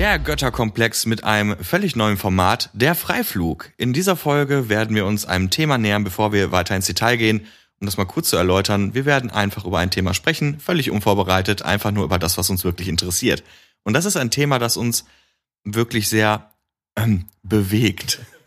Der 0.00 0.18
Götterkomplex 0.18 1.04
mit 1.04 1.24
einem 1.24 1.62
völlig 1.62 1.94
neuen 1.94 2.16
Format, 2.16 2.70
der 2.72 2.94
Freiflug. 2.94 3.70
In 3.76 3.92
dieser 3.92 4.16
Folge 4.16 4.70
werden 4.70 4.96
wir 4.96 5.04
uns 5.04 5.26
einem 5.26 5.50
Thema 5.50 5.76
nähern, 5.76 6.04
bevor 6.04 6.32
wir 6.32 6.52
weiter 6.52 6.74
ins 6.74 6.86
Detail 6.86 7.16
gehen. 7.18 7.46
Um 7.80 7.84
das 7.84 7.98
mal 7.98 8.06
kurz 8.06 8.30
zu 8.30 8.38
erläutern, 8.38 8.94
wir 8.94 9.04
werden 9.04 9.30
einfach 9.30 9.66
über 9.66 9.78
ein 9.78 9.90
Thema 9.90 10.14
sprechen, 10.14 10.58
völlig 10.58 10.90
unvorbereitet, 10.90 11.60
einfach 11.60 11.90
nur 11.90 12.04
über 12.04 12.18
das, 12.18 12.38
was 12.38 12.48
uns 12.48 12.64
wirklich 12.64 12.88
interessiert. 12.88 13.44
Und 13.82 13.92
das 13.92 14.06
ist 14.06 14.16
ein 14.16 14.30
Thema, 14.30 14.58
das 14.58 14.78
uns 14.78 15.04
wirklich 15.64 16.08
sehr 16.08 16.50
ähm, 16.96 17.26
bewegt. 17.42 18.20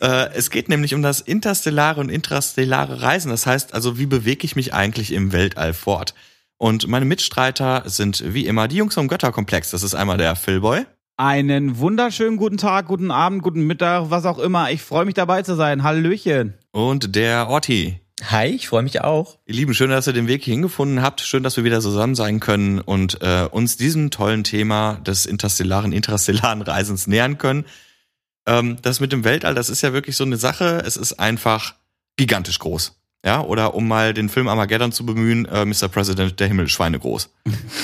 äh, 0.00 0.34
es 0.34 0.50
geht 0.50 0.68
nämlich 0.68 0.94
um 0.94 1.02
das 1.02 1.20
interstellare 1.20 2.00
und 2.00 2.08
intrastellare 2.08 3.00
Reisen. 3.00 3.30
Das 3.30 3.46
heißt 3.46 3.74
also, 3.74 3.96
wie 3.96 4.06
bewege 4.06 4.44
ich 4.44 4.56
mich 4.56 4.74
eigentlich 4.74 5.12
im 5.12 5.30
Weltall 5.30 5.72
fort? 5.72 6.16
Und 6.64 6.88
meine 6.88 7.04
Mitstreiter 7.04 7.82
sind 7.84 8.24
wie 8.32 8.46
immer 8.46 8.68
die 8.68 8.76
Jungs 8.76 8.94
vom 8.94 9.06
Götterkomplex. 9.06 9.72
Das 9.72 9.82
ist 9.82 9.94
einmal 9.94 10.16
der 10.16 10.34
Philboy. 10.34 10.86
Einen 11.18 11.76
wunderschönen 11.76 12.38
guten 12.38 12.56
Tag, 12.56 12.86
guten 12.86 13.10
Abend, 13.10 13.42
guten 13.42 13.66
Mittag, 13.66 14.08
was 14.08 14.24
auch 14.24 14.38
immer. 14.38 14.70
Ich 14.70 14.80
freue 14.80 15.04
mich 15.04 15.12
dabei 15.12 15.42
zu 15.42 15.56
sein. 15.56 15.82
Hallöchen. 15.82 16.54
Und 16.72 17.16
der 17.16 17.48
Orti. 17.48 18.00
Hi, 18.30 18.46
ich 18.46 18.68
freue 18.68 18.82
mich 18.82 19.02
auch. 19.02 19.36
Ihr 19.44 19.56
Lieben, 19.56 19.74
schön, 19.74 19.90
dass 19.90 20.06
ihr 20.06 20.14
den 20.14 20.26
Weg 20.26 20.42
hier 20.42 20.54
hingefunden 20.54 21.02
habt. 21.02 21.20
Schön, 21.20 21.42
dass 21.42 21.58
wir 21.58 21.64
wieder 21.64 21.82
zusammen 21.82 22.14
sein 22.14 22.40
können 22.40 22.80
und 22.80 23.20
äh, 23.20 23.46
uns 23.50 23.76
diesem 23.76 24.10
tollen 24.10 24.42
Thema 24.42 24.94
des 25.06 25.26
interstellaren, 25.26 25.92
intrastellaren 25.92 26.62
Reisens 26.62 27.06
nähern 27.06 27.36
können. 27.36 27.66
Ähm, 28.46 28.78
das 28.80 29.00
mit 29.00 29.12
dem 29.12 29.24
Weltall, 29.24 29.54
das 29.54 29.68
ist 29.68 29.82
ja 29.82 29.92
wirklich 29.92 30.16
so 30.16 30.24
eine 30.24 30.38
Sache. 30.38 30.82
Es 30.86 30.96
ist 30.96 31.12
einfach 31.20 31.74
gigantisch 32.16 32.58
groß. 32.58 33.03
Ja, 33.24 33.40
oder 33.40 33.74
um 33.74 33.88
mal 33.88 34.12
den 34.12 34.28
Film 34.28 34.48
Armageddon 34.48 34.92
zu 34.92 35.06
bemühen, 35.06 35.46
äh, 35.46 35.64
Mr. 35.64 35.88
President, 35.88 36.38
der 36.38 36.46
Himmel 36.46 36.68
Schweine 36.68 36.98
groß. 36.98 37.30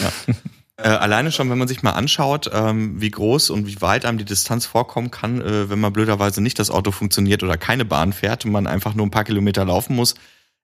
Ja. 0.02 0.34
äh, 0.84 0.88
alleine 0.88 1.32
schon, 1.32 1.48
wenn 1.48 1.56
man 1.56 1.66
sich 1.66 1.82
mal 1.82 1.92
anschaut, 1.92 2.50
ähm, 2.52 3.00
wie 3.00 3.10
groß 3.10 3.48
und 3.48 3.66
wie 3.66 3.80
weit 3.80 4.04
einem 4.04 4.18
die 4.18 4.26
Distanz 4.26 4.66
vorkommen 4.66 5.10
kann, 5.10 5.40
äh, 5.40 5.70
wenn 5.70 5.80
man 5.80 5.94
blöderweise 5.94 6.42
nicht 6.42 6.58
das 6.58 6.70
Auto 6.70 6.90
funktioniert 6.90 7.42
oder 7.42 7.56
keine 7.56 7.86
Bahn 7.86 8.12
fährt 8.12 8.44
und 8.44 8.52
man 8.52 8.66
einfach 8.66 8.94
nur 8.94 9.06
ein 9.06 9.10
paar 9.10 9.24
Kilometer 9.24 9.64
laufen 9.64 9.96
muss, 9.96 10.14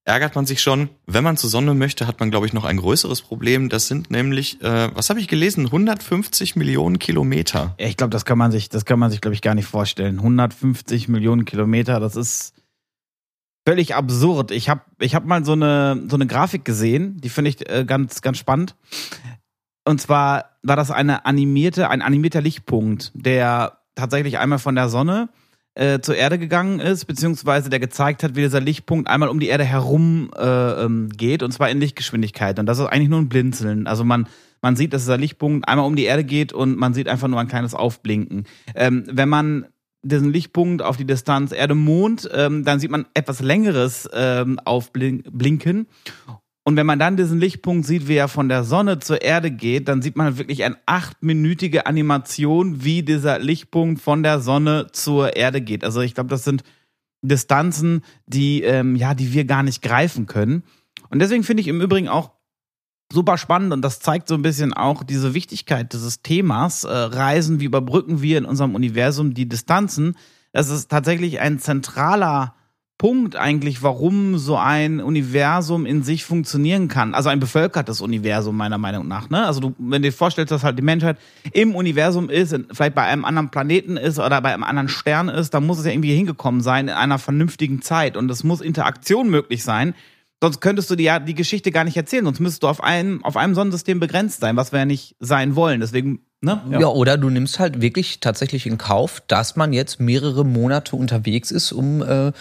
ärgert 0.04 0.34
man 0.34 0.44
sich 0.44 0.60
schon. 0.60 0.90
Wenn 1.06 1.24
man 1.24 1.38
zur 1.38 1.48
Sonne 1.48 1.72
möchte, 1.72 2.06
hat 2.06 2.20
man, 2.20 2.30
glaube 2.30 2.46
ich, 2.46 2.52
noch 2.52 2.64
ein 2.64 2.76
größeres 2.76 3.22
Problem. 3.22 3.70
Das 3.70 3.88
sind 3.88 4.10
nämlich, 4.10 4.60
äh, 4.62 4.94
was 4.94 5.08
habe 5.08 5.20
ich 5.20 5.28
gelesen, 5.28 5.64
150 5.64 6.54
Millionen 6.54 6.98
Kilometer. 6.98 7.74
Ja, 7.80 7.86
ich 7.86 7.96
glaube, 7.96 8.10
das 8.10 8.26
kann 8.26 8.36
man 8.36 8.52
sich, 8.52 8.68
das 8.68 8.84
kann 8.84 8.98
man 8.98 9.10
sich, 9.10 9.22
glaube 9.22 9.34
ich, 9.34 9.40
gar 9.40 9.54
nicht 9.54 9.66
vorstellen. 9.66 10.18
150 10.18 11.08
Millionen 11.08 11.46
Kilometer, 11.46 11.98
das 11.98 12.14
ist 12.14 12.55
völlig 13.66 13.94
absurd. 13.94 14.50
Ich 14.52 14.68
habe 14.68 14.82
ich 15.00 15.14
hab 15.14 15.26
mal 15.26 15.44
so 15.44 15.52
eine, 15.52 16.04
so 16.08 16.16
eine 16.16 16.26
Grafik 16.26 16.64
gesehen, 16.64 17.20
die 17.20 17.28
finde 17.28 17.50
ich 17.50 17.68
äh, 17.68 17.84
ganz, 17.84 18.22
ganz 18.22 18.38
spannend. 18.38 18.76
Und 19.84 20.00
zwar 20.00 20.56
war 20.62 20.76
das 20.76 20.90
eine 20.90 21.26
animierte, 21.26 21.90
ein 21.90 22.02
animierter 22.02 22.40
Lichtpunkt, 22.40 23.12
der 23.14 23.78
tatsächlich 23.94 24.38
einmal 24.38 24.58
von 24.58 24.74
der 24.74 24.88
Sonne 24.88 25.28
äh, 25.74 26.00
zur 26.00 26.16
Erde 26.16 26.38
gegangen 26.38 26.80
ist, 26.80 27.04
beziehungsweise 27.06 27.68
der 27.68 27.80
gezeigt 27.80 28.22
hat, 28.22 28.34
wie 28.36 28.40
dieser 28.40 28.60
Lichtpunkt 28.60 29.08
einmal 29.08 29.28
um 29.28 29.40
die 29.40 29.48
Erde 29.48 29.64
herum 29.64 30.30
äh, 30.36 30.84
ähm, 30.84 31.08
geht, 31.10 31.42
und 31.42 31.52
zwar 31.52 31.70
in 31.70 31.80
Lichtgeschwindigkeit. 31.80 32.58
Und 32.58 32.66
das 32.66 32.78
ist 32.78 32.86
eigentlich 32.86 33.08
nur 33.08 33.20
ein 33.20 33.28
Blinzeln. 33.28 33.86
Also 33.86 34.04
man, 34.04 34.28
man 34.62 34.76
sieht, 34.76 34.92
dass 34.92 35.02
dieser 35.02 35.18
Lichtpunkt 35.18 35.68
einmal 35.68 35.86
um 35.86 35.96
die 35.96 36.04
Erde 36.04 36.24
geht 36.24 36.52
und 36.52 36.76
man 36.76 36.94
sieht 36.94 37.08
einfach 37.08 37.28
nur 37.28 37.40
ein 37.40 37.48
kleines 37.48 37.74
Aufblinken. 37.74 38.44
Ähm, 38.74 39.04
wenn 39.08 39.28
man 39.28 39.66
diesen 40.08 40.32
Lichtpunkt 40.32 40.82
auf 40.82 40.96
die 40.96 41.06
Distanz 41.06 41.52
Erde-Mond, 41.52 42.28
ähm, 42.32 42.64
dann 42.64 42.80
sieht 42.80 42.90
man 42.90 43.06
etwas 43.14 43.40
längeres 43.40 44.08
ähm, 44.12 44.58
Aufblinken. 44.64 45.86
Und 46.64 46.76
wenn 46.76 46.86
man 46.86 46.98
dann 46.98 47.16
diesen 47.16 47.38
Lichtpunkt 47.38 47.86
sieht, 47.86 48.08
wie 48.08 48.16
er 48.16 48.26
von 48.26 48.48
der 48.48 48.64
Sonne 48.64 48.98
zur 48.98 49.22
Erde 49.22 49.52
geht, 49.52 49.86
dann 49.86 50.02
sieht 50.02 50.16
man 50.16 50.36
wirklich 50.36 50.64
eine 50.64 50.76
achtminütige 50.86 51.86
Animation, 51.86 52.82
wie 52.82 53.02
dieser 53.02 53.38
Lichtpunkt 53.38 54.00
von 54.00 54.24
der 54.24 54.40
Sonne 54.40 54.88
zur 54.90 55.36
Erde 55.36 55.60
geht. 55.60 55.84
Also 55.84 56.00
ich 56.00 56.14
glaube, 56.14 56.30
das 56.30 56.42
sind 56.42 56.64
Distanzen, 57.22 58.02
die 58.26 58.62
ähm, 58.62 58.96
ja, 58.96 59.14
die 59.14 59.32
wir 59.32 59.44
gar 59.44 59.62
nicht 59.62 59.80
greifen 59.80 60.26
können. 60.26 60.64
Und 61.08 61.20
deswegen 61.20 61.44
finde 61.44 61.60
ich 61.60 61.68
im 61.68 61.80
Übrigen 61.80 62.08
auch 62.08 62.32
super 63.12 63.38
spannend 63.38 63.72
und 63.72 63.82
das 63.82 64.00
zeigt 64.00 64.28
so 64.28 64.34
ein 64.34 64.42
bisschen 64.42 64.72
auch 64.72 65.02
diese 65.04 65.34
Wichtigkeit 65.34 65.92
dieses 65.92 66.22
Themas. 66.22 66.84
Äh, 66.84 66.92
Reisen, 66.92 67.60
wie 67.60 67.64
überbrücken 67.64 68.22
wir 68.22 68.38
in 68.38 68.44
unserem 68.44 68.74
Universum 68.74 69.34
die 69.34 69.48
Distanzen? 69.48 70.16
Das 70.52 70.70
ist 70.70 70.90
tatsächlich 70.90 71.40
ein 71.40 71.58
zentraler 71.58 72.54
Punkt 72.98 73.36
eigentlich, 73.36 73.82
warum 73.82 74.38
so 74.38 74.56
ein 74.56 75.00
Universum 75.00 75.84
in 75.84 76.02
sich 76.02 76.24
funktionieren 76.24 76.88
kann. 76.88 77.12
Also 77.12 77.28
ein 77.28 77.40
bevölkertes 77.40 78.00
Universum 78.00 78.56
meiner 78.56 78.78
Meinung 78.78 79.06
nach. 79.06 79.28
Ne? 79.28 79.44
Also 79.44 79.60
du, 79.60 79.74
wenn 79.78 80.00
du 80.00 80.08
dir 80.08 80.14
vorstellst, 80.14 80.50
dass 80.50 80.64
halt 80.64 80.78
die 80.78 80.82
Menschheit 80.82 81.18
im 81.52 81.74
Universum 81.74 82.30
ist, 82.30 82.58
vielleicht 82.72 82.94
bei 82.94 83.02
einem 83.02 83.26
anderen 83.26 83.50
Planeten 83.50 83.98
ist 83.98 84.18
oder 84.18 84.40
bei 84.40 84.54
einem 84.54 84.64
anderen 84.64 84.88
Stern 84.88 85.28
ist, 85.28 85.52
dann 85.52 85.66
muss 85.66 85.78
es 85.78 85.84
ja 85.84 85.92
irgendwie 85.92 86.14
hingekommen 86.14 86.62
sein 86.62 86.88
in 86.88 86.94
einer 86.94 87.18
vernünftigen 87.18 87.82
Zeit 87.82 88.16
und 88.16 88.30
es 88.30 88.44
muss 88.44 88.62
Interaktion 88.62 89.28
möglich 89.28 89.62
sein 89.62 89.94
Sonst 90.42 90.60
könntest 90.60 90.90
du 90.90 90.96
dir 90.96 91.04
ja 91.04 91.18
die 91.18 91.34
Geschichte 91.34 91.70
gar 91.70 91.84
nicht 91.84 91.96
erzählen, 91.96 92.26
sonst 92.26 92.40
müsstest 92.40 92.62
du 92.62 92.68
auf 92.68 92.82
einem, 92.84 93.24
auf 93.24 93.38
einem 93.38 93.54
Sonnensystem 93.54 94.00
begrenzt 94.00 94.40
sein, 94.40 94.54
was 94.56 94.70
wir 94.70 94.80
ja 94.80 94.84
nicht 94.84 95.16
sein 95.18 95.56
wollen. 95.56 95.80
Deswegen, 95.80 96.26
ne? 96.42 96.60
Ja. 96.70 96.80
ja. 96.80 96.86
oder 96.88 97.16
du 97.16 97.30
nimmst 97.30 97.58
halt 97.58 97.80
wirklich 97.80 98.20
tatsächlich 98.20 98.66
in 98.66 98.76
Kauf, 98.76 99.22
dass 99.28 99.56
man 99.56 99.72
jetzt 99.72 99.98
mehrere 99.98 100.44
Monate 100.44 100.94
unterwegs 100.94 101.50
ist, 101.50 101.72
um 101.72 102.02
äh, 102.02 102.32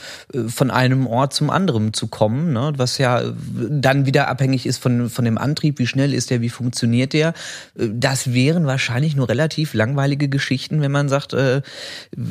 von 0.48 0.72
einem 0.72 1.08
Ort 1.08 1.34
zum 1.34 1.50
anderen 1.50 1.94
zu 1.94 2.08
kommen, 2.08 2.52
ne? 2.52 2.74
was 2.76 2.98
ja 2.98 3.22
dann 3.70 4.06
wieder 4.06 4.28
abhängig 4.28 4.66
ist 4.66 4.78
von, 4.78 5.10
von 5.10 5.24
dem 5.24 5.38
Antrieb, 5.38 5.80
wie 5.80 5.88
schnell 5.88 6.14
ist 6.14 6.32
der, 6.32 6.42
wie 6.42 6.50
funktioniert 6.50 7.14
der. 7.14 7.34
Das 7.76 8.34
wären 8.34 8.66
wahrscheinlich 8.66 9.16
nur 9.16 9.30
relativ 9.30 9.74
langweilige 9.74 10.28
Geschichten, 10.28 10.82
wenn 10.82 10.92
man 10.92 11.08
sagt, 11.08 11.32
äh, 11.32 11.62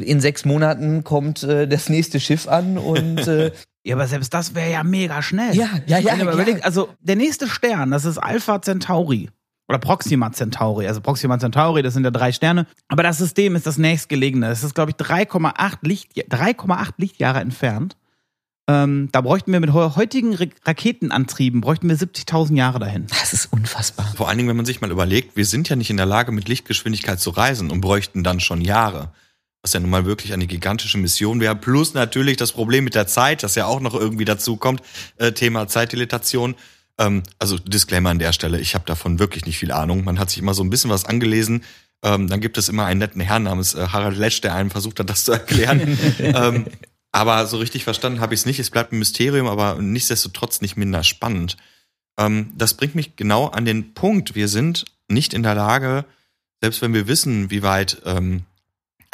in 0.02 0.20
sechs 0.20 0.44
Monaten 0.44 1.04
kommt 1.04 1.42
äh, 1.42 1.66
das 1.66 1.88
nächste 1.88 2.20
Schiff 2.20 2.48
an 2.48 2.76
und 2.76 3.26
äh, 3.26 3.50
Ja, 3.84 3.96
aber 3.96 4.06
selbst 4.06 4.32
das 4.32 4.54
wäre 4.54 4.72
ja 4.72 4.82
mega 4.82 5.20
schnell. 5.20 5.54
Ja, 5.54 5.68
ja, 5.86 5.98
ja. 5.98 6.16
ja. 6.16 6.32
Überlegt, 6.32 6.64
also 6.64 6.88
der 7.00 7.16
nächste 7.16 7.46
Stern, 7.48 7.90
das 7.90 8.06
ist 8.06 8.18
Alpha 8.18 8.60
Centauri. 8.60 9.30
Oder 9.68 9.78
Proxima 9.78 10.30
Centauri. 10.32 10.86
Also 10.86 11.00
Proxima 11.00 11.38
Centauri, 11.38 11.82
das 11.82 11.94
sind 11.94 12.04
ja 12.04 12.10
drei 12.10 12.32
Sterne. 12.32 12.66
Aber 12.88 13.02
das 13.02 13.18
System 13.18 13.56
ist 13.56 13.66
das 13.66 13.78
nächstgelegene. 13.78 14.48
Es 14.48 14.62
ist, 14.62 14.74
glaube 14.74 14.90
ich, 14.90 14.96
3,8 14.96 15.78
Licht, 15.82 16.12
3,8 16.16 16.94
Lichtjahre 16.98 17.40
entfernt. 17.40 17.96
Ähm, 18.66 19.10
da 19.12 19.20
bräuchten 19.20 19.52
wir 19.52 19.60
mit 19.60 19.72
heutigen 19.74 20.34
Raketenantrieben, 20.34 21.60
bräuchten 21.60 21.88
wir 21.88 21.96
70.000 21.96 22.56
Jahre 22.56 22.78
dahin. 22.78 23.06
Das 23.08 23.34
ist 23.34 23.52
unfassbar. 23.52 24.06
Vor 24.16 24.28
allen 24.28 24.38
Dingen, 24.38 24.48
wenn 24.48 24.56
man 24.56 24.64
sich 24.64 24.80
mal 24.80 24.90
überlegt, 24.90 25.36
wir 25.36 25.44
sind 25.44 25.68
ja 25.68 25.76
nicht 25.76 25.90
in 25.90 25.98
der 25.98 26.06
Lage, 26.06 26.32
mit 26.32 26.48
Lichtgeschwindigkeit 26.48 27.20
zu 27.20 27.30
reisen 27.30 27.70
und 27.70 27.82
bräuchten 27.82 28.24
dann 28.24 28.40
schon 28.40 28.62
Jahre 28.62 29.12
was 29.64 29.72
ja 29.72 29.80
nun 29.80 29.88
mal 29.88 30.04
wirklich 30.04 30.34
eine 30.34 30.46
gigantische 30.46 30.98
Mission 30.98 31.40
wäre. 31.40 31.56
Plus 31.56 31.94
natürlich 31.94 32.36
das 32.36 32.52
Problem 32.52 32.84
mit 32.84 32.94
der 32.94 33.06
Zeit, 33.06 33.42
das 33.42 33.54
ja 33.54 33.64
auch 33.64 33.80
noch 33.80 33.94
irgendwie 33.94 34.26
dazu 34.26 34.58
kommt. 34.58 34.82
Äh, 35.16 35.32
Thema 35.32 35.66
Zeitdilatation. 35.66 36.54
Ähm, 36.98 37.22
also 37.38 37.58
Disclaimer 37.58 38.10
an 38.10 38.18
der 38.18 38.34
Stelle, 38.34 38.60
ich 38.60 38.74
habe 38.74 38.84
davon 38.84 39.18
wirklich 39.18 39.46
nicht 39.46 39.58
viel 39.58 39.72
Ahnung. 39.72 40.04
Man 40.04 40.18
hat 40.18 40.28
sich 40.28 40.38
immer 40.38 40.52
so 40.52 40.62
ein 40.62 40.68
bisschen 40.68 40.90
was 40.90 41.06
angelesen. 41.06 41.64
Ähm, 42.02 42.28
dann 42.28 42.42
gibt 42.42 42.58
es 42.58 42.68
immer 42.68 42.84
einen 42.84 42.98
netten 42.98 43.22
Herrn 43.22 43.44
namens 43.44 43.74
äh, 43.74 43.86
Harald 43.88 44.18
Lesch, 44.18 44.42
der 44.42 44.54
einem 44.54 44.70
versucht 44.70 45.00
hat, 45.00 45.08
das 45.08 45.24
zu 45.24 45.32
erklären. 45.32 45.98
ähm, 46.18 46.66
aber 47.10 47.46
so 47.46 47.56
richtig 47.56 47.84
verstanden 47.84 48.20
habe 48.20 48.34
ich 48.34 48.40
es 48.40 48.46
nicht. 48.46 48.58
Es 48.58 48.68
bleibt 48.68 48.92
ein 48.92 48.98
Mysterium, 48.98 49.46
aber 49.46 49.80
nichtsdestotrotz 49.80 50.60
nicht 50.60 50.76
minder 50.76 51.02
spannend. 51.04 51.56
Ähm, 52.18 52.52
das 52.54 52.74
bringt 52.74 52.96
mich 52.96 53.16
genau 53.16 53.46
an 53.46 53.64
den 53.64 53.94
Punkt. 53.94 54.34
Wir 54.34 54.48
sind 54.48 54.84
nicht 55.08 55.32
in 55.32 55.42
der 55.42 55.54
Lage, 55.54 56.04
selbst 56.60 56.82
wenn 56.82 56.92
wir 56.92 57.08
wissen, 57.08 57.50
wie 57.50 57.62
weit 57.62 58.02
ähm, 58.04 58.42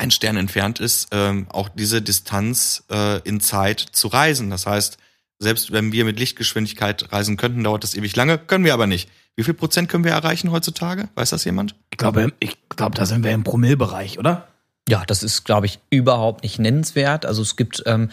ein 0.00 0.11
Stern 0.11 0.37
entfernt 0.37 0.81
ist, 0.81 1.08
ähm, 1.12 1.47
auch 1.50 1.69
diese 1.69 2.00
Distanz 2.00 2.85
äh, 2.91 3.20
in 3.20 3.41
Zeit 3.41 3.81
zu 3.81 4.08
reisen. 4.08 4.49
Das 4.49 4.67
heißt, 4.67 4.97
selbst 5.38 5.73
wenn 5.73 5.93
wir 5.93 6.05
mit 6.05 6.19
Lichtgeschwindigkeit 6.19 7.12
reisen 7.12 7.37
könnten, 7.37 7.62
dauert 7.62 7.85
das 7.85 7.94
ewig 7.94 8.17
lange, 8.17 8.38
können 8.38 8.64
wir 8.64 8.75
aber 8.75 8.87
nicht. 8.87 9.11
Wie 9.37 9.44
viel 9.44 9.55
Prozent 9.55 9.88
können 9.88 10.05
wir 10.05 10.12
erreichen 10.12 10.50
heutzutage? 10.50 11.08
Weiß 11.14 11.31
das 11.31 11.44
jemand? 11.44 11.75
Ich 11.91 11.99
glaube, 11.99 12.32
ich 12.41 12.56
glaube, 12.70 12.97
da 12.97 13.06
sind 13.06 13.25
wir 13.25 13.31
im 13.32 13.44
Promillbereich, 13.44 14.19
oder? 14.19 14.49
Ja, 14.88 15.05
das 15.06 15.23
ist, 15.23 15.44
glaube 15.44 15.67
ich, 15.67 15.79
überhaupt 15.91 16.43
nicht 16.43 16.58
nennenswert. 16.58 17.26
Also 17.26 17.43
es 17.43 17.56
gibt 17.56 17.82
ähm, 17.87 18.11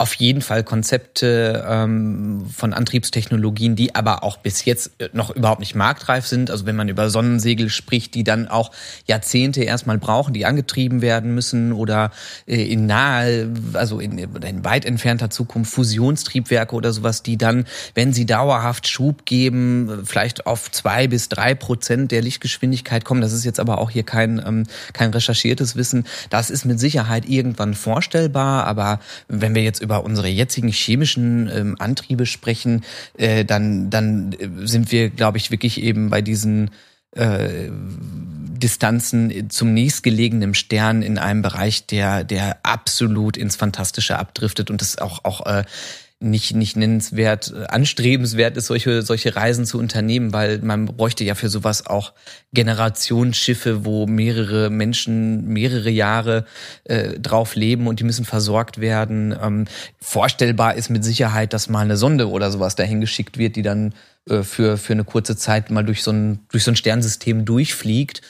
auf 0.00 0.14
jeden 0.14 0.40
Fall 0.40 0.64
Konzepte 0.64 1.62
ähm, 1.68 2.46
von 2.50 2.72
Antriebstechnologien, 2.72 3.76
die 3.76 3.94
aber 3.94 4.24
auch 4.24 4.38
bis 4.38 4.64
jetzt 4.64 4.92
äh, 4.98 5.10
noch 5.12 5.28
überhaupt 5.28 5.60
nicht 5.60 5.74
marktreif 5.74 6.26
sind. 6.26 6.50
Also 6.50 6.64
wenn 6.64 6.74
man 6.74 6.88
über 6.88 7.10
Sonnensegel 7.10 7.68
spricht, 7.68 8.14
die 8.14 8.24
dann 8.24 8.48
auch 8.48 8.70
Jahrzehnte 9.04 9.62
erstmal 9.62 9.98
brauchen, 9.98 10.32
die 10.32 10.46
angetrieben 10.46 11.02
werden 11.02 11.34
müssen 11.34 11.74
oder 11.74 12.12
äh, 12.46 12.62
in 12.62 12.86
nahe, 12.86 13.52
also 13.74 14.00
in, 14.00 14.16
in 14.16 14.64
weit 14.64 14.86
entfernter 14.86 15.28
Zukunft 15.28 15.74
Fusionstriebwerke 15.74 16.74
oder 16.74 16.94
sowas, 16.94 17.22
die 17.22 17.36
dann, 17.36 17.66
wenn 17.94 18.14
sie 18.14 18.24
dauerhaft 18.24 18.88
Schub 18.88 19.26
geben, 19.26 20.00
vielleicht 20.06 20.46
auf 20.46 20.70
zwei 20.70 21.08
bis 21.08 21.28
drei 21.28 21.54
Prozent 21.54 22.10
der 22.10 22.22
Lichtgeschwindigkeit 22.22 23.04
kommen. 23.04 23.20
Das 23.20 23.34
ist 23.34 23.44
jetzt 23.44 23.60
aber 23.60 23.76
auch 23.76 23.90
hier 23.90 24.04
kein, 24.04 24.42
ähm, 24.46 24.64
kein 24.94 25.10
recherchiertes 25.10 25.76
Wissen. 25.76 26.06
Das 26.30 26.48
ist 26.48 26.64
mit 26.64 26.80
Sicherheit 26.80 27.28
irgendwann 27.28 27.74
vorstellbar, 27.74 28.64
aber 28.64 29.00
wenn 29.28 29.54
wir 29.54 29.62
jetzt 29.62 29.82
über 29.82 29.89
unsere 29.98 30.28
jetzigen 30.28 30.68
chemischen 30.68 31.50
ähm, 31.52 31.76
Antriebe 31.78 32.26
sprechen, 32.26 32.84
äh, 33.16 33.44
dann, 33.44 33.90
dann 33.90 34.32
äh, 34.32 34.48
sind 34.66 34.92
wir, 34.92 35.10
glaube 35.10 35.38
ich, 35.38 35.50
wirklich 35.50 35.82
eben 35.82 36.10
bei 36.10 36.22
diesen 36.22 36.70
äh, 37.12 37.68
Distanzen 38.60 39.50
zum 39.50 39.72
nächstgelegenen 39.72 40.54
Stern 40.54 41.02
in 41.02 41.18
einem 41.18 41.42
Bereich, 41.42 41.86
der, 41.86 42.24
der 42.24 42.58
absolut 42.62 43.36
ins 43.36 43.56
Fantastische 43.56 44.18
abdriftet 44.18 44.70
und 44.70 44.80
das 44.80 44.98
auch, 44.98 45.24
auch 45.24 45.46
äh, 45.46 45.64
nicht, 46.20 46.54
nicht 46.54 46.76
nennenswert, 46.76 47.52
äh, 47.56 47.64
anstrebenswert 47.64 48.56
ist, 48.56 48.66
solche, 48.66 49.02
solche 49.02 49.34
Reisen 49.34 49.64
zu 49.64 49.78
unternehmen, 49.78 50.32
weil 50.34 50.58
man 50.58 50.84
bräuchte 50.84 51.24
ja 51.24 51.34
für 51.34 51.48
sowas 51.48 51.86
auch 51.86 52.12
Generationsschiffe, 52.52 53.86
wo 53.86 54.06
mehrere 54.06 54.68
Menschen 54.68 55.46
mehrere 55.46 55.88
Jahre 55.88 56.44
äh, 56.84 57.18
drauf 57.18 57.56
leben 57.56 57.86
und 57.86 58.00
die 58.00 58.04
müssen 58.04 58.26
versorgt 58.26 58.80
werden. 58.80 59.34
Ähm, 59.42 59.64
vorstellbar 59.98 60.74
ist 60.74 60.90
mit 60.90 61.04
Sicherheit, 61.04 61.54
dass 61.54 61.70
mal 61.70 61.80
eine 61.80 61.96
Sonde 61.96 62.28
oder 62.28 62.50
sowas 62.50 62.76
dahin 62.76 63.00
geschickt 63.00 63.38
wird, 63.38 63.56
die 63.56 63.62
dann 63.62 63.94
äh, 64.28 64.42
für, 64.42 64.76
für 64.76 64.92
eine 64.92 65.04
kurze 65.04 65.36
Zeit 65.36 65.70
mal 65.70 65.84
durch 65.84 66.02
so 66.02 66.12
ein, 66.12 66.40
durch 66.50 66.64
so 66.64 66.70
ein 66.70 66.76
Sternsystem 66.76 67.46
durchfliegt. 67.46 68.20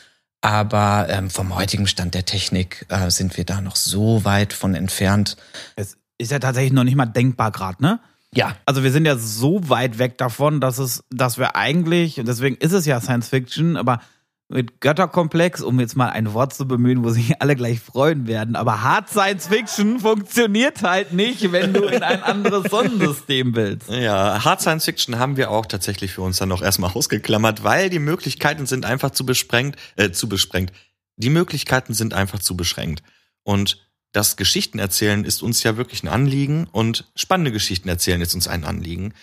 Aber 0.43 1.07
ähm, 1.11 1.29
vom 1.29 1.55
heutigen 1.55 1.87
Stand 1.87 2.15
der 2.15 2.25
Technik 2.25 2.87
äh, 2.89 3.11
sind 3.11 3.37
wir 3.37 3.45
da 3.45 3.61
noch 3.61 3.77
so 3.77 4.25
weit 4.25 4.55
von 4.55 4.75
entfernt. 4.75 5.37
Es 5.77 5.99
ist 6.21 6.31
ja 6.31 6.39
tatsächlich 6.39 6.73
noch 6.73 6.85
nicht 6.85 6.97
mal 6.97 7.07
denkbar 7.07 7.51
gerade, 7.51 7.83
ne? 7.83 8.01
Ja. 8.33 8.55
Also 8.65 8.85
wir 8.85 8.93
sind 8.93 9.07
ja 9.07 9.17
so 9.17 9.69
weit 9.69 9.99
weg 9.99 10.19
davon, 10.19 10.61
dass 10.61 10.79
es, 10.79 11.03
dass 11.11 11.39
wir 11.39 11.57
eigentlich, 11.57 12.21
und 12.21 12.29
deswegen 12.29 12.57
ist 12.57 12.73
es 12.73 12.87
ja 12.87 13.01
Science 13.01 13.29
Fiction, 13.29 13.77
aber 13.77 14.01
mit 14.49 14.81
Götterkomplex, 14.81 15.63
um 15.63 15.79
jetzt 15.79 15.97
mal 15.97 16.11
ein 16.11 16.33
Wort 16.33 16.53
zu 16.53 16.67
bemühen, 16.67 17.05
wo 17.05 17.11
sich 17.11 17.41
alle 17.41 17.55
gleich 17.55 17.81
freuen 17.81 18.27
werden, 18.27 18.57
aber 18.57 18.83
Hard 18.83 19.09
Science 19.09 19.47
Fiction 19.47 20.01
funktioniert 20.01 20.83
halt 20.83 21.13
nicht, 21.13 21.53
wenn 21.53 21.73
du 21.73 21.85
in 21.85 22.03
ein 22.03 22.23
anderes 22.23 22.71
Sonnensystem 22.71 23.55
willst. 23.55 23.89
Ja, 23.89 24.45
Hard 24.45 24.61
Science 24.61 24.85
Fiction 24.85 25.19
haben 25.19 25.37
wir 25.37 25.51
auch 25.51 25.67
tatsächlich 25.67 26.13
für 26.13 26.23
uns 26.23 26.39
dann 26.39 26.49
noch 26.49 26.63
erstmal 26.63 26.91
ausgeklammert, 26.91 27.65
weil 27.65 27.91
die 27.91 28.01
Möglichkeiten 28.01 28.67
sind 28.67 28.85
einfach 28.85 29.11
zu 29.11 29.25
besprengt, 29.25 29.77
äh, 29.97 30.11
zu 30.11 30.29
besprengt. 30.29 30.73
Die 31.17 31.31
Möglichkeiten 31.31 31.95
sind 31.95 32.15
einfach 32.15 32.41
zu 32.41 32.57
beschränkt. 32.57 33.03
Und 33.43 33.90
das 34.13 34.37
Geschichten 34.37 34.79
erzählen 34.79 35.25
ist 35.25 35.43
uns 35.43 35.63
ja 35.63 35.77
wirklich 35.77 36.03
ein 36.03 36.09
Anliegen 36.09 36.67
und 36.73 37.11
spannende 37.15 37.53
Geschichten 37.53 37.89
erzählen 37.89 38.21
ist 38.21 38.35
uns 38.35 38.49
ein 38.49 38.65
Anliegen. 38.65 39.15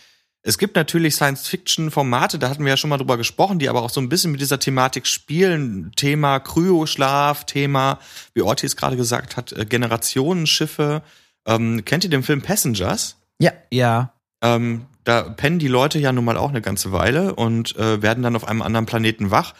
Es 0.43 0.57
gibt 0.57 0.77
natürlich 0.77 1.15
Science-Fiction-Formate, 1.15 2.39
da 2.39 2.49
hatten 2.49 2.63
wir 2.63 2.69
ja 2.69 2.77
schon 2.77 2.89
mal 2.89 2.97
drüber 2.97 3.17
gesprochen, 3.17 3.59
die 3.59 3.67
aber 3.67 3.81
auch 3.81 3.89
so 3.89 3.99
ein 3.99 4.07
bisschen 4.07 4.31
mit 4.31 4.39
dieser 4.39 4.59
Thematik 4.59 5.05
spielen. 5.05 5.91
Thema 5.97 6.39
Kryoschlaf, 6.39 7.45
Thema, 7.45 7.99
wie 8.33 8.43
Ortiz 8.43 8.77
gerade 8.77 8.95
gesagt 8.95 9.35
hat, 9.35 9.51
äh, 9.51 9.65
Generationenschiffe. 9.65 11.01
Ähm, 11.45 11.83
kennt 11.83 12.05
ihr 12.05 12.09
den 12.09 12.23
Film 12.23 12.41
Passengers? 12.41 13.17
Ja. 13.39 13.51
Ja. 13.71 14.13
Ähm, 14.41 14.85
da 15.03 15.23
pennen 15.23 15.59
die 15.59 15.67
Leute 15.67 15.99
ja 15.99 16.13
nun 16.13 16.23
mal 16.23 16.37
auch 16.37 16.49
eine 16.49 16.61
ganze 16.61 16.93
Weile 16.93 17.35
und 17.35 17.75
äh, 17.75 18.01
werden 18.01 18.23
dann 18.23 18.35
auf 18.35 18.47
einem 18.47 18.61
anderen 18.61 18.85
Planeten 18.85 19.31
wach, 19.31 19.53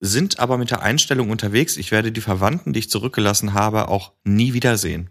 sind 0.00 0.38
aber 0.38 0.58
mit 0.58 0.70
der 0.70 0.82
Einstellung 0.82 1.30
unterwegs, 1.30 1.76
ich 1.76 1.90
werde 1.90 2.12
die 2.12 2.20
Verwandten, 2.20 2.72
die 2.72 2.80
ich 2.80 2.90
zurückgelassen 2.90 3.54
habe, 3.54 3.88
auch 3.88 4.12
nie 4.24 4.52
wiedersehen. 4.52 5.10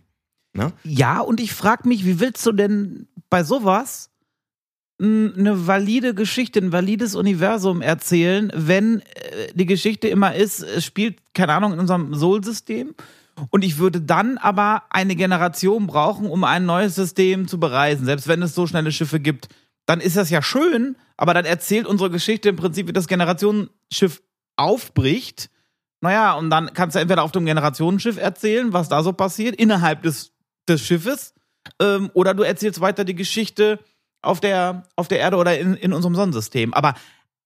Ne? 0.54 0.72
Ja, 0.84 1.20
und 1.20 1.40
ich 1.40 1.54
frage 1.54 1.88
mich, 1.88 2.06
wie 2.06 2.20
willst 2.20 2.46
du 2.46 2.52
denn 2.52 3.08
bei 3.30 3.44
sowas 3.44 4.12
eine 4.98 5.68
valide 5.68 6.14
Geschichte, 6.14 6.60
ein 6.60 6.72
valides 6.72 7.16
Universum 7.16 7.82
erzählen, 7.82 8.52
wenn 8.56 9.02
äh, 9.02 9.52
die 9.54 9.66
Geschichte 9.66 10.08
immer 10.08 10.34
ist, 10.36 10.62
es 10.62 10.86
spielt, 10.86 11.18
keine 11.34 11.54
Ahnung, 11.54 11.74
in 11.74 11.80
unserem 11.80 12.14
Sol-System. 12.14 12.96
Und 13.50 13.66
ich 13.66 13.78
würde 13.78 14.00
dann 14.00 14.38
aber 14.38 14.84
eine 14.90 15.18
Generation 15.18 15.88
brauchen, 15.88 16.30
um 16.30 16.46
ein 16.46 16.66
neues 16.66 16.96
System 16.96 17.50
zu 17.50 17.60
bereisen. 17.60 18.06
Selbst 18.06 18.30
wenn 18.30 18.42
es 18.42 18.56
so 18.56 18.68
schnelle 18.68 18.94
Schiffe 18.94 19.20
gibt, 19.20 19.50
dann 19.86 20.00
ist 20.00 20.16
das 20.16 20.30
ja 20.30 20.42
schön, 20.42 20.96
aber 21.18 21.34
dann 21.34 21.44
erzählt 21.44 21.88
unsere 21.88 22.10
Geschichte 22.10 22.48
im 22.48 22.56
Prinzip, 22.56 22.88
wie 22.88 22.94
das 22.94 23.08
Generationenschiff 23.08 24.22
aufbricht. 24.56 25.50
Naja, 26.02 26.34
und 26.34 26.50
dann 26.50 26.74
kannst 26.74 26.96
du 26.96 27.00
entweder 27.00 27.24
auf 27.24 27.32
dem 27.32 27.46
Generationenschiff 27.46 28.18
erzählen, 28.18 28.74
was 28.74 28.90
da 28.90 29.04
so 29.04 29.14
passiert, 29.14 29.56
innerhalb 29.56 30.04
des, 30.04 30.34
des 30.68 30.82
Schiffes, 30.82 31.34
ähm, 31.80 32.12
oder 32.14 32.34
du 32.34 32.44
erzählst 32.44 32.82
weiter 32.82 33.04
die 33.06 33.16
Geschichte 33.16 33.80
auf 34.22 34.40
der, 34.40 34.84
auf 34.96 35.08
der 35.08 35.20
Erde 35.20 35.38
oder 35.38 35.58
in, 35.58 35.76
in 35.76 35.94
unserem 35.94 36.16
Sonnensystem. 36.16 36.74
Aber 36.74 36.96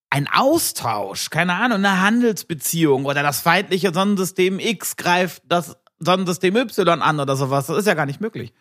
ein 0.10 0.28
Austausch, 0.32 1.30
keine 1.30 1.56
Ahnung, 1.56 1.78
eine 1.78 2.02
Handelsbeziehung 2.02 3.06
oder 3.06 3.22
das 3.22 3.42
feindliche 3.42 3.94
Sonnensystem 3.94 4.60
X 4.60 4.98
greift 4.98 5.44
das 5.48 5.78
Sonnensystem 6.00 6.56
Y 6.56 7.02
an 7.02 7.20
oder 7.20 7.36
sowas, 7.36 7.68
das 7.68 7.78
ist 7.78 7.88
ja 7.88 7.94
gar 7.94 8.06
nicht 8.06 8.22
möglich. 8.22 8.54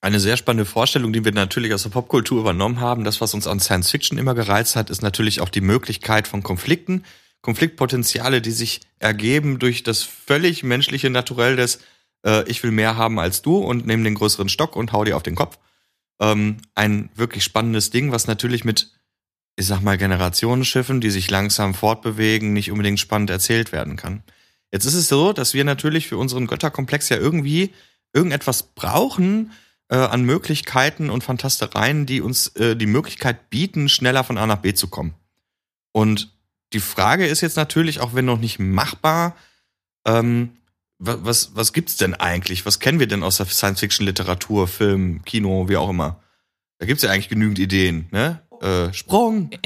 Eine 0.00 0.18
sehr 0.18 0.36
spannende 0.36 0.64
Vorstellung, 0.64 1.12
die 1.12 1.24
wir 1.24 1.32
natürlich 1.32 1.72
aus 1.72 1.84
der 1.84 1.90
Popkultur 1.90 2.40
übernommen 2.40 2.80
haben. 2.80 3.04
Das, 3.04 3.20
was 3.20 3.34
uns 3.34 3.46
an 3.46 3.60
Science 3.60 3.88
Fiction 3.92 4.18
immer 4.18 4.34
gereizt 4.34 4.74
hat, 4.74 4.90
ist 4.90 5.00
natürlich 5.00 5.40
auch 5.40 5.48
die 5.48 5.60
Möglichkeit 5.60 6.26
von 6.26 6.42
Konflikten, 6.42 7.04
Konfliktpotenziale, 7.42 8.40
die 8.40 8.52
sich 8.52 8.80
ergeben 8.98 9.58
durch 9.58 9.82
das 9.82 10.02
völlig 10.02 10.62
menschliche 10.62 11.10
Naturell 11.10 11.56
des 11.56 11.80
äh, 12.24 12.48
Ich 12.48 12.62
will 12.62 12.70
mehr 12.70 12.96
haben 12.96 13.18
als 13.18 13.42
du 13.42 13.58
und 13.58 13.86
nehme 13.86 14.04
den 14.04 14.14
größeren 14.14 14.48
Stock 14.48 14.76
und 14.76 14.92
hau 14.92 15.04
dir 15.04 15.16
auf 15.16 15.22
den 15.22 15.34
Kopf. 15.34 15.58
Ähm, 16.20 16.58
ein 16.74 17.10
wirklich 17.14 17.44
spannendes 17.44 17.90
Ding, 17.90 18.12
was 18.12 18.28
natürlich 18.28 18.64
mit, 18.64 18.92
ich 19.56 19.66
sag 19.66 19.80
mal, 19.82 19.98
Generationenschiffen, 19.98 21.00
die 21.00 21.10
sich 21.10 21.30
langsam 21.30 21.74
fortbewegen, 21.74 22.52
nicht 22.52 22.70
unbedingt 22.70 23.00
spannend 23.00 23.30
erzählt 23.30 23.72
werden 23.72 23.96
kann. 23.96 24.22
Jetzt 24.70 24.86
ist 24.86 24.94
es 24.94 25.08
so, 25.08 25.32
dass 25.32 25.52
wir 25.52 25.64
natürlich 25.64 26.08
für 26.08 26.16
unseren 26.16 26.46
Götterkomplex 26.46 27.08
ja 27.08 27.16
irgendwie 27.16 27.72
irgendetwas 28.14 28.62
brauchen, 28.62 29.52
äh, 29.88 29.96
an 29.96 30.22
Möglichkeiten 30.22 31.10
und 31.10 31.24
Fantastereien, 31.24 32.06
die 32.06 32.20
uns 32.20 32.48
äh, 32.56 32.76
die 32.76 32.86
Möglichkeit 32.86 33.50
bieten, 33.50 33.88
schneller 33.88 34.24
von 34.24 34.38
A 34.38 34.46
nach 34.46 34.58
B 34.58 34.74
zu 34.74 34.88
kommen. 34.88 35.14
Und 35.92 36.32
die 36.72 36.80
Frage 36.80 37.26
ist 37.26 37.40
jetzt 37.40 37.56
natürlich, 37.56 38.00
auch 38.00 38.14
wenn 38.14 38.24
noch 38.24 38.38
nicht 38.38 38.58
machbar, 38.58 39.36
ähm, 40.06 40.50
was, 40.98 41.54
was, 41.54 41.72
gibt's 41.72 41.96
denn 41.96 42.14
eigentlich? 42.14 42.64
Was 42.64 42.78
kennen 42.78 43.00
wir 43.00 43.08
denn 43.08 43.24
aus 43.24 43.38
der 43.38 43.46
Science-Fiction-Literatur, 43.46 44.68
Film, 44.68 45.24
Kino, 45.24 45.68
wie 45.68 45.76
auch 45.76 45.90
immer? 45.90 46.20
Da 46.78 46.86
gibt's 46.86 47.02
ja 47.02 47.10
eigentlich 47.10 47.28
genügend 47.28 47.58
Ideen, 47.58 48.06
ne? 48.12 48.40
Äh, 48.60 48.92
Sprung. 48.92 49.50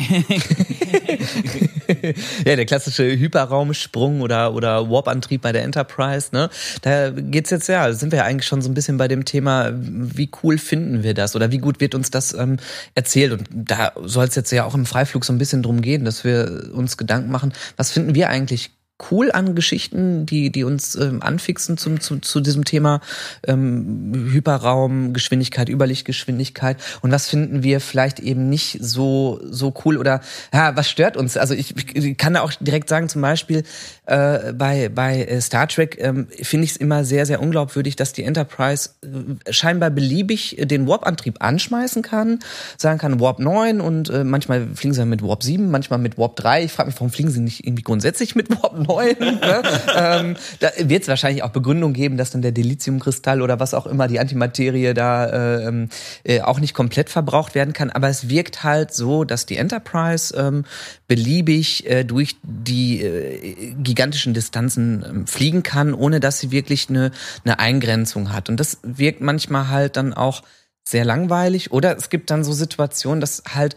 ja, 2.45 2.57
der 2.57 2.67
klassische 2.67 3.05
Hyperraumsprung 3.05 4.21
oder, 4.21 4.55
oder 4.55 4.91
Warp-Antrieb 4.91 5.43
bei 5.43 5.53
der 5.53 5.63
Enterprise, 5.63 6.29
ne? 6.33 6.51
Da 6.83 7.11
geht's 7.11 7.51
jetzt 7.51 7.69
ja, 7.69 7.93
sind 7.93 8.13
wir 8.13 8.19
ja 8.19 8.25
eigentlich 8.25 8.47
schon 8.47 8.63
so 8.63 8.69
ein 8.69 8.75
bisschen 8.75 8.97
bei 8.97 9.09
dem 9.09 9.25
Thema, 9.25 9.73
wie 9.75 10.31
cool 10.43 10.59
finden 10.59 11.03
wir 11.03 11.15
das 11.15 11.37
oder 11.37 11.51
wie 11.51 11.59
gut 11.59 11.81
wird 11.81 11.95
uns 11.95 12.11
das 12.11 12.35
ähm, 12.35 12.59
erzählt? 12.95 13.33
Und 13.33 13.49
da 13.53 13.93
soll 14.03 14.27
es 14.27 14.35
jetzt 14.35 14.51
ja 14.53 14.65
auch 14.65 14.75
im 14.75 14.87
Freiflug 14.87 15.25
so 15.25 15.33
ein 15.33 15.39
bisschen 15.39 15.63
drum 15.63 15.83
gehen, 15.83 16.05
dass 16.05 16.25
wir 16.25 16.71
uns 16.73 16.97
Gedanken 16.97 17.31
machen, 17.31 17.53
was 17.77 17.91
finden 17.91 18.15
wir 18.15 18.29
eigentlich 18.29 18.71
cool 19.11 19.31
an 19.31 19.55
Geschichten, 19.55 20.27
die, 20.27 20.51
die 20.51 20.65
uns 20.65 20.95
ähm, 20.97 21.23
anfixen 21.23 21.77
zum, 21.77 22.01
zu, 22.01 22.19
zu 22.19 22.41
diesem 22.41 22.65
Thema 22.65 23.01
ähm, 23.47 24.31
Hyperraum, 24.33 25.13
Geschwindigkeit, 25.13 25.69
Überlichtgeschwindigkeit. 25.69 26.79
Und 27.03 27.13
was 27.13 27.29
finden 27.29 27.63
wir 27.63 27.81
vielleicht 27.81 28.21
eben 28.21 28.49
nicht 28.49 28.79
so, 28.81 29.41
so 29.45 29.75
cool 29.85 29.99
oder 29.99 30.21
ja, 30.53 30.77
was 30.77 30.89
stört 30.89 31.17
uns? 31.17 31.37
Also 31.37 31.55
ich, 31.55 31.75
ich 31.95 32.17
kann 32.17 32.35
da 32.35 32.41
auch 32.41 32.53
direkt 32.53 32.89
sagen, 32.89 33.09
zum 33.09 33.23
Beispiel 33.23 33.65
äh, 34.07 34.53
bei, 34.53 34.89
bei 34.89 35.25
äh, 35.25 35.41
Star 35.41 35.69
Trek 35.69 35.99
ähm, 36.01 36.29
finde 36.43 36.65
ich 36.65 36.73
es 36.73 36.77
immer 36.77 37.05
sehr, 37.05 37.27
sehr 37.27 37.43
unglaubwürdig, 37.43 37.97
dass 37.97 38.13
die 38.13 38.25
Enterprise 38.25 38.91
äh, 39.03 39.53
scheinbar 39.53 39.91
beliebig 39.91 40.57
den 40.59 40.87
Warp-Antrieb 40.87 41.43
anschmeißen 41.43 42.03
kann, 42.03 42.39
sagen 42.79 42.99
kann 42.99 43.21
Warp 43.21 43.41
9 43.41 43.81
und 43.81 44.09
äh, 44.09 44.25
manchmal 44.25 44.69
fliegen 44.75 44.95
sie 44.95 45.05
mit 45.05 45.23
Warp 45.23 45.43
7, 45.43 45.71
manchmal 45.71 45.99
mit 45.99 46.17
Warp 46.17 46.37
3. 46.37 46.65
Ich 46.65 46.73
frage 46.73 46.89
mich, 46.89 46.97
warum 46.97 47.11
fliegen 47.11 47.31
sie 47.31 47.41
nicht 47.41 47.67
irgendwie 47.67 47.83
grundsätzlich 47.83 48.35
mit 48.35 48.51
Warp 48.51 48.86
9? 48.87 49.17
Ne? 49.19 49.63
ähm, 49.97 50.37
da 50.61 50.71
wird 50.79 51.03
es 51.03 51.09
wahrscheinlich 51.09 51.43
auch 51.43 51.51
Begründung 51.51 51.93
geben, 51.93 52.17
dass 52.17 52.31
dann 52.31 52.43
der 52.43 52.53
Dilithiumkristall 52.53 53.43
oder 53.43 53.61
was 53.61 53.75
auch 53.75 53.87
immer, 53.87 54.09
die 54.09 54.21
Antimaterie 54.21 54.95
da 54.95 55.27
äh, 55.27 55.69
ähm, 55.69 55.89
äh, 56.25 56.41
auch 56.41 56.61
nicht 56.61 56.75
komplett 56.75 57.11
verbraucht 57.11 57.55
werden 57.55 57.73
kann. 57.73 57.91
Aber 57.91 58.09
es 58.09 58.29
wirkt 58.29 58.65
halt 58.65 58.93
so, 58.93 59.25
dass 59.25 59.47
die 59.47 59.57
Enterprise 59.57 60.35
ähm, 60.37 60.65
beliebig 61.09 61.89
äh, 61.89 62.05
durch 62.05 62.37
die 62.43 63.03
äh, 63.03 63.75
gigantischen 63.79 64.35
Distanzen 64.35 65.03
äh, 65.03 65.27
fliegen 65.27 65.63
kann, 65.63 65.95
ohne 65.95 66.21
dass 66.21 66.39
sie 66.39 66.51
wirklich 66.51 66.89
eine, 66.89 67.11
eine 67.45 67.59
Eingrenzung 67.59 68.33
hat. 68.33 68.49
Und 68.49 68.61
das 68.61 68.79
wirkt 68.83 69.21
manchmal 69.21 69.69
halt 69.69 69.97
dann 69.97 70.15
auch 70.15 70.43
sehr 70.85 71.05
langweilig. 71.05 71.73
Oder 71.73 71.97
es 71.97 72.11
gibt 72.11 72.31
dann 72.31 72.45
so 72.45 72.53
Situationen, 72.53 73.21
dass 73.21 73.43
halt 73.53 73.77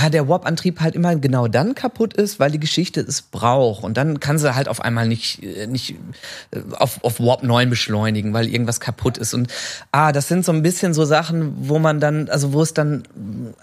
ja, 0.00 0.10
der 0.10 0.28
Warp-Antrieb 0.28 0.80
halt 0.80 0.94
immer 0.94 1.14
genau 1.16 1.48
dann 1.48 1.74
kaputt 1.74 2.14
ist, 2.14 2.38
weil 2.38 2.50
die 2.50 2.60
Geschichte 2.60 3.00
es 3.00 3.22
braucht. 3.22 3.82
Und 3.82 3.96
dann 3.96 4.20
kann 4.20 4.38
sie 4.38 4.54
halt 4.54 4.68
auf 4.68 4.80
einmal 4.80 5.08
nicht, 5.08 5.42
äh, 5.42 5.66
nicht 5.66 5.96
äh, 6.50 6.60
auf, 6.76 7.02
auf 7.02 7.20
Warp 7.20 7.42
9 7.42 7.68
beschleunigen, 7.70 8.32
weil 8.32 8.48
irgendwas 8.48 8.80
kaputt 8.80 9.18
ist. 9.18 9.34
Und 9.34 9.52
ah, 9.90 10.12
das 10.12 10.28
sind 10.28 10.44
so 10.44 10.52
ein 10.52 10.62
bisschen 10.62 10.94
so 10.94 11.04
Sachen, 11.04 11.68
wo 11.68 11.78
man 11.78 12.00
dann, 12.00 12.28
also 12.28 12.52
wo 12.52 12.62
es 12.62 12.74
dann 12.74 13.04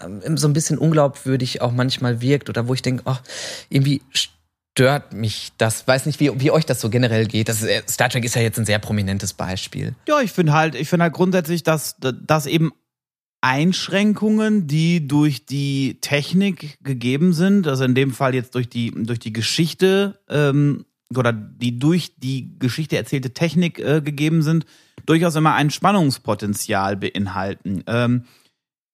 äh, 0.00 0.36
so 0.36 0.48
ein 0.48 0.52
bisschen 0.52 0.78
unglaubwürdig 0.78 1.62
auch 1.62 1.72
manchmal 1.72 2.20
wirkt 2.20 2.48
oder 2.48 2.68
wo 2.68 2.74
ich 2.74 2.82
denke, 2.82 3.02
ach, 3.06 3.22
irgendwie 3.68 4.02
stört 4.12 5.14
mich 5.14 5.52
das. 5.56 5.88
Weiß 5.88 6.04
nicht, 6.04 6.20
wie, 6.20 6.38
wie 6.38 6.50
euch 6.50 6.66
das 6.66 6.80
so 6.80 6.90
generell 6.90 7.26
geht. 7.26 7.48
Das 7.48 7.62
ist, 7.62 7.90
Star 7.90 8.10
Trek 8.10 8.24
ist 8.24 8.34
ja 8.34 8.42
jetzt 8.42 8.58
ein 8.58 8.66
sehr 8.66 8.78
prominentes 8.78 9.32
Beispiel. 9.32 9.94
Ja, 10.06 10.20
ich 10.20 10.32
finde 10.32 10.52
halt, 10.52 10.74
ich 10.74 10.88
finde 10.88 11.04
halt 11.04 11.14
grundsätzlich, 11.14 11.62
dass, 11.62 11.96
dass 11.98 12.46
eben 12.46 12.72
Einschränkungen, 13.46 14.66
die 14.66 15.06
durch 15.06 15.46
die 15.46 15.98
Technik 16.00 16.82
gegeben 16.82 17.32
sind, 17.32 17.68
also 17.68 17.84
in 17.84 17.94
dem 17.94 18.10
Fall 18.10 18.34
jetzt 18.34 18.56
durch 18.56 18.68
die, 18.68 18.90
durch 18.90 19.20
die 19.20 19.32
Geschichte, 19.32 20.18
ähm, 20.28 20.84
oder 21.16 21.32
die 21.32 21.78
durch 21.78 22.16
die 22.18 22.58
Geschichte 22.58 22.96
erzählte 22.96 23.30
Technik 23.30 23.78
äh, 23.78 24.00
gegeben 24.00 24.42
sind, 24.42 24.66
durchaus 25.06 25.36
immer 25.36 25.54
ein 25.54 25.70
Spannungspotenzial 25.70 26.96
beinhalten. 26.96 27.84
Ähm, 27.86 28.24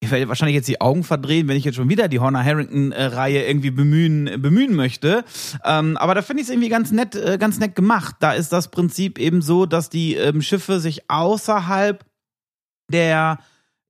ich 0.00 0.11
werde 0.11 0.28
wahrscheinlich 0.28 0.56
jetzt 0.56 0.68
die 0.68 0.82
Augen 0.82 1.02
verdrehen, 1.02 1.49
wenn 1.49 1.56
ich 1.56 1.64
jetzt 1.64 1.76
schon 1.76 1.88
wieder 1.88 2.09
die 2.09 2.21
Horner 2.21 2.44
Harrington-Reihe 2.44 3.47
irgendwie 3.47 3.71
bemühen, 3.71 4.42
bemühen 4.42 4.75
möchte. 4.75 5.25
Ähm, 5.64 5.97
aber 5.97 6.14
da 6.14 6.21
finde 6.21 6.42
ich 6.42 6.49
es 6.49 6.52
irgendwie 6.52 6.68
ganz 6.68 6.90
nett, 6.90 7.14
äh, 7.14 7.38
ganz 7.38 7.59
nett 7.59 7.75
gemacht. 7.75 8.16
Da 8.21 8.35
ist 8.35 8.52
das 8.52 8.71
Prinzip 8.71 9.18
eben 9.18 9.40
so, 9.40 9.64
dass 9.64 9.88
die 9.88 10.16
ähm, 10.16 10.42
Schiffe 10.42 10.78
sich 10.78 11.09
außerhalb 11.09 12.04
der 12.92 13.38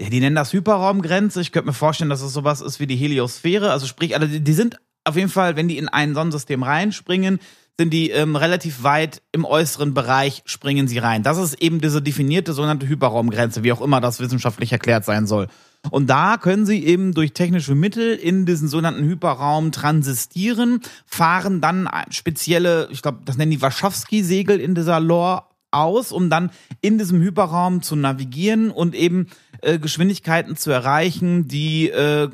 ja, 0.02 0.10
die 0.10 0.18
nennen 0.18 0.34
das 0.34 0.52
Hyperraumgrenze. 0.52 1.40
Ich 1.40 1.52
könnte 1.52 1.68
mir 1.68 1.74
vorstellen, 1.74 2.10
dass 2.10 2.22
es 2.22 2.32
sowas 2.32 2.60
ist 2.60 2.80
wie 2.80 2.88
die 2.88 2.96
Heliosphäre. 2.96 3.70
Also 3.70 3.86
sprich, 3.86 4.16
also 4.16 4.26
die 4.26 4.52
sind 4.52 4.80
auf 5.04 5.14
jeden 5.14 5.28
Fall, 5.28 5.54
wenn 5.54 5.68
die 5.68 5.78
in 5.78 5.88
ein 5.88 6.14
Sonnensystem 6.14 6.64
reinspringen, 6.64 7.38
sind 7.78 7.90
die 7.90 8.10
ähm, 8.10 8.34
relativ 8.34 8.82
weit 8.82 9.22
im 9.30 9.44
äußeren 9.44 9.94
Bereich 9.94 10.42
springen 10.44 10.88
sie 10.88 10.98
rein. 10.98 11.22
Das 11.22 11.38
ist 11.38 11.54
eben 11.62 11.80
diese 11.80 12.02
definierte 12.02 12.52
sogenannte 12.52 12.88
Hyperraumgrenze, 12.88 13.62
wie 13.62 13.72
auch 13.72 13.80
immer 13.80 14.00
das 14.00 14.18
wissenschaftlich 14.18 14.72
erklärt 14.72 15.04
sein 15.04 15.28
soll. 15.28 15.46
Und 15.90 16.10
da 16.10 16.36
können 16.36 16.66
sie 16.66 16.84
eben 16.84 17.14
durch 17.14 17.32
technische 17.32 17.76
Mittel 17.76 18.16
in 18.16 18.44
diesen 18.44 18.66
sogenannten 18.66 19.04
Hyperraum 19.04 19.70
transistieren, 19.70 20.80
fahren 21.06 21.60
dann 21.60 21.88
spezielle, 22.10 22.88
ich 22.90 23.02
glaube, 23.02 23.20
das 23.24 23.36
nennen 23.36 23.52
die 23.52 23.62
Warschawski-Segel 23.62 24.58
in 24.58 24.74
dieser 24.74 24.98
Lore 24.98 25.44
aus, 25.72 26.12
um 26.12 26.30
dann 26.30 26.50
in 26.80 26.98
diesem 26.98 27.20
Hyperraum 27.20 27.82
zu 27.82 27.96
navigieren 27.96 28.70
und 28.70 28.94
eben 28.94 29.28
äh, 29.60 29.78
Geschwindigkeiten 29.78 30.56
zu 30.56 30.70
erreichen, 30.70 31.48
die 31.48 31.90
äh, 31.90 32.28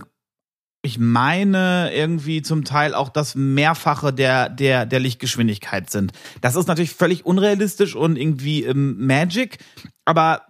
ich 0.82 0.98
meine, 0.98 1.90
irgendwie 1.92 2.40
zum 2.40 2.64
Teil 2.64 2.94
auch 2.94 3.08
das 3.08 3.34
Mehrfache 3.34 4.12
der, 4.12 4.48
der, 4.48 4.86
der 4.86 5.00
Lichtgeschwindigkeit 5.00 5.90
sind. 5.90 6.12
Das 6.40 6.54
ist 6.54 6.68
natürlich 6.68 6.92
völlig 6.92 7.26
unrealistisch 7.26 7.96
und 7.96 8.16
irgendwie 8.16 8.62
ähm, 8.62 8.96
Magic, 9.04 9.58
aber 10.04 10.42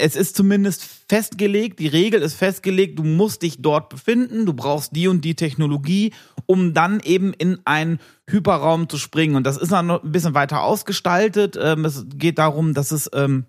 es 0.00 0.16
ist 0.16 0.36
zumindest 0.36 0.84
festgelegt, 1.08 1.78
die 1.78 1.88
Regel 1.88 2.22
ist 2.22 2.34
festgelegt, 2.34 2.98
du 2.98 3.04
musst 3.04 3.42
dich 3.42 3.62
dort 3.62 3.88
befinden, 3.88 4.46
du 4.46 4.54
brauchst 4.54 4.94
die 4.96 5.08
und 5.08 5.24
die 5.24 5.34
Technologie, 5.34 6.12
um 6.46 6.74
dann 6.74 7.00
eben 7.00 7.32
in 7.32 7.58
einen 7.64 8.00
Hyperraum 8.28 8.88
zu 8.88 8.98
springen. 8.98 9.36
Und 9.36 9.44
das 9.46 9.56
ist 9.56 9.72
dann 9.72 9.86
noch 9.86 10.02
ein 10.02 10.12
bisschen 10.12 10.34
weiter 10.34 10.62
ausgestaltet. 10.62 11.58
Ähm, 11.60 11.84
es 11.84 12.06
geht 12.14 12.38
darum, 12.38 12.74
dass 12.74 12.90
es 12.90 13.10
ähm, 13.12 13.46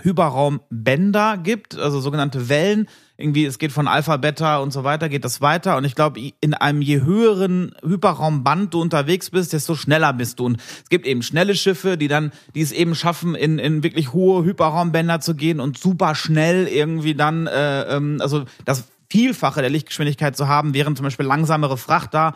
Hyperraumbänder 0.00 1.38
gibt, 1.38 1.76
also 1.76 2.00
sogenannte 2.00 2.48
Wellen. 2.48 2.88
Irgendwie, 3.20 3.44
es 3.46 3.58
geht 3.58 3.72
von 3.72 3.88
Alpha, 3.88 4.16
Beta 4.16 4.58
und 4.58 4.72
so 4.72 4.84
weiter, 4.84 5.08
geht 5.08 5.24
das 5.24 5.40
weiter. 5.40 5.76
Und 5.76 5.84
ich 5.84 5.96
glaube, 5.96 6.20
in 6.40 6.54
einem 6.54 6.80
je 6.80 7.02
höheren 7.02 7.74
Hyperraumband 7.84 8.72
du 8.72 8.80
unterwegs 8.80 9.30
bist, 9.30 9.52
desto 9.52 9.74
schneller 9.74 10.12
bist 10.12 10.38
du. 10.38 10.46
Und 10.46 10.60
es 10.84 10.88
gibt 10.88 11.04
eben 11.04 11.22
schnelle 11.22 11.56
Schiffe, 11.56 11.98
die 11.98 12.06
dann, 12.06 12.30
die 12.54 12.60
es 12.60 12.70
eben 12.70 12.94
schaffen, 12.94 13.34
in, 13.34 13.58
in 13.58 13.82
wirklich 13.82 14.12
hohe 14.12 14.44
Hyperraumbänder 14.44 15.18
zu 15.18 15.34
gehen 15.34 15.58
und 15.58 15.78
super 15.78 16.14
schnell 16.14 16.68
irgendwie 16.68 17.16
dann, 17.16 17.48
äh, 17.48 17.96
ähm, 17.96 18.18
also 18.20 18.44
das 18.64 18.84
Vielfache 19.10 19.62
der 19.62 19.70
Lichtgeschwindigkeit 19.70 20.36
zu 20.36 20.46
haben, 20.46 20.72
während 20.72 20.96
zum 20.96 21.02
Beispiel 21.02 21.26
langsamere 21.26 21.76
Frachter 21.76 22.34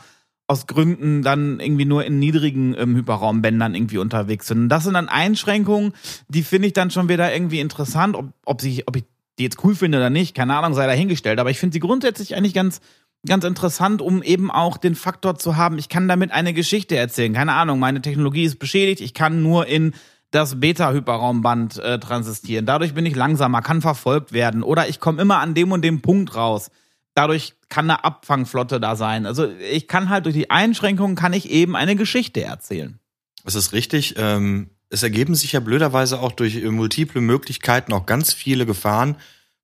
aus 0.49 0.67
Gründen 0.67 1.23
dann 1.23 1.61
irgendwie 1.61 1.85
nur 1.85 2.05
in 2.05 2.19
niedrigen 2.19 2.75
ähm, 2.77 2.97
Hyperraumbändern 2.97 3.77
irgendwie 3.77 3.99
unterwegs 3.99 4.49
sind. 4.49 4.59
Und 4.59 4.69
das 4.69 4.83
sind 4.83 4.95
dann 4.95 5.09
Einschränkungen, 5.09 5.93
die 6.27 6.43
finde 6.43 6.67
ich 6.67 6.75
dann 6.75 6.91
schon 6.91 7.09
wieder 7.09 7.33
irgendwie 7.33 7.61
interessant, 7.61 8.17
ob, 8.17 8.33
ob, 8.45 8.61
sich, 8.61 8.89
ob 8.89 8.97
ich 8.97 9.05
die 9.39 9.45
jetzt 9.45 9.62
cool 9.65 9.75
finde 9.75 9.99
oder 9.99 10.11
nicht, 10.11 10.35
keine 10.35 10.57
Ahnung, 10.57 10.75
sei 10.75 10.87
dahingestellt. 10.87 11.39
Aber 11.39 11.51
ich 11.51 11.59
finde 11.59 11.75
sie 11.75 11.81
grundsätzlich 11.81 12.37
eigentlich 12.37 12.55
ganz, 12.55 12.81
ganz 13.27 13.45
interessant, 13.45 14.03
um 14.03 14.23
eben 14.23 14.51
auch 14.51 14.77
den 14.77 14.95
Faktor 14.95 15.39
zu 15.39 15.57
haben, 15.57 15.79
ich 15.79 15.89
kann 15.89 16.09
damit 16.09 16.33
eine 16.33 16.53
Geschichte 16.53 16.97
erzählen. 16.97 17.33
Keine 17.33 17.53
Ahnung, 17.53 17.79
meine 17.79 18.03
Technologie 18.03 18.45
ist 18.45 18.59
beschädigt, 18.59 19.01
ich 19.01 19.15
kann 19.15 19.43
nur 19.43 19.67
in 19.67 19.95
das 20.31 20.61
Beta-Hyperraumband 20.61 21.79
äh, 21.79 21.99
transistieren. 21.99 22.65
Dadurch 22.65 22.95
bin 22.95 23.05
ich 23.05 23.15
langsamer, 23.15 23.61
kann 23.61 23.83
verfolgt 23.83 24.33
werden. 24.33 24.62
Oder 24.62 24.89
ich 24.89 24.99
komme 24.99 25.21
immer 25.21 25.41
an 25.41 25.55
dem 25.55 25.73
und 25.73 25.83
dem 25.83 26.01
Punkt 26.01 26.35
raus 26.35 26.71
dadurch 27.15 27.55
kann 27.69 27.91
eine 27.91 28.05
Abfangflotte 28.05 28.81
da 28.81 28.97
sein. 28.97 29.27
Also 29.27 29.49
ich 29.49 29.89
kann 29.89 30.09
halt 30.09 30.25
durch 30.25 30.35
die 30.35 30.51
Einschränkungen 30.51 31.17
kann 31.17 31.33
ich 31.33 31.51
eben 31.51 31.77
eine 31.77 31.97
Geschichte 31.97 32.43
erzählen. 32.43 32.99
Das 33.45 33.55
ist 33.55 33.73
richtig. 33.73 34.15
Ähm, 34.19 34.71
es 34.93 35.03
ergeben 35.03 35.35
sich 35.35 35.53
ja 35.53 35.61
blöderweise 35.61 36.21
auch 36.21 36.33
durch 36.33 36.57
äh, 36.57 36.71
multiple 36.71 37.21
Möglichkeiten 37.21 37.93
auch 37.93 38.07
ganz 38.07 38.33
viele 38.33 38.67
Gefahren 38.67 39.17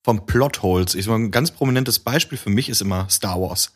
von 0.03 0.27
Plotholes. 0.27 0.95
Ich 0.95 1.05
sag 1.05 1.13
mal, 1.13 1.19
ein 1.19 1.31
ganz 1.31 1.51
prominentes 1.51 1.99
Beispiel 1.99 2.39
für 2.39 2.51
mich 2.51 2.69
ist 2.69 2.81
immer 2.81 3.09
Star 3.11 3.41
Wars. 3.41 3.73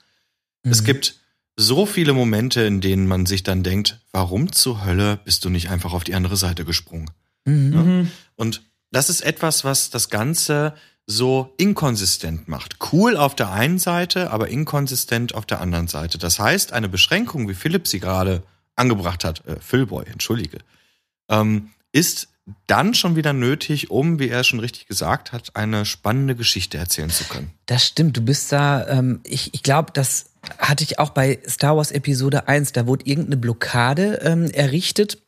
Mhm. 0.65 0.73
Es 0.73 0.83
gibt 0.83 1.17
so 1.57 1.85
viele 1.85 2.15
Momente, 2.15 2.63
in 2.63 2.81
denen 2.81 3.07
man 3.07 3.27
sich 3.27 3.43
dann 3.43 3.63
denkt, 3.63 4.01
warum 4.13 4.51
zur 4.53 4.85
Hölle 4.85 5.21
bist 5.25 5.45
du 5.45 5.51
nicht 5.51 5.69
einfach 5.69 5.93
auf 5.93 6.05
die 6.05 6.15
andere 6.15 6.37
Seite 6.37 6.65
gesprungen? 6.65 7.11
Mhm. 7.45 7.73
Ja? 7.73 8.11
Und 8.37 8.63
das 8.91 9.11
ist 9.11 9.21
etwas, 9.21 9.63
was 9.63 9.91
das 9.91 10.09
Ganze 10.09 10.75
so 11.07 11.53
inkonsistent 11.59 12.49
macht. 12.49 12.77
Cool 12.93 13.17
auf 13.19 13.35
der 13.35 13.51
einen 13.53 13.79
Seite, 13.79 14.31
aber 14.31 14.49
inkonsistent 14.49 15.35
auf 15.35 15.45
der 15.45 15.61
anderen 15.61 15.89
Seite. 15.89 16.17
Das 16.17 16.39
heißt, 16.39 16.73
eine 16.73 16.89
Beschränkung, 16.89 17.49
wie 17.49 17.55
Philipp 17.55 17.87
sie 17.89 18.01
gerade 18.01 18.43
angebracht 18.77 19.25
hat, 19.25 19.45
äh, 19.47 19.57
Philboy, 19.61 20.07
entschuldige, 20.07 20.59
ähm, 21.29 21.71
ist 21.93 22.29
dann 22.67 22.95
schon 22.95 23.17
wieder 23.17 23.33
nötig, 23.33 23.91
um, 23.91 24.19
wie 24.19 24.29
er 24.29 24.43
schon 24.43 24.59
richtig 24.59 24.87
gesagt 24.87 25.33
hat, 25.33 25.55
eine 25.55 25.85
spannende 25.85 26.35
Geschichte 26.35 26.77
erzählen 26.77 27.11
zu 27.11 27.25
können. 27.25 27.53
Das 27.67 27.87
stimmt, 27.87 28.17
du 28.17 28.21
bist 28.23 28.51
da, 28.51 28.87
ähm, 28.89 29.21
ich, 29.25 29.55
ich 29.55 29.63
glaube, 29.63 29.93
das 29.93 30.31
hatte 30.59 30.83
ich 30.83 30.99
auch 30.99 31.11
bei 31.11 31.39
Star 31.49 31.77
Wars 31.77 31.93
Episode 31.93 32.49
1, 32.49 32.73
da 32.73 32.87
wurde 32.87 33.07
irgendeine 33.07 33.37
Blockade 33.37 34.21
ähm, 34.25 34.51
errichtet 34.51 35.19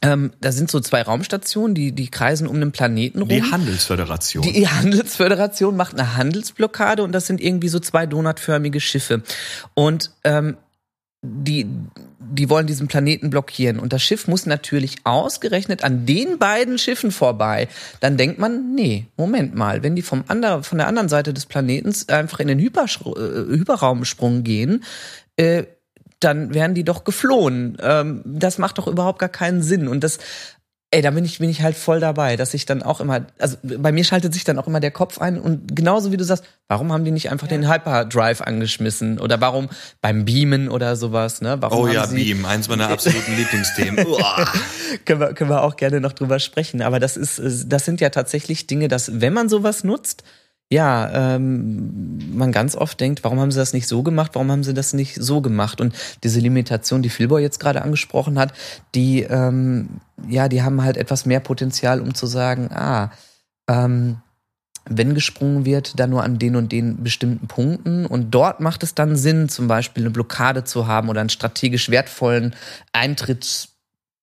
ähm, 0.00 0.32
da 0.40 0.52
sind 0.52 0.70
so 0.70 0.80
zwei 0.80 1.02
Raumstationen, 1.02 1.74
die, 1.74 1.92
die 1.92 2.08
kreisen 2.08 2.46
um 2.46 2.56
einen 2.56 2.72
Planeten 2.72 3.20
rum. 3.20 3.28
Die 3.28 3.42
Handelsföderation. 3.42 4.44
Die 4.44 4.68
Handelsföderation 4.68 5.76
macht 5.76 5.98
eine 5.98 6.16
Handelsblockade 6.16 7.02
und 7.02 7.12
das 7.12 7.26
sind 7.26 7.40
irgendwie 7.40 7.68
so 7.68 7.80
zwei 7.80 8.06
donutförmige 8.06 8.80
Schiffe. 8.80 9.22
Und 9.74 10.12
ähm, 10.22 10.56
die, 11.22 11.66
die 12.30 12.50
wollen 12.50 12.66
diesen 12.66 12.88
Planeten 12.88 13.30
blockieren. 13.30 13.78
Und 13.78 13.92
das 13.92 14.02
Schiff 14.02 14.28
muss 14.28 14.46
natürlich 14.46 14.96
ausgerechnet 15.04 15.84
an 15.84 16.06
den 16.06 16.38
beiden 16.38 16.78
Schiffen 16.78 17.10
vorbei. 17.10 17.68
Dann 18.00 18.16
denkt 18.16 18.38
man, 18.38 18.74
nee, 18.74 19.06
Moment 19.16 19.54
mal, 19.54 19.82
wenn 19.82 19.96
die 19.96 20.02
vom 20.02 20.24
ander, 20.28 20.62
von 20.62 20.78
der 20.78 20.86
anderen 20.86 21.08
Seite 21.08 21.32
des 21.32 21.46
Planetens 21.46 22.08
einfach 22.08 22.40
in 22.40 22.48
den 22.48 22.58
Hypersch 22.58 23.00
äh, 23.00 23.10
Hyperraumsprung 23.10 24.44
gehen, 24.44 24.84
äh, 25.36 25.64
dann 26.20 26.52
wären 26.52 26.74
die 26.74 26.84
doch 26.84 27.04
geflohen. 27.04 27.76
Ähm, 27.80 28.22
das 28.24 28.58
macht 28.58 28.78
doch 28.78 28.88
überhaupt 28.88 29.18
gar 29.18 29.28
keinen 29.28 29.62
Sinn. 29.62 29.88
Und 29.88 30.02
das, 30.02 30.18
ey, 30.90 31.02
da 31.02 31.10
bin 31.10 31.24
ich, 31.24 31.38
bin 31.38 31.50
ich 31.50 31.60
halt 31.60 31.76
voll 31.76 32.00
dabei, 32.00 32.36
dass 32.36 32.54
ich 32.54 32.64
dann 32.64 32.82
auch 32.82 33.00
immer, 33.00 33.26
also 33.38 33.56
bei 33.62 33.92
mir 33.92 34.04
schaltet 34.04 34.32
sich 34.32 34.44
dann 34.44 34.58
auch 34.58 34.66
immer 34.66 34.80
der 34.80 34.90
Kopf 34.90 35.18
ein 35.18 35.38
und 35.38 35.76
genauso 35.76 36.12
wie 36.12 36.16
du 36.16 36.24
sagst, 36.24 36.44
warum 36.66 36.92
haben 36.92 37.04
die 37.04 37.10
nicht 37.10 37.30
einfach 37.30 37.46
ja. 37.50 37.58
den 37.58 37.70
Hyperdrive 37.70 38.40
angeschmissen 38.40 39.18
oder 39.18 39.40
warum 39.40 39.68
beim 40.00 40.24
Beamen 40.24 40.70
oder 40.70 40.96
sowas, 40.96 41.42
ne? 41.42 41.58
Warum 41.60 41.80
oh 41.80 41.88
ja, 41.88 42.06
Beam, 42.06 42.46
eins 42.46 42.68
meiner 42.68 42.88
absoluten 42.90 43.36
Lieblingsthemen. 43.36 43.96
können, 45.04 45.20
wir, 45.20 45.34
können 45.34 45.50
wir 45.50 45.62
auch 45.62 45.76
gerne 45.76 46.00
noch 46.00 46.14
drüber 46.14 46.38
sprechen, 46.38 46.80
aber 46.80 47.00
das 47.00 47.18
ist, 47.18 47.40
das 47.66 47.84
sind 47.84 48.00
ja 48.00 48.08
tatsächlich 48.08 48.66
Dinge, 48.66 48.88
dass 48.88 49.20
wenn 49.20 49.34
man 49.34 49.50
sowas 49.50 49.84
nutzt, 49.84 50.24
ja, 50.70 51.34
ähm, 51.36 52.36
man 52.36 52.52
ganz 52.52 52.76
oft 52.76 53.00
denkt, 53.00 53.24
warum 53.24 53.40
haben 53.40 53.50
sie 53.50 53.58
das 53.58 53.72
nicht 53.72 53.88
so 53.88 54.02
gemacht, 54.02 54.32
warum 54.34 54.50
haben 54.50 54.64
sie 54.64 54.74
das 54.74 54.92
nicht 54.92 55.14
so 55.14 55.40
gemacht? 55.40 55.80
Und 55.80 55.94
diese 56.22 56.40
Limitation, 56.40 57.00
die 57.00 57.08
Philboy 57.08 57.40
jetzt 57.40 57.58
gerade 57.58 57.80
angesprochen 57.80 58.38
hat, 58.38 58.52
die, 58.94 59.22
ähm, 59.22 60.00
ja, 60.28 60.48
die 60.48 60.62
haben 60.62 60.82
halt 60.82 60.98
etwas 60.98 61.24
mehr 61.24 61.40
Potenzial, 61.40 62.02
um 62.02 62.14
zu 62.14 62.26
sagen, 62.26 62.70
ah, 62.70 63.10
ähm, 63.66 64.18
wenn 64.90 65.14
gesprungen 65.14 65.64
wird, 65.64 65.98
dann 65.98 66.10
nur 66.10 66.22
an 66.22 66.38
den 66.38 66.56
und 66.56 66.72
den 66.72 67.02
bestimmten 67.02 67.46
Punkten. 67.46 68.06
Und 68.06 68.30
dort 68.30 68.60
macht 68.60 68.82
es 68.82 68.94
dann 68.94 69.16
Sinn, 69.16 69.48
zum 69.48 69.68
Beispiel 69.68 70.02
eine 70.02 70.10
Blockade 70.10 70.64
zu 70.64 70.86
haben 70.86 71.08
oder 71.08 71.20
einen 71.20 71.30
strategisch 71.30 71.90
wertvollen 71.90 72.54
Eintritts 72.92 73.77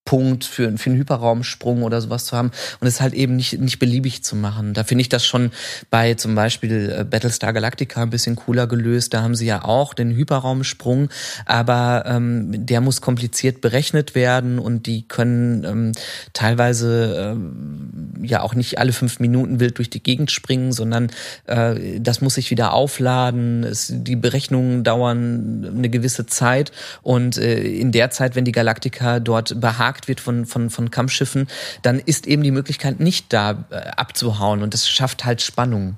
Punkt 0.06 0.46
für, 0.46 0.78
für 0.78 0.92
einen 0.92 1.00
Hyperraumsprung 1.00 1.82
oder 1.82 2.00
sowas 2.00 2.26
zu 2.26 2.38
haben 2.38 2.52
und 2.80 2.88
es 2.88 3.02
halt 3.02 3.16
eben 3.16 3.36
nicht, 3.36 3.60
nicht 3.60 3.80
beliebig 3.80 4.24
zu 4.24 4.36
machen. 4.36 4.76
Da 4.76 4.84
finde 4.84 5.02
ich 5.02 5.10
das 5.10 5.26
schon 5.26 5.52
bei 5.90 6.14
zum 6.14 6.36
Beispiel 6.36 6.96
äh, 7.00 7.04
Battlestar 7.04 7.54
Galactica 7.54 8.04
ein 8.04 8.12
bisschen 8.12 8.36
cooler 8.36 8.68
gelöst. 8.68 9.16
Da 9.16 9.24
haben 9.24 9.34
sie 9.34 9.48
ja 9.48 9.66
auch 9.66 9.96
den 9.96 10.12
Hyperraumsprung, 10.12 11.10
aber 11.48 12.04
ähm, 12.06 12.66
der 12.66 12.82
muss 12.82 13.02
kompliziert 13.02 13.62
berechnet 13.62 14.14
werden 14.14 14.60
und 14.60 14.86
die 14.86 15.08
können 15.08 15.64
ähm, 15.64 15.92
teilweise 16.34 17.34
ähm, 17.34 18.14
ja 18.22 18.42
auch 18.42 18.54
nicht 18.54 18.78
alle 18.78 18.94
fünf 18.94 19.20
Minuten 19.20 19.60
wild 19.60 19.80
durch 19.80 19.90
die 19.90 20.04
Gegend 20.04 20.30
springen, 20.30 20.72
sondern 20.72 21.10
äh, 21.48 22.00
das 22.00 22.22
muss 22.22 22.36
sich 22.36 22.52
wieder 22.52 22.74
aufladen. 22.74 23.64
Es, 23.64 23.92
die 23.92 24.16
Berechnungen 24.16 24.84
dauern 24.84 25.74
eine 25.76 25.90
gewisse 25.90 26.28
Zeit 26.28 26.72
und 27.02 27.38
äh, 27.38 27.60
in 27.60 27.92
der 27.92 28.12
Zeit, 28.12 28.36
wenn 28.36 28.46
die 28.46 28.52
Galactica 28.52 29.20
dort 29.20 29.60
behagt 29.60 29.95
gejagt 29.96 30.08
wird 30.08 30.20
von, 30.20 30.46
von, 30.46 30.70
von 30.70 30.92
Kampfschiffen, 30.92 31.48
dann 31.82 32.00
ist 32.00 32.28
eben 32.28 32.44
die 32.44 32.52
Möglichkeit 32.52 33.00
nicht 33.00 33.32
da 33.34 33.66
äh, 33.70 33.76
abzuhauen 33.76 34.62
und 34.62 34.74
das 34.74 34.90
schafft 34.90 35.26
halt 35.26 35.42
Spannung. 35.42 35.98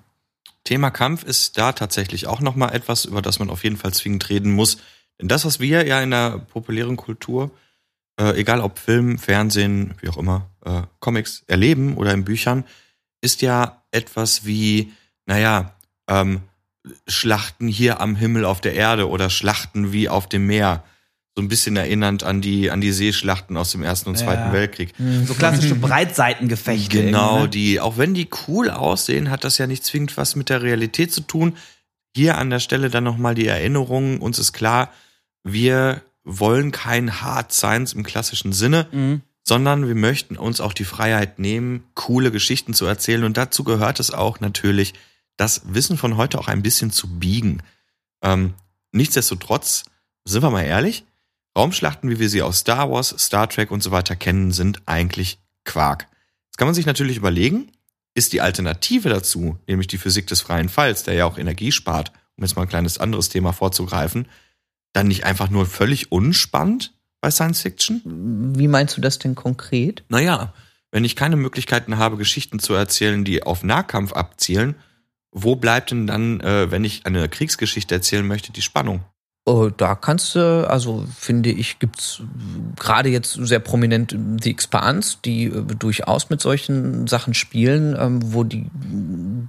Thema 0.63 0.92
Kampf 0.92 1.24
ist 1.24 1.58
da 1.58 1.72
tatsächlich 1.72 2.27
auch 2.27 2.42
nochmal 2.42 2.75
etwas, 2.75 3.06
über 3.06 3.22
das 3.22 3.39
man 3.39 3.50
auf 3.50 3.63
jeden 3.63 3.77
Fall 3.77 3.94
zwingend 3.94 4.30
reden 4.30 4.51
muss. 4.51 4.77
Denn 5.20 5.27
das, 5.27 5.46
was 5.46 5.60
wir 5.60 5.88
ja 5.88 6.01
in 6.01 6.12
der 6.12 6.39
populären 6.39 6.98
Kultur 6.98 7.51
äh, 8.20 8.39
egal 8.39 8.62
ob 8.62 8.80
Film, 8.80 9.18
Fernsehen, 9.18 9.94
wie 10.01 10.10
auch 10.10 10.18
immer, 10.18 10.50
äh, 10.66 10.82
Comics 11.00 11.44
erleben 11.48 11.96
oder 11.98 12.13
in 12.13 12.25
Büchern, 12.25 12.66
ist 13.22 13.42
ja 13.42 13.84
etwas 13.92 14.46
wie, 14.46 14.92
naja, 15.25 15.75
ähm, 16.08 16.42
Schlachten 17.08 17.68
hier 17.68 18.00
am 18.00 18.16
Himmel 18.16 18.46
auf 18.46 18.62
der 18.62 18.74
Erde 18.74 19.10
oder 19.10 19.30
Schlachten 19.30 19.92
wie 19.92 20.10
auf 20.10 20.27
dem 20.27 20.48
Meer. 20.48 20.84
So 21.38 21.44
ein 21.44 21.50
bisschen 21.50 21.75
erinnernd 21.77 22.24
an 22.24 22.41
die, 22.41 22.72
an 22.72 22.82
die 22.82 22.91
Seeschlachten 22.91 23.58
aus 23.58 23.72
dem 23.72 23.84
Ersten 23.84 24.10
und 24.10 24.17
Zweiten 24.17 24.48
Ja. 24.48 24.53
Weltkrieg. 24.53 24.96
So 25.27 25.36
klassische 25.36 25.75
Breitseitengefechte. 25.75 27.03
Genau, 27.03 27.41
ne? 27.41 27.48
die, 27.50 27.79
auch 27.79 28.00
wenn 28.00 28.15
die 28.15 28.27
cool 28.48 28.72
aussehen, 28.72 29.29
hat 29.29 29.44
das 29.44 29.60
ja 29.60 29.67
nicht 29.67 29.86
zwingend 29.86 30.17
was 30.17 30.36
mit 30.36 30.50
der 30.50 30.63
Realität 30.63 31.13
zu 31.13 31.22
tun. 31.22 31.56
Hier 32.15 32.39
an 32.39 32.50
der 32.50 32.60
Stelle 32.60 32.89
dann 32.89 33.03
nochmal 33.03 33.36
die 33.36 33.46
Erinnerung. 33.46 34.20
Uns 34.20 34.39
ist 34.39 34.51
klar, 34.51 34.89
wir 35.44 36.01
wollen 36.24 36.72
kein 36.72 37.22
Hard 37.22 37.53
Science 37.53 37.94
im 37.94 38.01
klassischen 38.01 38.51
Sinne, 38.51 38.88
Mhm. 38.91 39.22
sondern 39.44 39.88
wir 39.88 39.94
möchten 39.94 40.38
uns 40.38 40.60
auch 40.60 40.74
die 40.74 40.86
Freiheit 40.86 41.38
nehmen, 41.38 41.84
coole 41.94 42.32
Geschichten 42.32 42.74
zu 42.74 42.88
erzählen. 42.88 43.24
Und 43.24 43.38
dazu 43.38 43.63
gehört 43.63 44.00
es 44.00 44.12
auch 44.12 44.39
natürlich, 44.39 44.96
das 45.38 45.62
Wissen 45.65 46.00
von 46.00 46.17
heute 46.17 46.39
auch 46.39 46.48
ein 46.48 46.63
bisschen 46.63 46.89
zu 46.89 47.08
biegen. 47.20 47.62
Ähm, 48.24 48.56
nichtsdestotrotz, 48.91 49.84
sind 50.25 50.41
wir 50.41 50.50
mal 50.50 50.63
ehrlich, 50.63 51.03
Raumschlachten, 51.57 52.09
wie 52.09 52.19
wir 52.19 52.29
sie 52.29 52.41
aus 52.41 52.59
Star 52.59 52.89
Wars, 52.91 53.15
Star 53.17 53.49
Trek 53.49 53.71
und 53.71 53.83
so 53.83 53.91
weiter 53.91 54.15
kennen, 54.15 54.51
sind 54.51 54.81
eigentlich 54.85 55.39
Quark. 55.65 56.07
Jetzt 56.45 56.57
kann 56.57 56.67
man 56.67 56.75
sich 56.75 56.85
natürlich 56.85 57.17
überlegen, 57.17 57.71
ist 58.13 58.31
die 58.33 58.41
Alternative 58.41 59.09
dazu, 59.09 59.57
nämlich 59.67 59.87
die 59.87 59.97
Physik 59.97 60.27
des 60.27 60.41
freien 60.41 60.69
Falls, 60.69 61.03
der 61.03 61.15
ja 61.15 61.25
auch 61.25 61.37
Energie 61.37 61.71
spart, 61.71 62.11
um 62.37 62.43
jetzt 62.43 62.55
mal 62.55 62.63
ein 62.63 62.69
kleines 62.69 62.97
anderes 62.97 63.29
Thema 63.29 63.53
vorzugreifen, 63.53 64.27
dann 64.93 65.07
nicht 65.07 65.25
einfach 65.25 65.49
nur 65.49 65.65
völlig 65.65 66.11
unspannend 66.11 66.93
bei 67.21 67.31
Science 67.31 67.61
Fiction? 67.61 68.01
Wie 68.55 68.67
meinst 68.67 68.97
du 68.97 69.01
das 69.01 69.19
denn 69.19 69.35
konkret? 69.35 70.03
Naja, 70.09 70.53
wenn 70.91 71.05
ich 71.05 71.15
keine 71.15 71.35
Möglichkeiten 71.35 71.97
habe, 71.97 72.17
Geschichten 72.17 72.59
zu 72.59 72.73
erzählen, 72.73 73.25
die 73.25 73.43
auf 73.43 73.63
Nahkampf 73.63 74.13
abzielen, 74.13 74.75
wo 75.31 75.55
bleibt 75.55 75.91
denn 75.91 76.07
dann, 76.07 76.39
äh, 76.39 76.71
wenn 76.71 76.83
ich 76.83 77.05
eine 77.05 77.27
Kriegsgeschichte 77.29 77.93
erzählen 77.93 78.25
möchte, 78.25 78.51
die 78.51 78.61
Spannung? 78.61 79.03
Oh, 79.50 79.70
da 79.70 79.96
kannst 79.96 80.36
du, 80.36 80.70
also 80.70 81.06
finde 81.18 81.51
ich, 81.51 81.80
gibt's 81.80 82.22
gerade 82.77 83.08
jetzt 83.08 83.32
sehr 83.32 83.60
prominent 83.60 84.13
die 85.22 85.46
äh, 85.46 85.63
durchaus 85.80 86.30
mit 86.30 86.42
solchen 86.42 87.08
Sachen 87.08 87.34
spielen, 87.34 87.96
ähm, 87.98 88.20
wo 88.34 88.44
die 88.44 88.66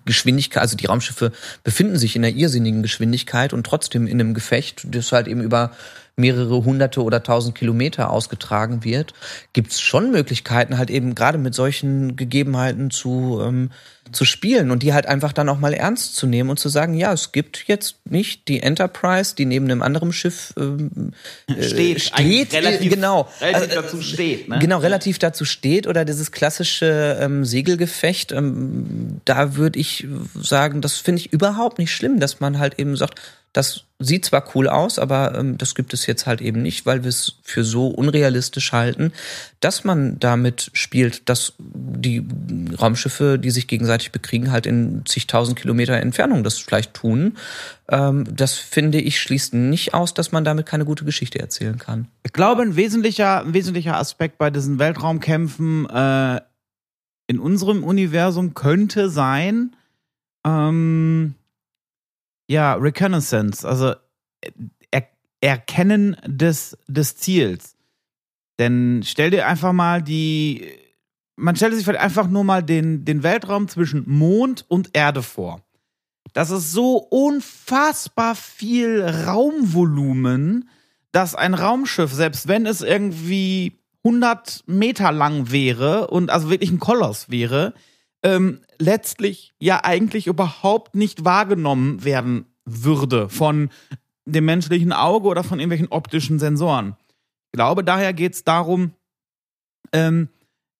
Geschwindigkeit, 0.04 0.62
also 0.62 0.76
die 0.76 0.86
Raumschiffe 0.86 1.32
befinden 1.64 1.98
sich 1.98 2.14
in 2.14 2.24
einer 2.24 2.32
irrsinnigen 2.32 2.84
Geschwindigkeit 2.84 3.52
und 3.52 3.66
trotzdem 3.66 4.06
in 4.06 4.20
einem 4.20 4.34
Gefecht, 4.34 4.86
das 4.88 5.10
halt 5.10 5.26
eben 5.26 5.40
über 5.40 5.72
mehrere 6.18 6.64
hunderte 6.64 7.02
oder 7.02 7.22
tausend 7.22 7.54
Kilometer 7.54 8.10
ausgetragen 8.10 8.84
wird, 8.84 9.14
gibt's 9.52 9.80
schon 9.80 10.10
Möglichkeiten, 10.10 10.78
halt 10.78 10.90
eben 10.90 11.14
gerade 11.14 11.38
mit 11.38 11.54
solchen 11.54 12.16
Gegebenheiten 12.16 12.90
zu, 12.90 13.40
ähm, 13.42 13.70
zu 14.10 14.24
spielen 14.24 14.70
und 14.70 14.82
die 14.82 14.94
halt 14.94 15.06
einfach 15.06 15.32
dann 15.32 15.48
auch 15.48 15.58
mal 15.58 15.74
ernst 15.74 16.16
zu 16.16 16.26
nehmen 16.26 16.50
und 16.50 16.58
zu 16.58 16.68
sagen, 16.68 16.94
ja, 16.94 17.12
es 17.12 17.32
gibt 17.32 17.64
jetzt 17.66 17.96
nicht 18.06 18.48
die 18.48 18.62
Enterprise, 18.62 19.34
die 19.34 19.44
neben 19.44 19.66
einem 19.66 19.82
anderen 19.82 20.12
Schiff 20.12 20.54
ähm, 20.56 21.12
äh, 21.46 21.62
Steht, 21.68 22.00
steht 22.00 22.52
relativ- 22.54 22.92
äh, 22.92 22.94
genau, 22.94 23.28
relativ 23.40 23.70
Äh, 23.70 23.74
dazu 23.74 24.02
steht, 24.02 24.48
ne? 24.48 24.58
genau 24.58 24.78
relativ 24.78 25.18
dazu 25.18 25.44
steht 25.44 25.86
oder 25.86 26.04
dieses 26.04 26.32
klassische 26.32 27.18
ähm, 27.20 27.44
Segelgefecht, 27.44 28.32
ähm, 28.32 29.20
da 29.24 29.56
würde 29.56 29.78
ich 29.78 30.06
sagen, 30.40 30.80
das 30.80 30.96
finde 30.96 31.20
ich 31.20 31.32
überhaupt 31.32 31.78
nicht 31.78 31.92
schlimm, 31.92 32.18
dass 32.18 32.40
man 32.40 32.58
halt 32.58 32.78
eben 32.78 32.96
sagt, 32.96 33.20
das 33.52 33.84
sieht 33.98 34.24
zwar 34.24 34.44
cool 34.54 34.68
aus, 34.68 34.98
aber 34.98 35.34
ähm, 35.36 35.58
das 35.58 35.74
gibt 35.74 35.92
es 35.92 36.06
jetzt 36.06 36.26
halt 36.26 36.40
eben 36.40 36.62
nicht, 36.62 36.86
weil 36.86 37.02
wir 37.02 37.08
es 37.08 37.38
für 37.42 37.64
so 37.64 37.88
unrealistisch 37.88 38.72
halten, 38.72 39.12
dass 39.60 39.82
man 39.82 40.20
damit 40.20 40.70
spielt, 40.72 41.28
dass 41.28 41.54
die 41.58 42.24
Raumschiffe, 42.80 43.38
die 43.38 43.50
sich 43.50 43.66
gegenseitig 43.66 44.12
bekriegen, 44.12 44.52
halt 44.52 44.66
in 44.66 45.02
zigtausend 45.04 45.58
Kilometer 45.58 45.94
Entfernung 45.94 46.44
das 46.44 46.58
vielleicht 46.58 46.94
tun. 46.94 47.36
Ähm, 47.88 48.24
das 48.30 48.54
finde 48.54 49.00
ich 49.00 49.20
schließt 49.20 49.54
nicht 49.54 49.94
aus, 49.94 50.14
dass 50.14 50.30
man 50.30 50.44
damit 50.44 50.66
keine 50.66 50.84
gute 50.84 51.04
Geschichte 51.04 51.40
erzählen 51.40 51.78
kann. 51.78 52.06
Ich 52.22 52.32
glaube, 52.32 52.62
ein 52.62 52.76
wesentlicher, 52.76 53.40
ein 53.40 53.54
wesentlicher 53.54 53.96
Aspekt 53.96 54.38
bei 54.38 54.50
diesen 54.50 54.78
Weltraumkämpfen 54.78 55.88
äh, 55.90 56.40
in 57.26 57.40
unserem 57.40 57.82
Universum 57.82 58.54
könnte 58.54 59.10
sein, 59.10 59.74
ähm, 60.46 61.34
ja, 62.48 62.74
Reconnaissance, 62.74 63.66
also 63.66 63.94
er 64.90 65.08
Erkennen 65.40 66.16
des, 66.26 66.76
des 66.88 67.16
Ziels. 67.16 67.76
Denn 68.58 69.02
stell 69.04 69.30
dir 69.30 69.46
einfach 69.46 69.72
mal 69.72 70.02
die, 70.02 70.66
man 71.36 71.54
stellt 71.54 71.74
sich 71.74 71.84
vielleicht 71.84 72.02
einfach 72.02 72.26
nur 72.26 72.42
mal 72.42 72.62
den, 72.62 73.04
den 73.04 73.22
Weltraum 73.22 73.68
zwischen 73.68 74.02
Mond 74.08 74.64
und 74.66 74.90
Erde 74.94 75.22
vor. 75.22 75.62
Das 76.32 76.50
ist 76.50 76.72
so 76.72 76.96
unfassbar 76.96 78.34
viel 78.34 79.02
Raumvolumen, 79.02 80.68
dass 81.12 81.34
ein 81.34 81.54
Raumschiff, 81.54 82.12
selbst 82.12 82.48
wenn 82.48 82.66
es 82.66 82.82
irgendwie 82.82 83.78
100 84.04 84.64
Meter 84.66 85.12
lang 85.12 85.50
wäre 85.50 86.08
und 86.08 86.30
also 86.30 86.50
wirklich 86.50 86.70
ein 86.70 86.80
Koloss 86.80 87.30
wäre, 87.30 87.74
ähm, 88.22 88.60
letztlich 88.78 89.52
ja 89.60 89.84
eigentlich 89.84 90.26
überhaupt 90.26 90.94
nicht 90.94 91.24
wahrgenommen 91.24 92.04
werden 92.04 92.46
würde 92.64 93.28
von 93.28 93.70
dem 94.24 94.44
menschlichen 94.44 94.92
Auge 94.92 95.28
oder 95.28 95.42
von 95.42 95.58
irgendwelchen 95.58 95.88
optischen 95.88 96.38
Sensoren. 96.38 96.96
Ich 97.46 97.56
glaube, 97.56 97.82
daher 97.82 98.12
geht 98.12 98.34
es 98.34 98.44
darum, 98.44 98.92
ähm, 99.92 100.28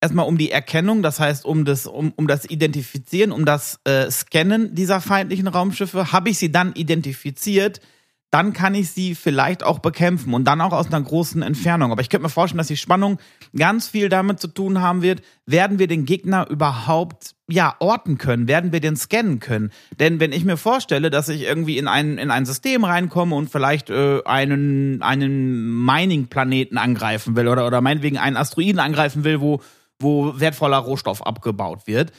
erstmal 0.01 0.27
um 0.27 0.39
die 0.39 0.51
Erkennung, 0.51 1.03
das 1.03 1.19
heißt 1.19 1.45
um 1.45 1.65
das, 1.65 1.87
um, 1.87 2.13
um 2.17 2.27
das 2.27 2.45
Identifizieren, 2.45 3.33
um 3.33 3.45
das 3.45 3.81
äh, 3.85 4.11
Scannen 4.11 4.75
dieser 4.75 5.01
feindlichen 5.01 5.49
Raumschiffe. 5.49 6.13
Habe 6.13 6.31
ich 6.31 6.39
sie 6.39 6.53
dann 6.53 6.73
identifiziert, 6.75 7.81
dann 8.31 8.53
kann 8.53 8.75
ich 8.75 8.91
sie 8.91 9.15
vielleicht 9.15 9.65
auch 9.65 9.79
bekämpfen 9.79 10.35
und 10.35 10.45
dann 10.45 10.61
auch 10.61 10.73
aus 10.73 10.89
einer 10.89 11.01
großen 11.01 11.41
Entfernung. 11.41 11.93
Aber 11.93 12.03
ich 12.03 12.11
könnte 12.11 12.25
mir 12.25 12.31
vorstellen, 12.31 12.59
dass 12.59 12.67
die 12.67 12.77
Spannung 12.77 13.19
ganz 13.57 13.89
viel 13.89 14.11
damit 14.11 14.39
zu 14.39 14.49
tun 14.49 14.83
haben 14.83 15.01
wird, 15.01 15.23
werden 15.47 15.79
wir 15.79 15.87
den 15.87 16.05
Gegner 16.05 16.49
überhaupt 16.51 17.35
ja 17.49 17.75
orten 17.79 18.19
können, 18.19 18.47
werden 18.47 18.73
wir 18.73 18.81
den 18.81 18.97
scannen 18.97 19.41
können. 19.41 19.71
Denn 19.99 20.21
wenn 20.21 20.33
ich 20.33 20.45
mir 20.45 20.59
vorstelle, 20.59 21.09
dass 21.09 21.31
ich 21.31 21.43
irgendwie 21.43 21.79
in 21.79 21.89
ein, 21.89 22.19
in 22.19 22.31
ein 22.31 22.45
System 22.45 22.85
reinkomme 22.85 23.35
und 23.35 23.51
vielleicht 23.51 23.89
äh, 23.89 24.23
einen, 24.25 25.03
einen 25.03 25.85
Mining-Planeten 25.85 26.77
angreifen 26.77 27.35
will 27.35 27.49
oder, 27.49 27.67
oder 27.67 27.81
meinetwegen 27.81 28.19
einen 28.19 28.37
Asteroiden 28.37 28.81
angreifen 28.81 29.25
will, 29.25 29.41
wo, 29.41 29.63
wo 29.99 30.39
wertvoller 30.39 30.77
Rohstoff 30.77 31.27
abgebaut 31.27 31.87
wird, 31.87 32.13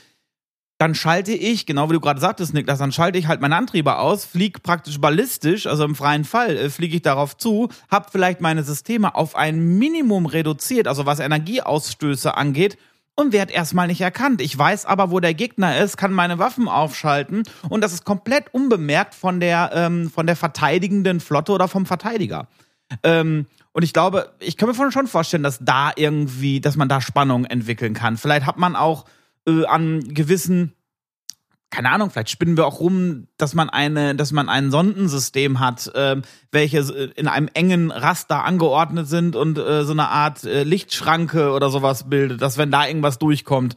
dann 0.79 0.95
schalte 0.95 1.33
ich, 1.33 1.65
genau 1.65 1.89
wie 1.89 1.93
du 1.93 1.99
gerade 1.99 2.21
sagtest, 2.21 2.53
Niklas, 2.53 2.79
dann 2.79 2.93
schalte 2.93 3.19
ich 3.19 3.27
halt 3.27 3.41
meine 3.41 3.57
Antriebe 3.57 3.97
aus, 3.97 4.23
fliege 4.23 4.61
praktisch 4.61 4.99
ballistisch, 4.99 5.67
also 5.67 5.83
im 5.83 5.93
freien 5.93 6.23
Fall 6.23 6.55
äh, 6.55 6.69
fliege 6.69 6.95
ich 6.95 7.01
darauf 7.01 7.35
zu, 7.37 7.67
habe 7.91 8.07
vielleicht 8.09 8.39
meine 8.39 8.63
Systeme 8.63 9.13
auf 9.13 9.35
ein 9.35 9.77
Minimum 9.77 10.25
reduziert, 10.25 10.87
also 10.87 11.05
was 11.05 11.19
Energieausstöße 11.19 12.35
angeht, 12.35 12.77
und 13.13 13.33
werde 13.33 13.51
erstmal 13.51 13.87
nicht 13.87 13.99
erkannt. 13.99 14.39
Ich 14.39 14.57
weiß 14.57 14.85
aber, 14.85 15.11
wo 15.11 15.19
der 15.19 15.33
Gegner 15.33 15.77
ist, 15.79 15.97
kann 15.97 16.13
meine 16.13 16.39
Waffen 16.39 16.69
aufschalten 16.69 17.43
und 17.67 17.81
das 17.81 17.91
ist 17.91 18.05
komplett 18.05 18.53
unbemerkt 18.53 19.13
von 19.15 19.41
der, 19.41 19.71
ähm, 19.73 20.09
von 20.09 20.27
der 20.27 20.37
verteidigenden 20.37 21.19
Flotte 21.19 21.51
oder 21.51 21.67
vom 21.67 21.85
Verteidiger. 21.85 22.47
Ähm, 23.03 23.47
und 23.73 23.83
ich 23.83 23.91
glaube, 23.91 24.31
ich 24.39 24.55
kann 24.55 24.69
mir 24.69 24.91
schon 24.91 25.07
vorstellen, 25.07 25.43
dass 25.43 25.59
da 25.59 25.91
irgendwie, 25.93 26.61
dass 26.61 26.77
man 26.77 26.87
da 26.87 27.01
Spannung 27.01 27.43
entwickeln 27.43 27.93
kann. 27.93 28.15
Vielleicht 28.15 28.45
hat 28.45 28.57
man 28.57 28.77
auch 28.77 29.03
äh, 29.47 29.65
an 29.65 30.01
gewissen, 30.13 30.73
keine 31.69 31.91
Ahnung, 31.91 32.09
vielleicht 32.09 32.29
spinnen 32.29 32.57
wir 32.57 32.65
auch 32.65 32.79
rum, 32.79 33.27
dass 33.37 33.53
man 33.53 33.69
eine, 33.69 34.15
dass 34.15 34.31
man 34.31 34.49
ein 34.49 34.71
Sondensystem 34.71 35.59
hat, 35.59 35.91
ähm, 35.95 36.23
welche 36.51 36.79
äh, 36.79 37.11
in 37.15 37.27
einem 37.27 37.49
engen 37.53 37.91
Raster 37.91 38.43
angeordnet 38.43 39.07
sind 39.07 39.35
und 39.35 39.57
äh, 39.57 39.83
so 39.83 39.91
eine 39.91 40.09
Art 40.09 40.43
äh, 40.43 40.63
Lichtschranke 40.63 41.51
oder 41.51 41.69
sowas 41.69 42.09
bildet, 42.09 42.41
dass 42.41 42.57
wenn 42.57 42.71
da 42.71 42.87
irgendwas 42.87 43.19
durchkommt, 43.19 43.75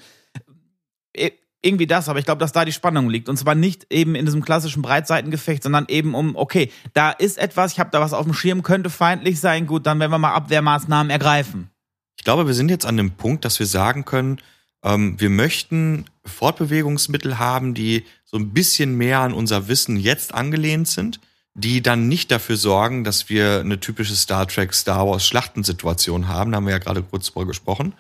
äh, 1.12 1.33
irgendwie 1.62 1.87
das, 1.87 2.09
aber 2.09 2.18
ich 2.18 2.25
glaube, 2.25 2.40
dass 2.40 2.53
da 2.53 2.64
die 2.64 2.72
Spannung 2.72 3.09
liegt. 3.09 3.29
Und 3.29 3.37
zwar 3.37 3.55
nicht 3.55 3.87
eben 3.90 4.14
in 4.14 4.25
diesem 4.25 4.42
klassischen 4.42 4.83
Breitseitengefecht, 4.83 5.62
sondern 5.62 5.87
eben 5.88 6.14
um, 6.14 6.35
okay, 6.35 6.72
da 6.92 7.11
ist 7.11 7.38
etwas, 7.38 7.72
ich 7.72 7.81
habe 7.81 7.90
da 7.92 8.01
was 8.01 8.12
auf 8.12 8.25
dem 8.25 8.35
Schirm, 8.35 8.62
könnte 8.62 8.90
feindlich 8.90 9.38
sein, 9.38 9.66
gut, 9.66 9.87
dann 9.87 10.01
werden 10.01 10.11
wir 10.11 10.18
mal 10.18 10.35
Abwehrmaßnahmen 10.35 11.11
ergreifen. 11.11 11.70
Ich 12.18 12.25
glaube, 12.25 12.46
wir 12.46 12.55
sind 12.55 12.70
jetzt 12.70 12.87
an 12.87 12.96
dem 12.96 13.12
Punkt, 13.12 13.44
dass 13.44 13.59
wir 13.59 13.66
sagen 13.66 14.05
können, 14.05 14.38
ähm, 14.83 15.21
wir 15.21 15.31
möchten 15.31 16.07
Fortbewegungsmittel 16.25 17.38
haben, 17.38 17.75
die 17.75 18.05
so 18.25 18.37
ein 18.37 18.51
bisschen 18.51 18.97
mehr 18.97 19.21
an 19.21 19.33
unser 19.33 19.68
Wissen 19.68 19.97
jetzt 19.97 20.35
angelehnt 20.35 20.88
sind, 20.88 21.21
die 21.55 21.83
dann 21.83 22.09
nicht 22.09 22.31
dafür 22.31 22.57
sorgen, 22.57 23.05
dass 23.05 23.29
wir 23.29 23.61
eine 23.61 23.79
typische 23.79 24.16
Star 24.16 24.47
Trek, 24.49 24.73
Star 24.75 25.07
Wars 25.07 25.27
Schlachtensituation 25.27 26.29
haben, 26.29 26.53
da 26.53 26.57
haben 26.57 26.66
wir 26.66 26.73
ja 26.73 26.79
gerade 26.79 27.03
kurz 27.03 27.31
drüber 27.31 27.47
gesprochen, 27.47 27.95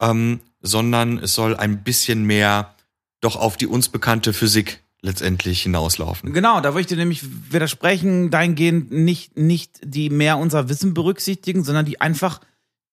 ähm, 0.00 0.40
sondern 0.60 1.18
es 1.18 1.34
soll 1.34 1.56
ein 1.56 1.82
bisschen 1.82 2.24
mehr 2.24 2.74
doch 3.20 3.36
auf 3.36 3.56
die 3.56 3.66
uns 3.66 3.88
bekannte 3.88 4.32
Physik 4.32 4.82
letztendlich 5.02 5.62
hinauslaufen. 5.62 6.32
Genau, 6.32 6.60
da 6.60 6.70
würde 6.70 6.82
ich 6.82 6.86
dir 6.86 6.96
nämlich 6.96 7.22
widersprechen, 7.52 8.30
dahingehend 8.30 8.90
nicht, 8.90 9.36
nicht 9.36 9.80
die 9.82 10.10
mehr 10.10 10.36
unser 10.36 10.68
Wissen 10.68 10.92
berücksichtigen, 10.92 11.64
sondern 11.64 11.86
die 11.86 12.00
einfach 12.00 12.40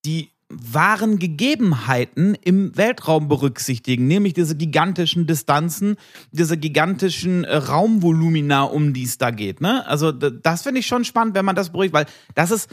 die 0.05 0.31
wahren 0.49 1.19
Gegebenheiten 1.19 2.35
im 2.41 2.75
Weltraum 2.77 3.27
berücksichtigen, 3.27 4.07
nämlich 4.07 4.33
diese 4.33 4.55
gigantischen 4.55 5.27
Distanzen, 5.27 5.97
diese 6.31 6.57
gigantischen 6.57 7.43
äh, 7.43 7.55
Raumvolumina, 7.55 8.63
um 8.63 8.93
die 8.93 9.03
es 9.03 9.17
da 9.17 9.31
geht. 9.31 9.59
Ne? 9.59 9.85
Also 9.87 10.11
das 10.11 10.61
finde 10.63 10.79
ich 10.79 10.87
schon 10.87 11.03
spannend, 11.03 11.35
wenn 11.35 11.45
man 11.45 11.55
das 11.55 11.71
beruhigt, 11.71 11.93
weil 11.93 12.05
das 12.33 12.51
ist 12.51 12.69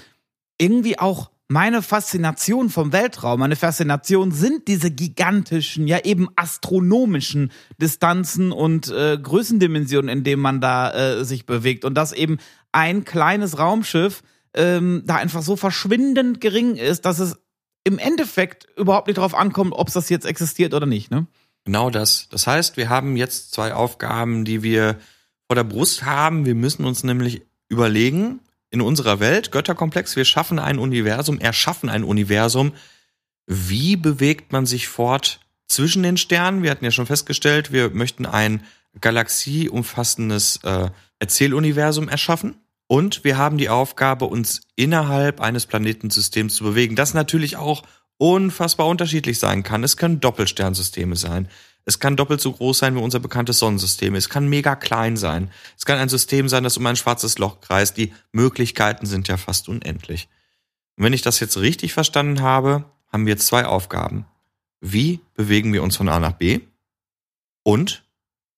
irgendwie 0.59 0.99
auch 0.99 1.31
meine 1.49 1.83
Faszination 1.83 2.71
vom 2.71 2.93
Weltraum, 2.93 3.41
meine 3.41 3.57
Faszination 3.57 4.33
sind 4.33 4.67
diese 4.67 4.91
gigantischen, 4.91 5.87
ja 5.87 5.99
eben 6.05 6.29
astronomischen 6.37 7.53
Distanzen 7.81 8.51
und 8.51 8.89
äh, 8.91 9.19
Größendimensionen, 9.19 10.09
in 10.09 10.25
denen 10.25 10.41
man 10.41 10.61
da 10.61 10.93
äh, 10.93 11.25
sich 11.25 11.45
bewegt. 11.45 11.85
Und 11.85 11.95
dass 11.95 12.13
eben 12.13 12.39
ein 12.73 13.05
kleines 13.05 13.59
Raumschiff 13.59 14.23
ähm, 14.55 15.03
da 15.05 15.17
einfach 15.17 15.43
so 15.43 15.57
verschwindend 15.57 16.41
gering 16.41 16.77
ist, 16.77 17.05
dass 17.05 17.19
es 17.19 17.37
im 17.85 17.99
Endeffekt 17.99 18.67
überhaupt 18.77 19.07
nicht 19.07 19.19
darauf 19.19 19.35
ankommt, 19.35 19.73
ob 19.75 19.93
das 19.93 20.09
jetzt 20.09 20.27
existiert 20.27 20.75
oder 20.75 20.87
nicht. 20.87 21.11
Ne? 21.11 21.27
Genau 21.65 21.91
das. 21.91 22.29
Das 22.31 22.47
heißt, 22.47 22.77
wir 22.77 22.89
haben 22.89 23.17
jetzt 23.17 23.53
zwei 23.53 23.75
Aufgaben, 23.75 24.45
die 24.45 24.63
wir 24.63 24.99
vor 25.47 25.55
der 25.55 25.65
Brust 25.65 26.05
haben. 26.05 26.47
Wir 26.47 26.55
müssen 26.55 26.85
uns 26.85 27.05
nämlich 27.05 27.43
überlegen, 27.69 28.41
in 28.71 28.81
unserer 28.81 29.21
Welt, 29.21 29.53
Götterkomplex, 29.53 30.17
wir 30.17 30.25
schaffen 30.25 30.59
ein 30.59 30.79
Universum, 30.79 31.39
erschaffen 31.39 31.89
ein 31.89 32.03
Universum. 32.03 32.73
Wie 33.47 33.95
bewegt 33.97 34.53
man 34.53 34.67
sich 34.67 34.89
fort 34.89 35.41
zwischen 35.69 36.03
den 36.03 36.17
Sternen? 36.17 36.65
Wir 36.65 36.73
hatten 36.73 36.85
ja 36.85 36.91
schon 36.91 37.07
festgestellt, 37.07 37.73
wir 37.73 37.91
möchten 37.91 38.27
ein 38.27 38.65
galaxieumfassendes 39.01 40.61
äh, 40.65 40.91
Erzähluniversum 41.21 42.09
erschaffen. 42.09 42.57
Und 42.87 43.25
wir 43.25 43.39
haben 43.39 43.59
die 43.59 43.69
Aufgabe, 43.69 44.27
uns 44.27 44.63
innerhalb 44.77 45.41
eines 45.41 45.67
Planetensystems 45.67 46.55
zu 46.55 46.65
bewegen, 46.65 46.97
das 46.97 47.15
natürlich 47.15 47.57
auch 47.57 47.83
unfassbar 48.19 48.87
unterschiedlich 48.87 49.39
sein 49.39 49.63
kann. 49.63 49.83
Es 49.85 49.97
können 49.97 50.21
Doppelsternsysteme 50.21 51.17
sein. 51.17 51.49
Es 51.87 51.99
kann 51.99 52.17
doppelt 52.17 52.41
so 52.41 52.53
groß 52.53 52.79
sein 52.79 52.95
wie 52.95 53.01
unser 53.01 53.21
bekanntes 53.21 53.59
Sonnensystem. 53.59 54.15
Es 54.15 54.29
kann 54.29 54.49
mega 54.49 54.75
klein 54.75 55.17
sein. 55.17 55.51
Es 55.77 55.85
kann 55.85 55.99
ein 55.99 56.09
System 56.09 56.49
sein, 56.49 56.65
das 56.65 56.77
um 56.77 56.87
ein 56.87 56.97
schwarzes 56.97 57.39
Loch 57.39 57.61
kreist. 57.61 57.97
Die 57.97 58.13
Möglichkeiten 58.33 59.07
sind 59.07 59.29
ja 59.29 59.37
fast 59.37 59.69
unendlich. 59.69 60.29
Und 60.97 61.05
wenn 61.05 61.13
ich 61.13 61.23
das 61.23 61.41
jetzt 61.41 61.59
richtig 61.59 61.93
verstanden 61.93 62.41
habe, 62.41 62.85
haben 63.13 63.27
wir 63.27 63.37
zwei 63.37 63.67
Aufgaben. 63.67 64.27
Wie 64.81 65.21
bewegen 65.35 65.73
wir 65.73 65.83
uns 65.83 65.97
von 65.97 66.09
A 66.09 66.19
nach 66.21 66.33
B? 66.33 66.61
Und 67.63 68.05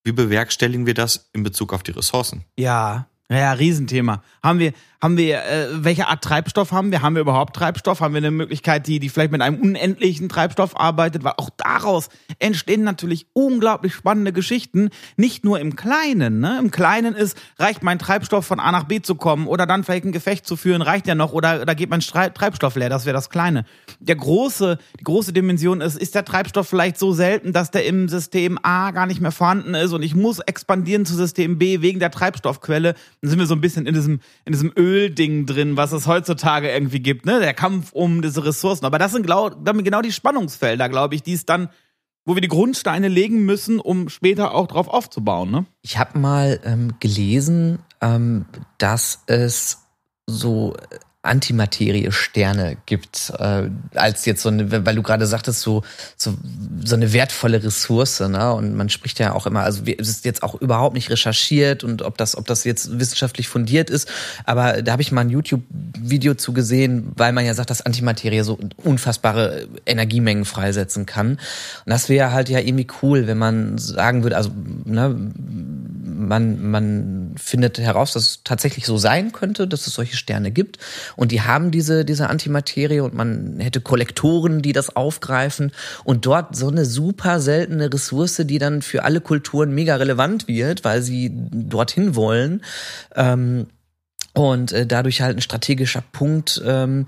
wie 0.04 0.12
bewerkstelligen 0.12 0.86
wir 0.86 0.94
das 0.94 1.28
in 1.32 1.42
Bezug 1.42 1.72
auf 1.72 1.82
die 1.82 1.92
Ressourcen? 1.92 2.44
Ja, 2.56 3.08
ja, 3.28 3.52
Riesenthema. 3.52 4.22
Haben 4.40 4.60
wir, 4.60 4.72
haben 5.02 5.16
wir, 5.16 5.44
äh, 5.44 5.66
welche 5.72 6.06
Art 6.06 6.22
Treibstoff 6.22 6.70
haben 6.70 6.92
wir? 6.92 7.02
Haben 7.02 7.16
wir 7.16 7.22
überhaupt 7.22 7.56
Treibstoff? 7.56 8.00
Haben 8.00 8.14
wir 8.14 8.18
eine 8.18 8.30
Möglichkeit, 8.30 8.86
die, 8.86 9.00
die 9.00 9.08
vielleicht 9.08 9.32
mit 9.32 9.42
einem 9.42 9.60
unendlichen 9.60 10.28
Treibstoff 10.28 10.78
arbeitet? 10.78 11.24
Weil 11.24 11.34
auch 11.36 11.50
daraus 11.56 12.08
entstehen 12.38 12.84
natürlich 12.84 13.26
unglaublich 13.32 13.94
spannende 13.94 14.32
Geschichten. 14.32 14.90
Nicht 15.16 15.44
nur 15.44 15.58
im 15.58 15.74
Kleinen, 15.74 16.38
ne? 16.38 16.58
Im 16.60 16.70
Kleinen 16.70 17.16
ist, 17.16 17.36
reicht 17.58 17.82
mein 17.82 17.98
Treibstoff 17.98 18.46
von 18.46 18.60
A 18.60 18.70
nach 18.70 18.84
B 18.84 19.02
zu 19.02 19.16
kommen 19.16 19.48
oder 19.48 19.66
dann 19.66 19.82
vielleicht 19.82 20.04
ein 20.04 20.12
Gefecht 20.12 20.46
zu 20.46 20.56
führen, 20.56 20.80
reicht 20.80 21.08
ja 21.08 21.16
noch 21.16 21.32
oder 21.32 21.66
da 21.66 21.74
geht 21.74 21.90
mein 21.90 22.00
Treibstoff 22.00 22.76
leer. 22.76 22.90
Das 22.90 23.06
wäre 23.06 23.14
das 23.14 23.28
Kleine. 23.28 23.64
Der 23.98 24.16
große, 24.16 24.78
die 25.00 25.04
große 25.04 25.32
Dimension 25.32 25.80
ist, 25.80 25.98
ist 25.98 26.14
der 26.14 26.24
Treibstoff 26.24 26.68
vielleicht 26.68 26.96
so 26.96 27.12
selten, 27.12 27.52
dass 27.52 27.72
der 27.72 27.86
im 27.86 28.08
System 28.08 28.56
A 28.62 28.92
gar 28.92 29.06
nicht 29.06 29.20
mehr 29.20 29.32
vorhanden 29.32 29.74
ist 29.74 29.92
und 29.92 30.02
ich 30.02 30.14
muss 30.14 30.38
expandieren 30.38 31.04
zu 31.04 31.14
System 31.16 31.58
B 31.58 31.80
wegen 31.80 31.98
der 31.98 32.12
Treibstoffquelle. 32.12 32.94
Sind 33.26 33.38
wir 33.38 33.46
so 33.46 33.54
ein 33.54 33.60
bisschen 33.60 33.86
in 33.86 33.94
diesem, 33.94 34.20
in 34.44 34.52
diesem 34.52 34.72
Ölding 34.76 35.46
drin, 35.46 35.76
was 35.76 35.92
es 35.92 36.06
heutzutage 36.06 36.70
irgendwie 36.70 37.00
gibt, 37.00 37.26
ne? 37.26 37.40
Der 37.40 37.54
Kampf 37.54 37.92
um 37.92 38.22
diese 38.22 38.44
Ressourcen. 38.44 38.84
Aber 38.84 38.98
das 38.98 39.12
sind 39.12 39.24
glaub, 39.24 39.64
genau 39.64 40.02
die 40.02 40.12
Spannungsfelder, 40.12 40.88
glaube 40.88 41.14
ich, 41.14 41.22
die 41.22 41.32
es 41.32 41.46
dann, 41.46 41.68
wo 42.24 42.34
wir 42.34 42.42
die 42.42 42.48
Grundsteine 42.48 43.08
legen 43.08 43.44
müssen, 43.44 43.80
um 43.80 44.08
später 44.08 44.54
auch 44.54 44.66
drauf 44.66 44.88
aufzubauen, 44.88 45.50
ne? 45.50 45.66
Ich 45.82 45.98
habe 45.98 46.18
mal 46.18 46.60
ähm, 46.64 46.94
gelesen, 47.00 47.78
ähm, 48.00 48.46
dass 48.78 49.22
es 49.26 49.82
so 50.26 50.74
Antimaterie-Sterne 51.26 52.76
gibt, 52.86 53.32
äh, 53.38 53.68
als 53.94 54.24
jetzt 54.24 54.42
so 54.42 54.48
eine, 54.48 54.86
weil 54.86 54.94
du 54.94 55.02
gerade 55.02 55.26
sagtest, 55.26 55.60
so, 55.60 55.82
so, 56.16 56.36
so 56.84 56.94
eine 56.94 57.12
wertvolle 57.12 57.62
Ressource, 57.62 58.20
ne? 58.20 58.52
Und 58.52 58.74
man 58.74 58.88
spricht 58.88 59.18
ja 59.18 59.32
auch 59.32 59.46
immer, 59.46 59.62
also 59.62 59.82
es 59.84 60.08
ist 60.08 60.24
jetzt 60.24 60.42
auch 60.42 60.54
überhaupt 60.54 60.94
nicht 60.94 61.10
recherchiert 61.10 61.84
und 61.84 62.02
ob 62.02 62.16
das, 62.16 62.36
ob 62.36 62.46
das 62.46 62.64
jetzt 62.64 62.98
wissenschaftlich 62.98 63.48
fundiert 63.48 63.90
ist, 63.90 64.08
aber 64.44 64.82
da 64.82 64.92
habe 64.92 65.02
ich 65.02 65.12
mal 65.12 65.22
ein 65.22 65.30
YouTube-Video 65.30 66.34
zu 66.34 66.52
gesehen, 66.52 67.12
weil 67.16 67.32
man 67.32 67.44
ja 67.44 67.54
sagt, 67.54 67.70
dass 67.70 67.82
Antimaterie 67.82 68.42
so 68.42 68.58
unfassbare 68.82 69.68
Energiemengen 69.86 70.44
freisetzen 70.44 71.06
kann. 71.06 71.32
Und 71.32 71.38
das 71.86 72.08
wäre 72.08 72.32
halt 72.32 72.48
ja 72.48 72.60
irgendwie 72.60 72.86
cool, 73.02 73.26
wenn 73.26 73.38
man 73.38 73.78
sagen 73.78 74.22
würde, 74.22 74.36
also, 74.36 74.50
ne, 74.84 75.14
man, 76.16 76.70
man 76.70 77.34
findet 77.36 77.78
heraus, 77.78 78.12
dass 78.12 78.22
es 78.22 78.40
tatsächlich 78.44 78.86
so 78.86 78.96
sein 78.96 79.32
könnte, 79.32 79.68
dass 79.68 79.86
es 79.86 79.94
solche 79.94 80.16
Sterne 80.16 80.50
gibt. 80.50 80.78
Und 81.16 81.32
die 81.32 81.42
haben 81.42 81.70
diese, 81.70 82.04
diese 82.04 82.28
Antimaterie 82.28 83.00
und 83.00 83.14
man 83.14 83.58
hätte 83.58 83.80
Kollektoren, 83.80 84.62
die 84.62 84.72
das 84.72 84.94
aufgreifen 84.94 85.72
und 86.04 86.26
dort 86.26 86.54
so 86.54 86.68
eine 86.68 86.84
super 86.84 87.40
seltene 87.40 87.92
Ressource, 87.92 88.42
die 88.44 88.58
dann 88.58 88.82
für 88.82 89.04
alle 89.04 89.20
Kulturen 89.20 89.74
mega 89.74 89.96
relevant 89.96 90.46
wird, 90.46 90.84
weil 90.84 91.02
sie 91.02 91.30
dorthin 91.32 92.14
wollen. 92.14 92.62
Ähm, 93.14 93.66
und 94.36 94.72
äh, 94.72 94.86
dadurch 94.86 95.22
halt 95.22 95.38
ein 95.38 95.40
strategischer 95.40 96.02
Punkt 96.12 96.62
ähm, 96.64 97.06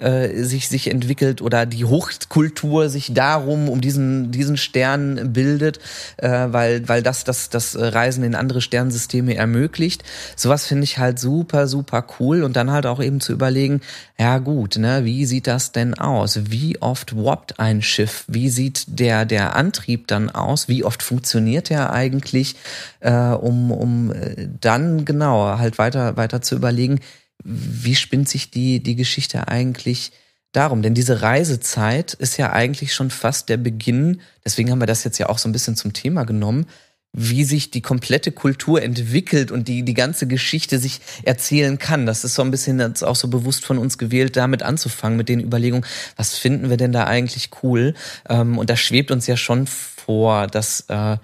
äh, 0.00 0.42
sich 0.42 0.68
sich 0.68 0.90
entwickelt 0.90 1.40
oder 1.40 1.66
die 1.66 1.84
Hochkultur 1.84 2.88
sich 2.88 3.14
darum 3.14 3.68
um 3.68 3.80
diesen 3.80 4.30
diesen 4.30 4.56
Stern 4.56 5.32
bildet, 5.32 5.78
äh, 6.18 6.28
weil 6.50 6.88
weil 6.88 7.02
das 7.02 7.24
das 7.24 7.48
das 7.48 7.76
Reisen 7.78 8.22
in 8.24 8.34
andere 8.34 8.60
Sternsysteme 8.60 9.36
ermöglicht. 9.36 10.04
Sowas 10.36 10.66
finde 10.66 10.84
ich 10.84 10.98
halt 10.98 11.18
super 11.18 11.66
super 11.66 12.06
cool 12.18 12.42
und 12.42 12.56
dann 12.56 12.70
halt 12.70 12.86
auch 12.86 13.02
eben 13.02 13.20
zu 13.20 13.32
überlegen, 13.32 13.80
ja 14.18 14.38
gut, 14.38 14.76
ne, 14.76 15.04
wie 15.04 15.24
sieht 15.26 15.46
das 15.46 15.72
denn 15.72 15.94
aus? 15.94 16.50
Wie 16.50 16.80
oft 16.82 17.16
warpt 17.16 17.58
ein 17.58 17.82
Schiff? 17.82 18.24
Wie 18.28 18.50
sieht 18.50 18.84
der 19.00 19.24
der 19.24 19.56
Antrieb 19.56 20.08
dann 20.08 20.30
aus? 20.30 20.68
Wie 20.68 20.84
oft 20.84 21.02
funktioniert 21.02 21.70
der 21.70 21.92
eigentlich, 21.92 22.56
äh, 23.00 23.12
um 23.12 23.70
um 23.72 24.12
äh, 24.12 24.48
dann 24.60 25.04
genau 25.04 25.58
halt 25.58 25.78
weiter 25.78 26.16
weiter 26.16 26.42
zu 26.42 26.54
überlegen 26.54 27.00
wie 27.46 27.94
spinnt 27.94 28.28
sich 28.28 28.50
die, 28.50 28.82
die 28.82 28.96
Geschichte 28.96 29.46
eigentlich 29.48 30.12
darum? 30.52 30.82
Denn 30.82 30.94
diese 30.94 31.22
Reisezeit 31.22 32.14
ist 32.14 32.36
ja 32.38 32.52
eigentlich 32.52 32.92
schon 32.92 33.10
fast 33.10 33.48
der 33.48 33.56
Beginn, 33.56 34.20
deswegen 34.44 34.70
haben 34.70 34.80
wir 34.80 34.86
das 34.86 35.04
jetzt 35.04 35.18
ja 35.18 35.28
auch 35.28 35.38
so 35.38 35.48
ein 35.48 35.52
bisschen 35.52 35.76
zum 35.76 35.92
Thema 35.92 36.24
genommen, 36.24 36.66
wie 37.12 37.44
sich 37.44 37.70
die 37.70 37.80
komplette 37.80 38.30
Kultur 38.30 38.82
entwickelt 38.82 39.50
und 39.50 39.68
die, 39.68 39.84
die 39.84 39.94
ganze 39.94 40.26
Geschichte 40.26 40.78
sich 40.78 41.00
erzählen 41.22 41.78
kann. 41.78 42.04
Das 42.04 42.24
ist 42.24 42.34
so 42.34 42.42
ein 42.42 42.50
bisschen 42.50 42.78
jetzt 42.78 43.02
auch 43.02 43.16
so 43.16 43.28
bewusst 43.28 43.64
von 43.64 43.78
uns 43.78 43.96
gewählt, 43.96 44.36
damit 44.36 44.62
anzufangen, 44.62 45.16
mit 45.16 45.30
den 45.30 45.40
Überlegungen, 45.40 45.86
was 46.16 46.36
finden 46.36 46.68
wir 46.68 46.76
denn 46.76 46.92
da 46.92 47.04
eigentlich 47.04 47.50
cool? 47.62 47.94
Ähm, 48.28 48.58
und 48.58 48.68
da 48.68 48.76
schwebt 48.76 49.10
uns 49.10 49.26
ja 49.26 49.36
schon 49.36 49.66
vor, 49.66 50.46
dass 50.46 50.84
äh, 50.88 51.16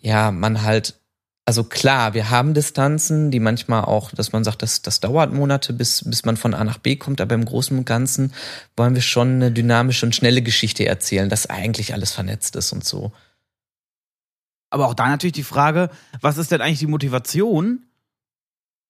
ja 0.00 0.32
man 0.32 0.62
halt 0.62 0.94
also 1.46 1.62
klar, 1.62 2.12
wir 2.12 2.28
haben 2.28 2.54
Distanzen, 2.54 3.30
die 3.30 3.38
manchmal 3.38 3.84
auch, 3.84 4.10
dass 4.10 4.32
man 4.32 4.42
sagt, 4.42 4.62
das, 4.62 4.82
das 4.82 4.98
dauert 4.98 5.32
Monate, 5.32 5.72
bis, 5.72 6.02
bis 6.04 6.24
man 6.24 6.36
von 6.36 6.54
A 6.54 6.64
nach 6.64 6.78
B 6.78 6.96
kommt, 6.96 7.20
aber 7.20 7.36
im 7.36 7.44
Großen 7.44 7.78
und 7.78 7.84
Ganzen 7.84 8.34
wollen 8.76 8.96
wir 8.96 9.02
schon 9.02 9.36
eine 9.36 9.52
dynamische 9.52 10.04
und 10.04 10.14
schnelle 10.14 10.42
Geschichte 10.42 10.84
erzählen, 10.84 11.28
dass 11.28 11.48
eigentlich 11.48 11.94
alles 11.94 12.12
vernetzt 12.12 12.56
ist 12.56 12.72
und 12.72 12.84
so. 12.84 13.12
Aber 14.70 14.88
auch 14.88 14.94
da 14.94 15.08
natürlich 15.08 15.34
die 15.34 15.44
Frage, 15.44 15.90
was 16.20 16.36
ist 16.36 16.50
denn 16.50 16.60
eigentlich 16.60 16.80
die 16.80 16.88
Motivation, 16.88 17.84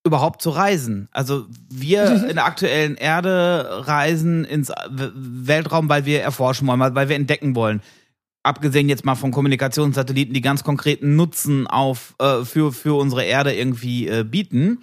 überhaupt 0.03 0.41
zu 0.41 0.49
reisen? 0.49 1.09
Also 1.11 1.45
wir 1.69 2.25
in 2.27 2.37
der 2.37 2.45
aktuellen 2.45 2.95
Erde 2.95 3.85
reisen 3.85 4.45
ins 4.45 4.71
Weltraum, 4.89 5.89
weil 5.89 6.05
wir 6.05 6.23
erforschen 6.23 6.67
wollen, 6.67 6.79
weil 6.79 7.07
wir 7.07 7.15
entdecken 7.15 7.53
wollen 7.53 7.83
abgesehen 8.47 8.89
jetzt 8.89 9.05
mal 9.05 9.15
von 9.15 9.31
Kommunikationssatelliten, 9.31 10.33
die 10.33 10.41
ganz 10.41 10.63
konkreten 10.63 11.15
Nutzen 11.15 11.67
auf 11.67 12.15
äh, 12.19 12.43
für 12.45 12.71
für 12.71 12.97
unsere 12.97 13.23
Erde 13.23 13.53
irgendwie 13.53 14.07
äh, 14.07 14.23
bieten. 14.23 14.79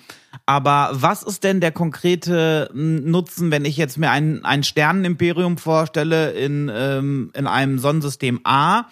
Aber 0.47 0.91
was 0.93 1.23
ist 1.23 1.45
denn 1.45 1.61
der 1.61 1.73
konkrete 1.73 2.69
Nutzen, 2.75 3.51
wenn 3.51 3.65
ich 3.65 3.77
jetzt 3.77 3.99
mir 3.99 4.11
ein, 4.11 4.45
ein 4.45 4.63
Sternenimperium 4.63 5.59
vorstelle 5.59 6.33
in, 6.33 6.71
ähm, 6.75 7.31
in 7.35 7.47
einem 7.47 7.79
Sonnensystem 7.79 8.41
A 8.45 8.85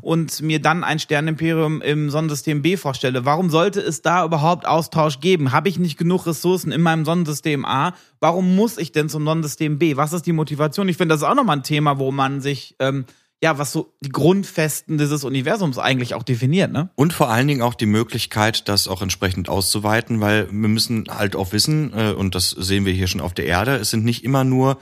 und 0.00 0.40
mir 0.42 0.60
dann 0.60 0.84
ein 0.84 0.98
Sternenimperium 0.98 1.80
im 1.82 2.10
Sonnensystem 2.10 2.62
B 2.62 2.76
vorstelle? 2.76 3.24
Warum 3.24 3.50
sollte 3.50 3.80
es 3.80 4.02
da 4.02 4.24
überhaupt 4.24 4.66
Austausch 4.66 5.20
geben? 5.20 5.52
Habe 5.52 5.68
ich 5.68 5.78
nicht 5.78 5.98
genug 5.98 6.26
Ressourcen 6.26 6.72
in 6.72 6.80
meinem 6.80 7.04
Sonnensystem 7.04 7.64
A? 7.64 7.94
Warum 8.18 8.56
muss 8.56 8.78
ich 8.78 8.90
denn 8.90 9.08
zum 9.08 9.24
Sonnensystem 9.24 9.78
B? 9.78 9.96
Was 9.96 10.12
ist 10.12 10.26
die 10.26 10.32
Motivation? 10.32 10.88
Ich 10.88 10.96
finde, 10.96 11.14
das 11.14 11.22
ist 11.22 11.28
auch 11.28 11.34
nochmal 11.34 11.58
ein 11.58 11.62
Thema, 11.62 11.98
wo 11.98 12.10
man 12.10 12.40
sich 12.40 12.74
ähm, 12.80 13.04
ja, 13.42 13.58
was 13.58 13.72
so 13.72 13.92
die 14.00 14.08
Grundfesten 14.08 14.96
dieses 14.96 15.22
Universums 15.22 15.78
eigentlich 15.78 16.14
auch 16.14 16.22
definiert, 16.22 16.72
ne? 16.72 16.88
Und 16.94 17.12
vor 17.12 17.28
allen 17.28 17.46
Dingen 17.46 17.62
auch 17.62 17.74
die 17.74 17.86
Möglichkeit, 17.86 18.68
das 18.68 18.88
auch 18.88 19.02
entsprechend 19.02 19.48
auszuweiten, 19.48 20.20
weil 20.20 20.46
wir 20.46 20.68
müssen 20.68 21.04
halt 21.10 21.36
auch 21.36 21.52
wissen, 21.52 21.92
äh, 21.94 22.12
und 22.12 22.34
das 22.34 22.50
sehen 22.50 22.86
wir 22.86 22.92
hier 22.92 23.08
schon 23.08 23.20
auf 23.20 23.34
der 23.34 23.46
Erde, 23.46 23.76
es 23.76 23.90
sind 23.90 24.04
nicht 24.04 24.24
immer 24.24 24.44
nur 24.44 24.78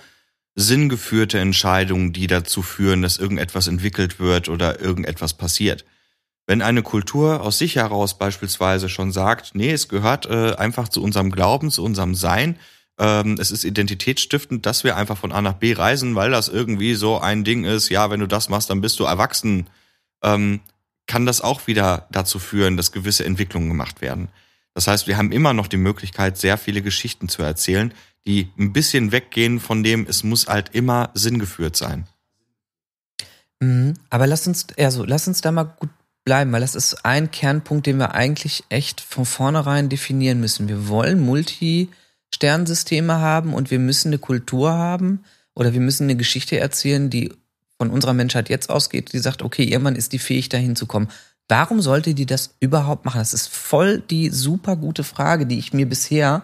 sinngeführte 0.55 1.40
Entscheidungen, 1.40 2.12
die 2.12 2.29
dazu 2.29 2.62
führen, 2.62 3.03
dass 3.03 3.19
irgendetwas 3.19 3.67
entwickelt 3.67 4.21
wird 4.21 4.49
oder 4.49 4.81
irgendetwas 4.81 5.35
passiert. 5.35 5.85
Wenn 6.47 6.62
eine 6.62 6.83
Kultur 6.83 7.40
aus 7.40 7.59
sich 7.59 7.77
heraus 7.77 8.19
beispielsweise 8.19 8.88
schon 8.88 9.11
sagt, 9.11 9.55
nee, 9.55 9.73
es 9.73 9.88
gehört 9.88 10.27
äh, 10.27 10.55
einfach 10.55 10.88
zu 10.88 11.03
unserem 11.03 11.33
Glauben, 11.33 11.71
zu 11.71 11.83
unserem 11.83 12.14
Sein, 12.14 12.57
ähm, 12.98 13.37
es 13.40 13.50
ist 13.50 13.64
identitätsstiftend, 13.64 14.66
dass 14.66 14.85
wir 14.85 14.96
einfach 14.96 15.18
von 15.18 15.33
A 15.33 15.42
nach 15.42 15.54
B 15.54 15.72
reisen, 15.72 16.14
weil 16.14 16.30
das 16.30 16.48
irgendwie 16.48 16.94
so 16.94 17.18
ein 17.18 17.44
Ding 17.44 17.64
ist, 17.64 17.88
ja, 17.88 18.11
wenn 18.11 18.20
du 18.20 18.26
das 18.26 18.48
machst, 18.48 18.70
dann 18.70 18.80
bist 18.80 19.00
du 19.00 19.04
erwachsen, 19.04 19.68
ähm, 20.22 20.61
kann 21.07 21.26
das 21.26 21.40
auch 21.40 21.66
wieder 21.66 22.07
dazu 22.11 22.38
führen, 22.38 22.76
dass 22.76 22.92
gewisse 22.92 23.24
Entwicklungen 23.24 23.68
gemacht 23.68 24.00
werden. 24.00 24.28
Das 24.74 24.87
heißt, 24.87 25.07
wir 25.07 25.16
haben 25.16 25.33
immer 25.33 25.52
noch 25.52 25.68
die 25.68 25.76
Möglichkeit, 25.76 26.37
sehr 26.38 26.59
viele 26.59 26.83
Geschichten 26.83 27.28
zu 27.28 27.42
erzählen, 27.42 27.92
die 28.26 28.48
ein 28.59 28.72
bisschen 28.72 29.12
weggehen 29.12 29.61
von 29.61 29.83
dem, 29.83 30.07
es 30.09 30.24
muss 30.24 30.46
halt 30.46 30.70
immer 30.72 31.11
sinngeführt 31.14 31.76
sein. 31.76 32.07
Mhm. 33.61 33.94
Aber 34.11 34.26
lass 34.26 34.46
uns, 34.46 34.66
also 34.78 35.04
lass 35.04 35.28
uns 35.28 35.40
da 35.40 35.52
mal 35.52 35.64
gut 35.64 35.90
bleiben, 36.24 36.52
weil 36.52 36.62
das 36.62 36.74
ist 36.74 37.04
ein 37.04 37.30
Kernpunkt, 37.30 37.87
den 37.87 37.98
wir 37.98 38.14
eigentlich 38.14 38.64
echt 38.68 39.00
von 39.00 39.26
vornherein 39.26 39.88
definieren 39.88 40.40
müssen. 40.40 40.68
Wir 40.68 40.88
wollen 40.88 41.20
Multi-Sternsysteme 42.35 43.20
haben 43.20 43.55
und 43.55 43.70
wir 43.70 43.79
müssen 43.79 44.09
eine 44.09 44.18
Kultur 44.18 44.73
haben 44.73 45.25
oder 45.55 45.73
wir 45.73 45.81
müssen 45.81 46.05
eine 46.05 46.16
Geschichte 46.16 46.59
erzählen, 46.59 47.11
die 47.11 47.33
von 47.79 47.90
unserer 47.90 48.12
Menschheit 48.12 48.49
jetzt 48.49 48.70
ausgeht, 48.70 49.12
die 49.12 49.18
sagt, 49.18 49.42
okay, 49.42 49.64
irgendwann 49.64 49.97
ist 49.97 50.12
die 50.12 50.18
fähig, 50.18 50.49
dahin 50.49 50.77
zu 50.77 50.87
kommen. 50.87 51.09
Warum 51.49 51.81
sollte 51.81 52.14
die 52.14 52.27
das 52.27 52.55
überhaupt 52.61 53.05
machen? 53.05 53.18
Das 53.18 53.35
ist 53.35 53.49
voll 53.49 54.01
die 54.01 54.31
super 54.31 54.77
gute 54.77 55.05
Frage, 55.05 55.47
die 55.47 55.59
ich 55.59 55.73
mir 55.73 55.88
bisher 55.88 56.42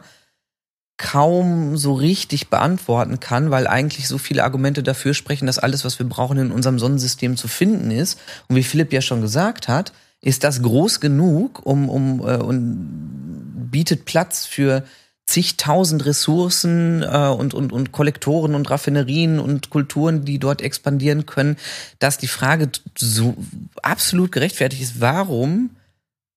kaum 0.99 1.79
so 1.79 1.95
richtig 1.95 2.51
beantworten 2.51 3.21
kann, 3.21 3.51
weil 3.51 3.67
eigentlich 3.67 4.07
so 4.07 4.19
viele 4.19 4.45
Argumente 4.45 4.83
dafür 4.83 5.15
sprechen, 5.15 5.47
dass 5.47 5.59
alles, 5.59 5.85
was 5.85 5.99
wir 5.99 6.07
brauchen, 6.07 6.37
in 6.37 6.53
unserem 6.53 6.79
Sonnensystem 6.79 7.39
zu 7.39 7.49
finden 7.49 7.91
ist. 7.91 8.19
Und 8.49 8.57
wie 8.57 8.63
Philipp 8.63 8.93
ja 8.93 9.01
schon 9.01 9.23
gesagt 9.23 9.69
hat, 9.69 9.93
ist 10.21 10.45
das 10.45 10.61
groß 10.61 11.01
genug, 11.01 11.65
um, 11.65 11.89
um 11.89 12.21
äh, 12.21 12.37
und 12.37 13.71
bietet 13.71 14.05
Platz 14.05 14.45
für 14.45 14.85
zigtausend 15.31 16.05
Ressourcen 16.07 17.03
äh, 17.03 17.29
und, 17.29 17.55
und, 17.55 17.73
und 17.73 17.93
Kollektoren 17.93 18.55
und 18.55 18.69
Raffinerien 18.69 19.39
und 19.39 19.71
Kulturen, 19.71 20.25
die 20.25 20.41
dort 20.41 20.61
expandieren 20.61 21.25
können, 21.25 21.57
dass 22.01 22.19
die 22.19 22.27
Frage 22.27 22.71
so 22.99 23.37
absolut 23.83 24.33
gerechtfertigt 24.33 24.83
ist, 24.83 25.01
warum 25.01 25.71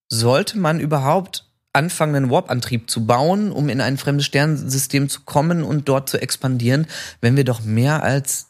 sollte 0.08 0.58
man 0.58 0.78
überhaupt 0.78 1.44
anfangen, 1.72 2.14
einen 2.14 2.30
Warp-Antrieb 2.30 2.88
zu 2.88 3.04
bauen, 3.04 3.50
um 3.50 3.68
in 3.68 3.80
ein 3.80 3.98
fremdes 3.98 4.26
Sternensystem 4.26 5.08
zu 5.08 5.22
kommen 5.22 5.64
und 5.64 5.88
dort 5.88 6.08
zu 6.08 6.22
expandieren, 6.22 6.86
wenn 7.20 7.36
wir 7.36 7.44
doch 7.44 7.64
mehr 7.64 8.04
als 8.04 8.46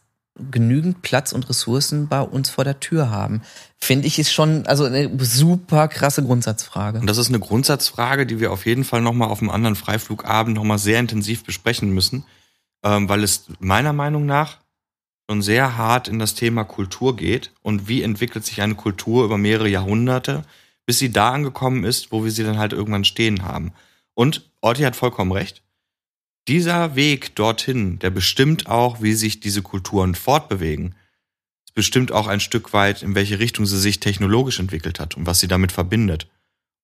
genügend 0.51 1.03
Platz 1.03 1.33
und 1.33 1.49
Ressourcen 1.49 2.09
bei 2.09 2.21
uns 2.21 2.51
vor 2.51 2.65
der 2.65 2.81
Tür 2.81 3.11
haben. 3.11 3.43
Finde 3.79 4.07
ich 4.07 4.19
ist 4.19 4.33
schon 4.33 4.67
also 4.67 4.85
eine 4.85 5.11
super 5.25 5.89
krasse 5.89 6.25
Grundsatzfrage. 6.25 6.99
Und 6.99 7.07
das 7.07 7.19
ist 7.19 7.29
eine 7.29 7.39
Grundsatzfrage, 7.39 8.27
die 8.27 8.41
wir 8.41 8.51
auf 8.51 8.67
jeden 8.67 8.85
Fall 8.85 9.01
nochmal 9.01 9.29
auf 9.29 9.41
einem 9.41 9.51
anderen 9.51 9.77
Freiflugabend 9.77 10.57
nochmal 10.57 10.79
sehr 10.79 10.99
intensiv 10.99 11.45
besprechen 11.45 11.91
müssen, 11.91 12.25
ähm, 12.83 13.09
weil 13.09 13.23
es 13.23 13.47
meiner 13.61 13.93
Meinung 13.93 14.27
nach 14.27 14.59
schon 15.31 15.41
sehr 15.41 15.77
hart 15.77 16.09
in 16.09 16.19
das 16.19 16.35
Thema 16.35 16.65
Kultur 16.65 17.17
geht 17.17 17.53
und 17.63 17.89
wie 17.89 18.03
entwickelt 18.03 18.45
sich 18.45 18.61
eine 18.61 18.75
Kultur 18.75 19.25
über 19.25 19.39
mehrere 19.39 19.69
Jahrhunderte 19.69 20.45
bis 20.87 20.99
sie 20.99 21.11
da 21.11 21.33
angekommen 21.33 21.85
ist, 21.85 22.13
wo 22.13 22.25
wir 22.25 22.31
sie 22.31 22.45
dann 22.45 22.59
halt 22.59 22.73
irgendwann 22.73 23.05
stehen 23.05 23.43
haben. 23.43 23.73
Und 24.15 24.51
Orti 24.61 24.83
hat 24.83 24.97
vollkommen 24.97 25.33
recht. 25.33 25.63
Dieser 26.47 26.95
Weg 26.95 27.35
dorthin, 27.37 27.99
der 27.99 28.11
bestimmt 28.11 28.67
auch, 28.67 29.01
wie 29.01 29.15
sich 29.15 29.41
diese 29.41 29.63
Kulturen 29.63 30.15
fortbewegen. 30.15 30.95
Es 31.67 31.73
bestimmt 31.73 32.13
auch 32.13 32.27
ein 32.27 32.41
Stück 32.41 32.73
weit, 32.73 33.03
in 33.03 33.15
welche 33.15 33.39
Richtung 33.39 33.65
sie 33.65 33.81
sich 33.81 34.01
technologisch 34.01 34.59
entwickelt 34.59 35.01
hat 35.01 35.17
und 35.17 35.27
was 35.27 35.41
sie 35.41 35.49
damit 35.49 35.73
verbindet. 35.73 36.29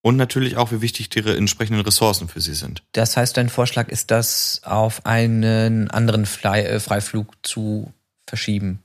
Und 0.03 0.17
natürlich 0.17 0.57
auch, 0.57 0.73
wie 0.73 0.81
wichtig 0.81 1.11
die 1.11 1.21
entsprechenden 1.21 1.83
Ressourcen 1.83 2.29
für 2.29 2.41
sie 2.41 2.55
sind. 2.55 2.83
Das 2.93 3.19
heißt, 3.19 3.37
dein 3.37 3.51
Vorschlag 3.51 3.89
ist, 3.89 4.11
das 4.11 4.63
auf 4.65 5.05
einen 5.05 5.91
anderen 5.91 6.25
Fly 6.25 6.61
äh, 6.61 6.81
Freiflug 6.81 7.35
zu 7.43 7.93
verschieben. 8.27 8.83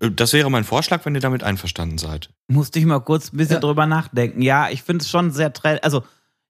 Äh, 0.00 0.10
das 0.10 0.32
wäre 0.32 0.50
mein 0.50 0.64
Vorschlag, 0.64 1.04
wenn 1.04 1.14
ihr 1.14 1.20
damit 1.20 1.42
einverstanden 1.42 1.98
seid. 1.98 2.30
Musste 2.48 2.78
ich 2.78 2.86
mal 2.86 3.00
kurz 3.00 3.32
ein 3.32 3.36
bisschen 3.36 3.56
ja. 3.56 3.60
drüber 3.60 3.86
nachdenken. 3.86 4.40
Ja, 4.40 4.70
ich 4.70 4.82
finde 4.82 5.02
es 5.02 5.10
schon 5.10 5.30
sehr, 5.30 5.52
also 5.82 6.04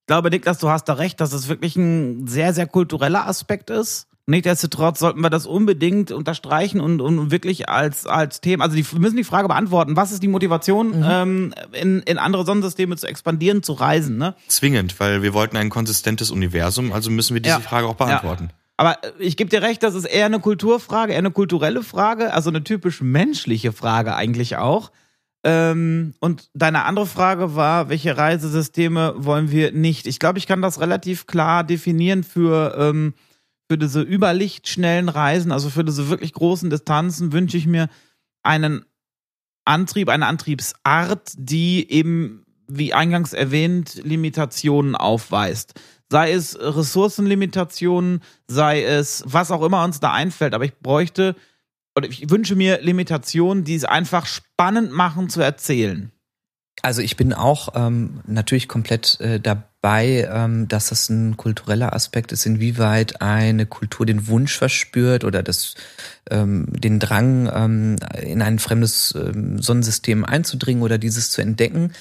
glaube, 0.07 0.31
Niklas, 0.31 0.59
du 0.59 0.69
hast 0.69 0.85
da 0.85 0.95
recht, 0.95 1.21
dass 1.21 1.33
es 1.33 1.49
wirklich 1.49 1.77
ein 1.77 2.27
sehr, 2.27 2.55
sehr 2.55 2.67
kultureller 2.67 3.27
Aspekt 3.27 3.71
ist. 3.71 4.07
Nichtsdestotrotz 4.29 4.99
sollten 4.99 5.21
wir 5.21 5.31
das 5.31 5.47
unbedingt 5.47 6.11
unterstreichen 6.11 6.81
und, 6.81 7.01
und 7.01 7.31
wirklich 7.31 7.69
als, 7.69 8.07
als 8.07 8.41
Thema, 8.41 8.65
also 8.65 8.75
die, 8.75 8.85
wir 8.91 8.99
müssen 8.99 9.17
die 9.17 9.23
Frage 9.23 9.47
beantworten, 9.47 9.95
was 9.95 10.11
ist 10.11 10.21
die 10.21 10.29
Motivation, 10.29 10.99
mhm. 10.99 11.07
ähm, 11.09 11.55
in, 11.71 12.01
in 12.03 12.19
andere 12.19 12.45
Sonnensysteme 12.45 12.97
zu 12.97 13.07
expandieren, 13.07 13.63
zu 13.63 13.75
reisen? 13.75 14.19
Ne? 14.19 14.35
Zwingend, 14.49 14.99
weil 14.99 15.23
wir 15.23 15.33
wollten 15.33 15.57
ein 15.57 15.71
konsistentes 15.71 16.33
Universum, 16.33 16.93
also 16.93 17.09
müssen 17.09 17.35
wir 17.35 17.41
diese 17.41 17.57
ja. 17.57 17.61
Frage 17.61 17.87
auch 17.87 17.95
beantworten. 17.95 18.49
Ja. 18.51 18.57
Aber 18.79 18.99
ich 19.21 19.37
gebe 19.37 19.49
dir 19.49 19.63
recht, 19.63 19.85
das 19.85 19.95
ist 19.95 20.05
eher 20.05 20.27
eine 20.27 20.41
Kulturfrage, 20.41 21.13
eher 21.13 21.19
eine 21.19 21.31
kulturelle 21.31 21.85
Frage, 21.85 22.35
also 22.35 22.51
eine 22.51 22.65
typisch 22.65 23.01
menschliche 23.01 23.73
Frage 23.73 24.17
eigentlich 24.17 24.57
auch. 24.57 24.91
Ähm, 25.49 26.15
und 26.19 26.51
deine 26.55 26.87
andere 26.87 27.07
Frage 27.07 27.55
war, 27.55 27.89
welche 27.89 28.17
Reisesysteme 28.17 29.15
wollen 29.17 29.53
wir 29.53 29.71
nicht? 29.71 30.09
Ich 30.09 30.19
glaube, 30.19 30.41
ich 30.41 30.49
kann 30.49 30.61
das 30.61 30.81
relativ 30.81 31.29
klar 31.29 31.63
definieren 31.63 32.25
für, 32.25 32.75
ähm, 32.77 33.15
für 33.71 33.79
diese 33.79 34.03
überlichtschnellen 34.03 35.09
Reisen, 35.09 35.53
also 35.53 35.71
für 35.71 35.85
diese 35.85 36.11
wirklich 36.11 36.33
großen 36.33 36.69
Distanzen 36.69 37.33
wünsche 37.33 37.57
ich 37.57 37.69
mir 37.69 37.89
einen 38.43 38.85
Antrieb, 39.65 40.09
eine 40.09 40.27
Antriebsart, 40.27 41.35
die 41.37 41.93
eben, 41.93 42.45
wie 42.67 42.93
eingangs 42.93 43.33
erwähnt, 43.33 44.01
Limitationen 44.03 44.97
aufweist 44.97 45.75
sei 46.09 46.33
es 46.33 46.57
Ressourcenlimitationen, 46.61 48.21
sei 48.47 48.85
es 48.85 49.25
was 49.27 49.51
auch 49.51 49.63
immer 49.63 49.83
uns 49.83 49.99
da 49.99 50.13
einfällt. 50.13 50.55
Aber 50.55 50.65
ich 50.65 50.79
bräuchte 50.79 51.35
oder 51.97 52.09
ich 52.09 52.31
wünsche 52.31 52.57
mir 52.57 52.81
Limitationen, 52.83 53.65
die 53.65 53.75
es 53.75 53.85
einfach 53.85 54.27
spannend 54.27 54.93
machen 54.93 55.29
zu 55.29 55.41
erzählen. 55.41 56.13
Also 56.83 57.01
ich 57.01 57.17
bin 57.17 57.33
auch 57.33 57.71
ähm, 57.75 58.21
natürlich 58.27 58.69
komplett 58.69 59.19
äh, 59.21 59.41
dabei, 59.41 60.29
ähm, 60.31 60.69
dass 60.69 60.91
das 60.91 61.09
ein 61.09 61.39
kultureller 61.39 61.95
Aspekt 61.95 62.33
ist, 62.33 62.45
inwieweit 62.45 63.23
eine 63.23 63.65
Kultur 63.65 64.05
den 64.05 64.29
Wunsch 64.29 64.57
verspürt 64.57 65.25
oder 65.25 65.43
das, 65.43 65.75
ähm, 66.31 66.67
den 66.71 67.01
Drang, 67.01 67.51
ähm, 67.53 67.97
in 68.21 68.43
ein 68.43 68.59
fremdes 68.59 69.15
ähm, 69.17 69.61
Sonnensystem 69.61 70.25
einzudringen 70.25 70.83
oder 70.83 70.99
dieses 70.99 71.31
zu 71.31 71.41
entdecken. 71.41 71.93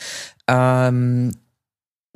Ähm, 0.47 1.31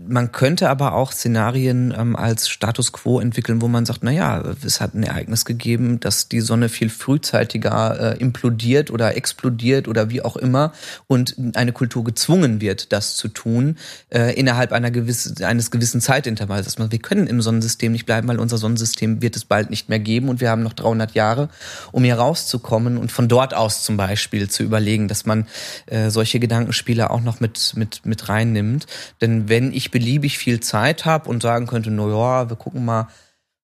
man 0.07 0.31
könnte 0.31 0.69
aber 0.69 0.93
auch 0.93 1.12
Szenarien 1.12 1.93
ähm, 1.97 2.15
als 2.15 2.47
Status 2.47 2.91
quo 2.91 3.19
entwickeln, 3.19 3.62
wo 3.62 3.67
man 3.67 3.85
sagt, 3.85 3.99
na 4.03 4.12
ja, 4.12 4.41
es 4.63 4.79
hat 4.79 4.93
ein 4.93 5.03
Ereignis 5.03 5.43
gegeben, 5.43 5.99
dass 5.99 6.29
die 6.29 6.39
Sonne 6.39 6.69
viel 6.69 6.89
frühzeitiger 6.89 8.15
äh, 8.15 8.17
implodiert 8.19 8.91
oder 8.91 9.17
explodiert 9.17 9.88
oder 9.88 10.09
wie 10.09 10.21
auch 10.21 10.38
immer 10.38 10.71
und 11.07 11.35
eine 11.55 11.73
Kultur 11.73 12.03
gezwungen 12.03 12.62
wird, 12.62 12.93
das 12.93 13.17
zu 13.17 13.27
tun 13.27 13.77
äh, 14.09 14.33
innerhalb 14.35 14.71
einer 14.71 14.89
gewissen, 14.89 15.43
eines 15.43 15.69
gewissen 15.69 15.99
Zeitintervalls. 15.99 16.65
Dass 16.65 16.77
man, 16.77 16.91
wir 16.91 16.99
können 16.99 17.27
im 17.27 17.41
Sonnensystem 17.41 17.91
nicht 17.91 18.05
bleiben, 18.05 18.27
weil 18.27 18.39
unser 18.39 18.57
Sonnensystem 18.57 19.21
wird 19.21 19.35
es 19.35 19.43
bald 19.43 19.69
nicht 19.69 19.89
mehr 19.89 19.99
geben 19.99 20.29
und 20.29 20.39
wir 20.39 20.49
haben 20.49 20.63
noch 20.63 20.73
300 20.73 21.13
Jahre, 21.13 21.49
um 21.91 22.03
hier 22.03 22.15
rauszukommen 22.15 22.97
und 22.97 23.12
von 23.12 23.27
dort 23.27 23.53
aus 23.53 23.83
zum 23.83 23.97
Beispiel 23.97 24.49
zu 24.49 24.63
überlegen, 24.63 25.07
dass 25.09 25.25
man 25.25 25.47
äh, 25.88 26.09
solche 26.09 26.39
Gedankenspiele 26.39 27.09
auch 27.09 27.21
noch 27.21 27.41
mit 27.41 27.73
mit 27.75 28.05
mit 28.05 28.29
reinnimmt. 28.29 28.85
Denn 29.19 29.49
wenn 29.49 29.73
ich 29.73 29.88
beliebig 29.91 30.38
viel 30.38 30.60
Zeit 30.60 31.06
habe 31.06 31.30
und 31.30 31.41
sagen 31.41 31.67
könnte, 31.67 31.89
ja, 31.89 32.49
wir 32.49 32.56
gucken 32.56 32.86
mal, 32.86 33.08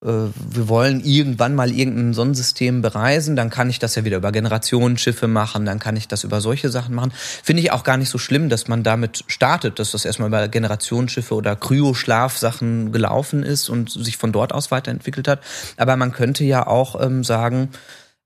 äh, 0.06 0.08
wir 0.08 0.68
wollen 0.70 1.04
irgendwann 1.04 1.56
mal 1.56 1.72
irgendein 1.72 2.14
Sonnensystem 2.14 2.82
bereisen, 2.82 3.36
dann 3.36 3.50
kann 3.50 3.70
ich 3.70 3.80
das 3.80 3.96
ja 3.96 4.06
wieder 4.06 4.18
über 4.18 4.32
Generationenschiffe 4.32 5.28
machen, 5.28 5.66
dann 5.66 5.80
kann 5.80 5.98
ich 5.98 6.08
das 6.08 6.24
über 6.24 6.42
solche 6.42 6.70
Sachen 6.70 6.96
machen. 6.96 7.12
Finde 7.16 7.62
ich 7.62 7.72
auch 7.72 7.84
gar 7.84 7.98
nicht 7.98 8.10
so 8.10 8.18
schlimm, 8.18 8.50
dass 8.50 8.68
man 8.68 8.84
damit 8.84 9.24
startet, 9.28 9.80
dass 9.80 9.92
das 9.92 10.06
erstmal 10.06 10.30
über 10.30 10.48
Generationsschiffe 10.48 11.34
oder 11.34 11.56
Kryoschlafsachen 11.56 12.92
gelaufen 12.92 13.44
ist 13.44 13.70
und 13.70 13.90
sich 13.90 14.18
von 14.18 14.32
dort 14.32 14.54
aus 14.54 14.72
weiterentwickelt 14.72 15.28
hat. 15.28 15.42
Aber 15.78 15.96
man 15.96 16.12
könnte 16.12 16.44
ja 16.44 16.68
auch 16.68 17.02
ähm, 17.02 17.24
sagen, 17.24 17.70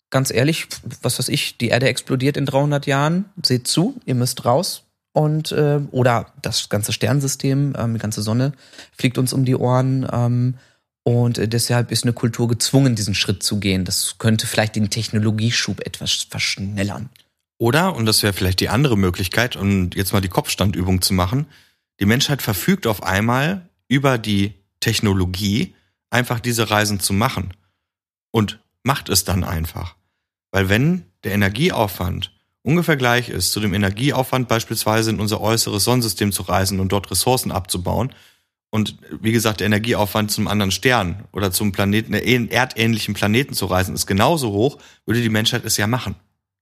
ganz 0.10 0.32
ehrlich, 0.32 0.68
was 1.02 1.20
weiß 1.20 1.30
ich, 1.30 1.58
die 1.58 1.70
Erde 1.70 1.88
explodiert 1.88 2.36
in 2.36 2.46
300 2.46 2.88
Jahren, 2.88 3.26
seht 3.44 3.68
zu, 3.68 4.00
ihr 4.06 4.16
müsst 4.16 4.44
raus, 4.46 4.84
und 5.14 5.52
äh, 5.52 5.80
oder 5.92 6.28
das 6.42 6.70
ganze 6.70 6.94
Sternsystem, 6.94 7.74
ähm, 7.78 7.94
die 7.94 8.00
ganze 8.00 8.22
Sonne 8.22 8.54
fliegt 8.96 9.18
uns 9.18 9.34
um 9.34 9.46
die 9.46 9.56
Ohren. 9.56 10.08
Ähm, 10.12 10.56
und 11.04 11.38
äh, 11.38 11.48
deshalb 11.48 11.92
ist 11.92 12.04
eine 12.04 12.14
Kultur 12.14 12.48
gezwungen, 12.48 12.96
diesen 12.96 13.16
Schritt 13.16 13.42
zu 13.42 13.60
gehen. 13.60 13.86
Das 13.86 14.18
könnte 14.20 14.48
vielleicht 14.48 14.76
den 14.76 14.90
Technologieschub 14.90 15.86
etwas 15.86 16.28
verschnellern. 16.30 17.10
Oder, 17.58 17.96
und 17.96 18.06
das 18.06 18.24
wäre 18.24 18.34
vielleicht 18.34 18.60
die 18.60 18.70
andere 18.70 18.98
Möglichkeit, 18.98 19.56
um 19.56 19.90
jetzt 19.94 20.14
mal 20.14 20.22
die 20.22 20.30
Kopfstandübung 20.30 21.02
zu 21.02 21.14
machen, 21.14 21.48
die 22.00 22.06
Menschheit 22.06 22.42
verfügt 22.42 22.88
auf 22.88 23.04
einmal 23.04 23.68
über 23.90 24.18
die 24.18 24.54
Technologie, 24.80 25.74
einfach 26.10 26.40
diese 26.40 26.70
Reisen 26.70 27.00
zu 27.00 27.12
machen. 27.12 27.54
Und 28.32 28.60
macht 28.84 29.10
es 29.10 29.26
dann 29.26 29.44
einfach. 29.44 29.96
Weil 30.52 30.70
wenn 30.70 31.06
der 31.24 31.34
Energieaufwand 31.34 32.32
ungefähr 32.70 32.98
gleich 32.98 33.30
ist 33.30 33.52
zu 33.52 33.60
dem 33.60 33.74
Energieaufwand 33.74 34.48
beispielsweise 34.48 35.10
in 35.10 35.20
unser 35.20 35.42
äußeres 35.42 35.84
Sonnensystem 35.84 36.32
zu 36.32 36.44
reisen 36.44 36.80
und 36.80 36.92
dort 36.92 37.10
Ressourcen 37.12 37.52
abzubauen, 37.52 38.14
und 38.72 38.98
wie 39.22 39.32
gesagt, 39.32 39.62
der 39.62 39.68
Energieaufwand 39.68 40.32
zum 40.32 40.48
anderen 40.48 40.72
Stern 40.72 41.24
oder 41.32 41.52
zum 41.52 41.72
Planeten, 41.72 42.14
erdähnlichen 42.14 43.16
Planeten 43.16 43.56
zu 43.56 43.66
reisen, 43.66 43.96
ist 43.96 44.06
genauso 44.06 44.52
hoch, 44.52 44.78
würde 45.06 45.22
die 45.22 45.30
Menschheit 45.30 45.66
es 45.66 45.78
ja 45.78 45.88
machen. 45.88 46.16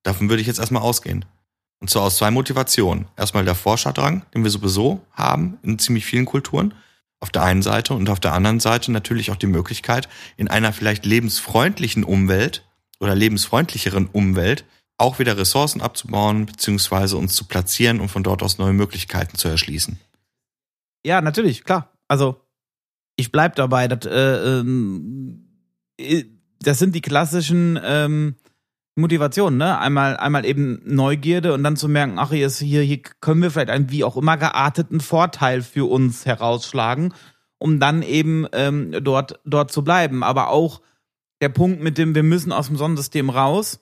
Davon 0.03 0.29
würde 0.29 0.41
ich 0.41 0.47
jetzt 0.47 0.59
erstmal 0.59 0.83
ausgehen. 0.83 1.25
Und 1.79 1.89
zwar 1.89 2.03
aus 2.03 2.17
zwei 2.17 2.31
Motivationen. 2.31 3.07
Erstmal 3.17 3.43
der 3.43 3.55
Forscherdrang, 3.55 4.25
den 4.33 4.43
wir 4.43 4.49
sowieso 4.49 5.05
haben 5.11 5.57
in 5.63 5.79
ziemlich 5.79 6.05
vielen 6.05 6.25
Kulturen. 6.25 6.73
Auf 7.19 7.29
der 7.29 7.43
einen 7.43 7.61
Seite 7.61 7.93
und 7.93 8.09
auf 8.09 8.19
der 8.19 8.33
anderen 8.33 8.59
Seite 8.59 8.91
natürlich 8.91 9.31
auch 9.31 9.35
die 9.35 9.47
Möglichkeit, 9.47 10.07
in 10.37 10.47
einer 10.47 10.71
vielleicht 10.71 11.05
lebensfreundlichen 11.05 12.03
Umwelt 12.03 12.63
oder 12.99 13.15
lebensfreundlicheren 13.15 14.07
Umwelt 14.07 14.63
auch 14.97 15.19
wieder 15.19 15.37
Ressourcen 15.37 15.81
abzubauen, 15.81 16.45
beziehungsweise 16.45 17.17
uns 17.17 17.35
zu 17.35 17.45
platzieren 17.45 17.99
und 17.99 18.09
von 18.09 18.23
dort 18.23 18.41
aus 18.41 18.57
neue 18.57 18.73
Möglichkeiten 18.73 19.37
zu 19.37 19.47
erschließen. 19.47 19.99
Ja, 21.05 21.21
natürlich, 21.21 21.63
klar. 21.63 21.93
Also, 22.07 22.41
ich 23.15 23.31
bleib 23.31 23.55
dabei. 23.55 23.87
Das, 23.87 24.05
äh, 24.11 24.59
ähm, 24.59 25.47
das 26.59 26.79
sind 26.79 26.95
die 26.95 27.01
klassischen 27.01 27.79
ähm, 27.83 28.35
Motivationen, 28.95 29.59
ne? 29.59 29.77
Einmal, 29.77 30.17
einmal 30.17 30.45
eben 30.45 30.81
Neugierde 30.83 31.53
und 31.53 31.63
dann 31.63 31.77
zu 31.77 31.87
merken, 31.87 32.17
ach, 32.17 32.31
hier, 32.31 32.47
ist, 32.47 32.59
hier, 32.59 32.81
hier 32.81 33.01
können 33.21 33.41
wir 33.41 33.51
vielleicht 33.51 33.69
einen 33.69 33.91
wie 33.91 34.03
auch 34.03 34.17
immer 34.17 34.37
gearteten 34.37 34.99
Vorteil 34.99 35.61
für 35.61 35.89
uns 35.89 36.25
herausschlagen, 36.25 37.13
um 37.59 37.79
dann 37.79 38.01
eben 38.01 38.47
ähm, 38.53 38.95
dort, 39.03 39.39
dort 39.45 39.71
zu 39.71 39.83
bleiben. 39.83 40.23
Aber 40.23 40.49
auch 40.49 40.81
der 41.41 41.49
Punkt 41.49 41.81
mit 41.81 41.99
dem, 41.99 42.15
wir 42.15 42.23
müssen 42.23 42.51
aus 42.51 42.67
dem 42.67 42.75
Sonnensystem 42.75 43.29
raus. 43.29 43.79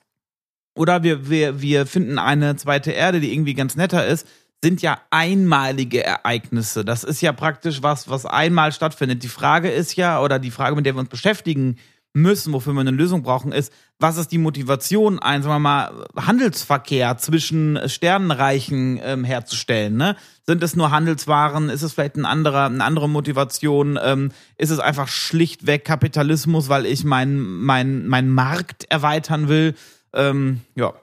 Oder 0.75 1.03
wir, 1.03 1.29
wir, 1.29 1.61
wir 1.61 1.85
finden 1.85 2.19
eine 2.19 2.55
zweite 2.57 2.91
Erde, 2.91 3.19
die 3.19 3.33
irgendwie 3.33 3.53
ganz 3.53 3.75
netter 3.75 4.05
ist 4.05 4.27
sind 4.63 4.81
ja 4.81 4.99
einmalige 5.11 6.03
Ereignisse. 6.03 6.83
Das 6.83 7.03
ist 7.03 7.21
ja 7.21 7.33
praktisch 7.33 7.83
was, 7.83 8.09
was 8.09 8.25
einmal 8.25 8.71
stattfindet. 8.71 9.21
Die 9.21 9.27
Frage 9.27 9.69
ist 9.69 9.95
ja, 9.95 10.19
oder 10.19 10.39
die 10.39 10.49
Frage, 10.49 10.75
mit 10.75 10.87
der 10.87 10.95
wir 10.95 11.01
uns 11.01 11.09
beschäftigen 11.09 11.77
müssen, 12.13 12.51
wofür 12.51 12.73
wir 12.73 12.79
eine 12.79 12.89
Lösung 12.89 13.21
brauchen, 13.21 13.51
ist, 13.51 13.71
was 13.99 14.17
ist 14.17 14.31
die 14.31 14.39
Motivation, 14.39 15.19
ein, 15.19 15.43
sagen 15.43 15.53
wir 15.55 15.59
mal, 15.59 16.07
Handelsverkehr 16.15 17.17
zwischen 17.17 17.77
Sternenreichen 17.87 18.99
ähm, 19.03 19.23
herzustellen? 19.23 19.97
Ne? 19.97 20.15
Sind 20.47 20.63
es 20.63 20.75
nur 20.75 20.89
Handelswaren? 20.89 21.69
Ist 21.69 21.83
es 21.83 21.93
vielleicht 21.93 22.15
ein 22.15 22.25
anderer, 22.25 22.65
eine 22.65 22.83
andere 22.83 23.07
Motivation? 23.07 23.99
Ähm, 24.01 24.31
ist 24.57 24.71
es 24.71 24.79
einfach 24.79 25.09
schlichtweg 25.09 25.85
Kapitalismus, 25.85 26.69
weil 26.69 26.87
ich 26.87 27.03
meinen 27.03 27.61
mein, 27.61 28.07
mein 28.07 28.29
Markt 28.29 28.85
erweitern 28.89 29.47
will? 29.47 29.75
Ähm, 30.15 30.61
ja. 30.75 30.93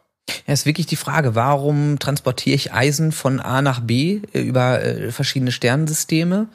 Ja, 0.47 0.55
ist 0.55 0.67
wirklich 0.67 0.87
die 0.87 0.97
Frage, 0.97 1.35
warum 1.35 1.99
transportiere 1.99 2.55
ich 2.55 2.73
Eisen 2.73 3.13
von 3.13 3.41
A 3.41 3.63
nach 3.63 3.81
B 3.81 4.21
äh, 4.33 4.41
über 4.41 4.83
äh, 4.83 5.13
verschiedene 5.13 5.53
Sternensysteme, 5.53 6.49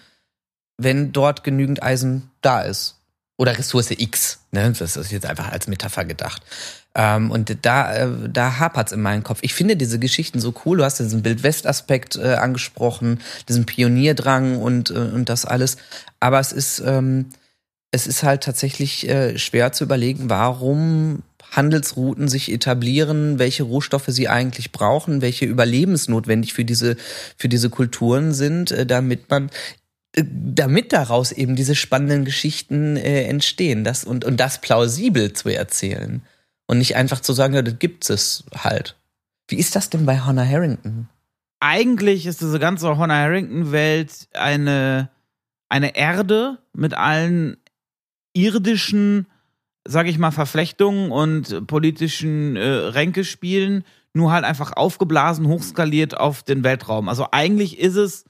wenn 0.77 1.11
dort 1.11 1.43
genügend 1.43 1.83
Eisen 1.83 2.29
da 2.41 2.61
ist? 2.61 2.95
Oder 3.39 3.57
Ressource 3.57 3.91
X, 3.91 4.39
ne? 4.51 4.73
Das 4.77 4.97
ist 4.97 5.11
jetzt 5.11 5.27
einfach 5.27 5.51
als 5.51 5.67
Metapher 5.67 6.05
gedacht. 6.05 6.41
Ähm, 6.95 7.29
und 7.29 7.55
da, 7.63 7.95
äh, 7.95 8.09
da 8.27 8.57
hapert's 8.57 8.91
in 8.91 9.01
meinem 9.01 9.23
Kopf. 9.23 9.39
Ich 9.43 9.53
finde 9.53 9.77
diese 9.77 9.99
Geschichten 9.99 10.39
so 10.39 10.55
cool. 10.65 10.77
Du 10.77 10.83
hast 10.83 10.99
diesen 10.99 11.21
Bild-West-Aspekt 11.21 12.15
äh, 12.15 12.33
angesprochen, 12.33 13.21
diesen 13.47 13.67
Pionierdrang 13.67 14.57
und, 14.57 14.89
äh, 14.89 14.93
und 14.93 15.29
das 15.29 15.45
alles. 15.45 15.77
Aber 16.19 16.39
es 16.39 16.51
ist, 16.51 16.79
ähm, 16.79 17.27
es 17.91 18.07
ist 18.07 18.23
halt 18.23 18.43
tatsächlich 18.43 19.07
äh, 19.07 19.37
schwer 19.37 19.71
zu 19.71 19.83
überlegen, 19.83 20.31
warum 20.31 21.21
Handelsrouten 21.51 22.27
sich 22.27 22.51
etablieren, 22.51 23.39
welche 23.39 23.63
Rohstoffe 23.63 24.07
sie 24.07 24.27
eigentlich 24.27 24.71
brauchen, 24.71 25.21
welche 25.21 25.45
überlebensnotwendig 25.45 26.53
für 26.53 26.65
diese, 26.65 26.97
für 27.37 27.49
diese 27.49 27.69
Kulturen 27.69 28.33
sind, 28.33 28.71
äh, 28.71 28.85
damit 28.85 29.29
man 29.29 29.49
äh, 30.13 30.23
damit 30.25 30.93
daraus 30.93 31.31
eben 31.31 31.55
diese 31.55 31.75
spannenden 31.75 32.25
Geschichten 32.25 32.97
äh, 32.97 33.23
entstehen 33.23 33.83
das, 33.83 34.03
und, 34.03 34.25
und 34.25 34.39
das 34.39 34.61
plausibel 34.61 35.33
zu 35.33 35.49
erzählen. 35.49 36.21
Und 36.67 36.79
nicht 36.79 36.95
einfach 36.97 37.21
zu 37.21 37.31
sagen, 37.31 37.53
ja, 37.53 37.61
das 37.61 37.79
gibt 37.79 38.09
es 38.09 38.43
halt. 38.53 38.97
Wie 39.47 39.55
ist 39.55 39.75
das 39.75 39.89
denn 39.89 40.05
bei 40.05 40.19
Hannah 40.19 40.45
Harrington? 40.45 41.07
Eigentlich 41.61 42.25
ist 42.25 42.41
diese 42.41 42.59
ganze 42.59 42.97
Hannah 42.97 43.21
Harrington-Welt 43.21 44.27
eine, 44.33 45.09
eine 45.69 45.95
Erde 45.95 46.57
mit 46.73 46.93
allen 46.93 47.57
irdischen 48.33 49.27
sage 49.87 50.09
ich 50.09 50.17
mal, 50.17 50.31
Verflechtungen 50.31 51.11
und 51.11 51.67
politischen 51.67 52.55
äh, 52.55 52.67
Ränkespielen, 52.67 53.83
nur 54.13 54.31
halt 54.31 54.45
einfach 54.45 54.73
aufgeblasen, 54.73 55.47
hochskaliert 55.47 56.17
auf 56.17 56.43
den 56.43 56.63
Weltraum. 56.63 57.09
Also 57.09 57.27
eigentlich 57.31 57.79
ist 57.79 57.95
es 57.95 58.25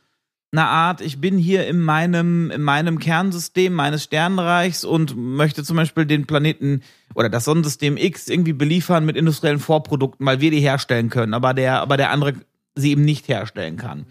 eine 0.52 0.66
Art, 0.66 1.02
ich 1.02 1.20
bin 1.20 1.38
hier 1.38 1.68
in 1.68 1.80
meinem, 1.80 2.52
in 2.52 2.62
meinem 2.62 3.00
Kernsystem 3.00 3.74
meines 3.74 4.04
Sternenreichs 4.04 4.86
und 4.86 5.16
möchte 5.18 5.64
zum 5.64 5.76
Beispiel 5.76 6.06
den 6.06 6.26
Planeten 6.26 6.82
oder 7.16 7.30
das 7.30 7.46
Sonnensystem 7.46 7.98
X 7.98 8.28
irgendwie 8.28 8.54
beliefern 8.54 9.06
mit 9.06 9.18
industriellen 9.18 9.60
Vorprodukten, 9.60 10.26
weil 10.26 10.40
wir 10.40 10.52
die 10.52 10.62
herstellen 10.62 11.10
können, 11.10 11.34
aber 11.34 11.54
der, 11.54 11.82
aber 11.82 11.98
der 11.98 12.12
andere 12.12 12.34
sie 12.76 12.92
eben 12.92 13.04
nicht 13.04 13.28
herstellen 13.28 13.76
kann. 13.76 14.06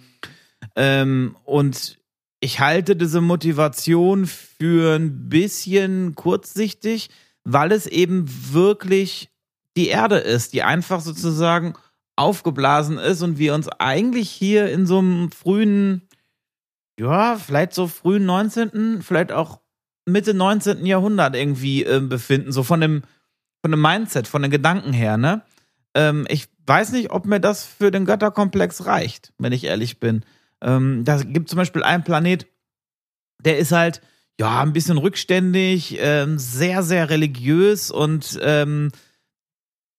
Ähm, 0.75 1.37
und 1.45 1.99
ich 2.41 2.61
halte 2.61 2.97
diese 2.97 3.21
Motivation 3.21 4.27
für 4.27 4.97
ein 4.97 5.29
bisschen 5.29 6.15
kurzsichtig, 6.15 7.09
weil 7.47 7.71
es 7.71 7.87
eben 7.87 8.27
wirklich 8.53 9.31
die 9.77 9.89
Erde 9.89 10.17
ist, 10.17 10.53
die 10.53 10.63
einfach 10.63 11.01
sozusagen 11.01 11.75
aufgeblasen 12.17 12.99
ist 12.99 13.23
und 13.23 13.39
wir 13.39 13.55
uns 13.55 13.69
eigentlich 13.69 14.31
hier 14.31 14.71
in 14.71 14.87
so 14.87 14.99
einem 14.99 15.31
frühen, 15.31 16.09
ja, 16.99 17.37
vielleicht 17.37 17.73
so 17.73 17.87
frühen 17.87 18.27
19., 18.27 19.03
vielleicht 19.03 19.33
auch 19.33 19.61
Mitte 20.07 20.35
19. 20.35 20.87
Jahrhundert 20.87 21.37
irgendwie 21.37 21.85
äh, 21.85 22.01
befinden, 22.01 22.53
so 22.53 22.63
von 22.63 22.81
dem, 22.81 23.03
von 23.63 23.71
dem 23.71 23.81
Mindset, 23.81 24.27
von 24.27 24.43
den 24.43 24.51
Gedanken 24.51 24.93
her, 24.93 25.17
ne? 25.17 25.43
Ähm, 25.95 26.27
ich 26.29 26.49
weiß 26.67 26.93
nicht, 26.93 27.11
ob 27.11 27.27
mir 27.27 27.41
das 27.41 27.65
für 27.65 27.91
den 27.91 28.07
Götterkomplex 28.07 28.87
reicht, 28.87 29.33
wenn 29.39 29.53
ich 29.53 29.65
ehrlich 29.65 30.01
bin. 30.01 30.25
Ähm, 30.63 31.05
da 31.05 31.23
gibt 31.23 31.49
zum 31.49 31.59
Beispiel 31.59 31.83
einen 31.83 32.03
Planet, 32.03 32.47
der 33.41 33.59
ist 33.59 33.73
halt, 33.73 34.01
ja, 34.39 34.63
ein 34.63 34.73
bisschen 34.73 34.99
rückständig, 34.99 35.97
ähm, 36.01 36.39
sehr, 36.39 36.83
sehr 36.83 37.09
religiös 37.11 37.91
und 37.91 38.39
ähm, 38.43 38.91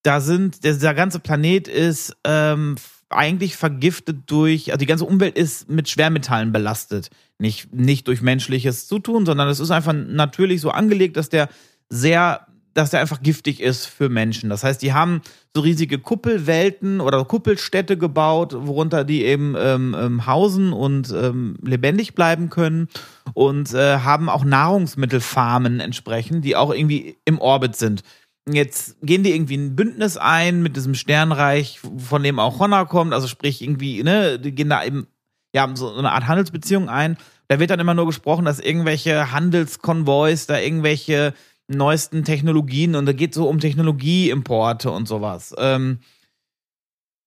da 0.04 0.22
sind, 0.22 0.64
dieser 0.64 0.94
ganze 0.94 1.20
Planet 1.20 1.68
ist 1.68 2.16
ähm, 2.24 2.76
eigentlich 3.10 3.56
vergiftet 3.56 4.20
durch, 4.28 4.72
also 4.72 4.78
die 4.78 4.86
ganze 4.86 5.06
Umwelt 5.06 5.38
ist 5.38 5.70
mit 5.70 5.90
Schwermetallen 5.90 6.52
belastet. 6.52 7.10
Nicht, 7.40 7.74
nicht 7.74 8.08
durch 8.08 8.22
menschliches 8.22 8.88
Zutun, 8.88 9.26
sondern 9.26 9.48
es 9.48 9.60
ist 9.60 9.72
einfach 9.72 9.94
natürlich 9.94 10.62
so 10.62 10.70
angelegt, 10.70 11.18
dass 11.18 11.30
der 11.30 11.50
sehr 11.90 12.48
dass 12.78 12.92
der 12.92 13.00
einfach 13.00 13.24
giftig 13.24 13.60
ist 13.60 13.88
für 13.88 14.08
Menschen. 14.08 14.52
Das 14.52 14.64
heißt, 14.64 14.84
die 14.84 14.94
haben 14.94 15.22
so 15.56 15.62
riesige 15.62 15.98
Kuppelwelten 15.98 17.02
oder 17.02 17.26
Kuppelstädte 17.26 17.98
gebaut, 17.98 18.54
worunter 18.56 19.04
die 19.04 19.26
eben 19.26 19.56
ähm, 19.58 19.96
ähm, 20.00 20.28
hausen 20.28 20.74
und 20.74 21.12
ähm, 21.12 21.58
lebendig 21.64 22.14
bleiben 22.14 22.52
können 22.52 22.88
und 23.34 23.74
äh, 23.74 23.98
haben 23.98 24.30
auch 24.30 24.46
Nahrungsmittelfarmen 24.46 25.80
entsprechend, 25.80 26.46
die 26.46 26.56
auch 26.56 26.72
irgendwie 26.72 27.18
im 27.26 27.40
Orbit 27.40 27.76
sind. 27.76 28.04
Jetzt 28.48 28.98
gehen 29.02 29.24
die 29.24 29.34
irgendwie 29.34 29.58
ein 29.58 29.76
Bündnis 29.76 30.16
ein 30.16 30.62
mit 30.62 30.76
diesem 30.76 30.94
Sternreich, 30.94 31.80
von 31.98 32.22
dem 32.22 32.38
auch 32.38 32.60
Honor 32.60 32.86
kommt, 32.86 33.16
also 33.16 33.28
sprich 33.28 33.64
irgendwie, 33.64 34.04
ne, 34.04 34.38
die 34.38 34.54
gehen 34.54 34.70
da 34.70 34.84
eben, 34.84 35.08
ja, 35.52 35.68
so 35.74 35.96
eine 35.96 36.12
Art 36.12 36.28
Handelsbeziehung 36.28 36.90
ein. 36.90 37.18
Da 37.48 37.60
wird 37.60 37.72
dann 37.72 37.80
immer 37.80 37.96
nur 37.96 38.06
gesprochen, 38.06 38.46
dass 38.46 38.60
irgendwelche 38.60 39.32
Handelskonvois 39.32 40.46
da 40.48 40.60
irgendwelche 40.60 41.34
neuesten 41.68 42.24
Technologien 42.24 42.96
und 42.96 43.06
da 43.06 43.14
geht 43.14 43.34
so 43.34 43.48
um 43.48 43.60
Technologieimporte 43.60 44.90
und 44.92 45.08
sowas. 45.08 45.54
Ähm, 45.58 46.00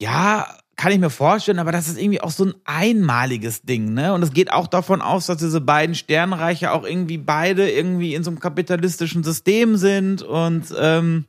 ja, 0.00 0.46
kann 0.76 0.92
ich 0.92 0.98
mir 0.98 1.10
vorstellen, 1.10 1.58
aber 1.58 1.72
das 1.72 1.88
ist 1.88 1.98
irgendwie 1.98 2.22
auch 2.22 2.30
so 2.30 2.46
ein 2.46 2.54
einmaliges 2.64 3.62
Ding, 3.62 3.92
ne? 3.92 4.14
Und 4.14 4.22
es 4.22 4.32
geht 4.32 4.50
auch 4.50 4.66
davon 4.66 5.02
aus, 5.02 5.26
dass 5.26 5.36
diese 5.36 5.60
beiden 5.60 5.94
Sternreiche 5.94 6.72
auch 6.72 6.84
irgendwie 6.84 7.18
beide 7.18 7.70
irgendwie 7.70 8.14
in 8.14 8.24
so 8.24 8.30
einem 8.30 8.40
kapitalistischen 8.40 9.22
System 9.22 9.76
sind 9.76 10.22
und 10.22 10.74
ähm, 10.78 11.26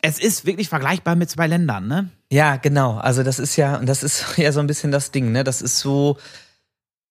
es 0.00 0.18
ist 0.18 0.44
wirklich 0.44 0.68
vergleichbar 0.68 1.14
mit 1.14 1.30
zwei 1.30 1.46
Ländern, 1.46 1.88
ne? 1.88 2.10
Ja, 2.30 2.56
genau. 2.56 2.96
Also 2.96 3.22
das 3.22 3.38
ist 3.38 3.56
ja, 3.56 3.76
und 3.76 3.86
das 3.86 4.02
ist 4.02 4.24
ja 4.38 4.50
so 4.52 4.60
ein 4.60 4.66
bisschen 4.66 4.90
das 4.90 5.10
Ding, 5.10 5.32
ne? 5.32 5.44
Das 5.44 5.60
ist 5.60 5.78
so, 5.78 6.16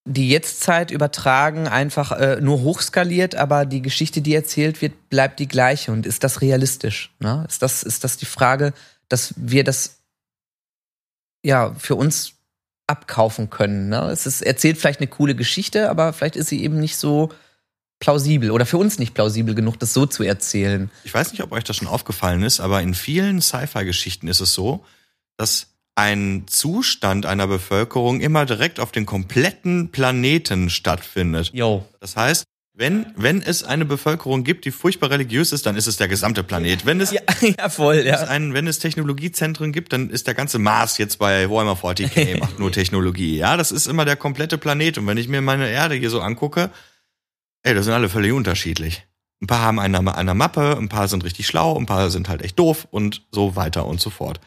die 0.06 0.30
Jetztzeit 0.30 0.92
übertragen, 0.92 1.68
einfach 1.68 2.12
äh, 2.12 2.42
nur 2.42 2.62
hochskaliert, 2.62 3.36
aber 3.36 3.66
die 3.66 3.82
Geschichte, 3.82 4.22
die 4.22 4.36
erzählt 4.36 4.82
wird, 4.82 5.10
bleibt 5.10 5.40
die 5.40 5.48
gleiche. 5.48 5.92
Und 5.92 6.06
ist 6.06 6.24
das 6.24 6.42
realistisch? 6.42 7.12
Ne? 7.20 7.46
Ist, 7.48 7.62
das, 7.62 7.84
ist 7.84 8.04
das 8.04 8.18
die 8.18 8.26
Frage, 8.26 8.74
dass 9.08 9.34
wir 9.38 9.64
das 9.64 10.00
ja 11.42 11.74
für 11.78 11.96
uns 11.96 12.34
abkaufen 12.86 13.50
können? 13.50 13.90
Ne? 13.90 14.10
Es 14.12 14.26
ist, 14.26 14.42
erzählt 14.42 14.78
vielleicht 14.78 15.00
eine 15.00 15.08
coole 15.08 15.36
Geschichte, 15.36 15.90
aber 15.90 16.12
vielleicht 16.12 16.36
ist 16.36 16.50
sie 16.50 16.64
eben 16.64 16.80
nicht 16.80 16.98
so 16.98 17.30
plausibel 18.00 18.52
oder 18.52 18.66
für 18.66 18.78
uns 18.78 19.00
nicht 19.00 19.14
plausibel 19.14 19.56
genug, 19.56 19.80
das 19.80 19.94
so 19.94 20.06
zu 20.06 20.24
erzählen. 20.24 20.92
Ich 21.06 21.14
weiß 21.14 21.32
nicht, 21.32 21.42
ob 21.42 21.54
euch 21.54 21.64
das 21.64 21.78
schon 21.78 21.88
aufgefallen 21.88 22.44
ist, 22.44 22.60
aber 22.60 22.82
in 22.82 22.94
vielen 22.94 23.42
Sci-Fi-Geschichten 23.42 24.28
ist 24.28 24.42
es 24.42 24.54
so, 24.54 24.84
dass 25.38 25.73
ein 25.96 26.46
Zustand 26.48 27.26
einer 27.26 27.48
Bevölkerung 27.48 28.22
immer 28.22 28.46
direkt 28.46 28.80
auf 28.80 28.92
den 28.92 29.06
kompletten 29.06 29.90
Planeten 29.92 30.70
stattfindet. 30.70 31.52
Jo. 31.54 31.86
Das 32.00 32.16
heißt, 32.16 32.46
wenn, 32.76 33.06
wenn 33.16 33.44
es 33.44 33.64
eine 33.64 33.86
Bevölkerung 33.86 34.44
gibt, 34.44 34.66
die 34.66 34.72
furchtbar 34.72 35.12
religiös 35.12 35.52
ist, 35.52 35.68
dann 35.68 35.76
ist 35.76 35.86
es 35.86 35.98
der 35.98 36.08
gesamte 36.08 36.44
Planet. 36.44 36.88
Wenn 36.88 37.00
es, 37.02 37.12
Ja, 37.12 37.22
ja 37.60 37.70
voll, 37.70 37.98
es 37.98 38.06
ja. 38.06 38.28
ein, 38.28 38.56
wenn 38.56 38.66
es 38.66 38.80
Technologiezentren 38.80 39.72
gibt, 39.72 39.94
dann 39.94 40.10
ist 40.10 40.26
der 40.26 40.34
ganze 40.34 40.58
Mars 40.58 40.98
jetzt 40.98 41.20
bei 41.20 41.48
Warhammer 41.52 41.78
40k, 41.78 42.40
macht 42.40 42.58
nur 42.58 42.72
Technologie. 42.72 43.38
Ja, 43.38 43.58
das 43.58 43.72
ist 43.72 43.86
immer 43.86 44.06
der 44.06 44.16
komplette 44.16 44.58
Planet. 44.58 44.98
Und 44.98 45.06
wenn 45.06 45.18
ich 45.18 45.28
mir 45.28 45.42
meine 45.42 45.70
Erde 45.70 45.94
hier 45.94 46.10
so 46.10 46.22
angucke, 46.22 46.72
ey, 47.62 47.76
das 47.76 47.86
sind 47.86 47.94
alle 47.94 48.10
völlig 48.10 48.32
unterschiedlich. 48.32 49.06
Ein 49.40 49.48
paar 49.48 49.62
haben 49.62 49.80
eine, 49.80 50.16
eine 50.16 50.34
Mappe, 50.34 50.76
ein 50.76 50.90
paar 50.90 51.08
sind 51.08 51.24
richtig 51.24 51.46
schlau, 51.46 51.78
ein 51.78 51.86
paar 51.86 52.10
sind 52.10 52.28
halt 52.28 52.42
echt 52.42 52.58
doof 52.58 52.88
und 52.90 53.22
so 53.32 53.56
weiter 53.56 53.86
und 53.86 54.02
so 54.02 54.10
fort. 54.10 54.40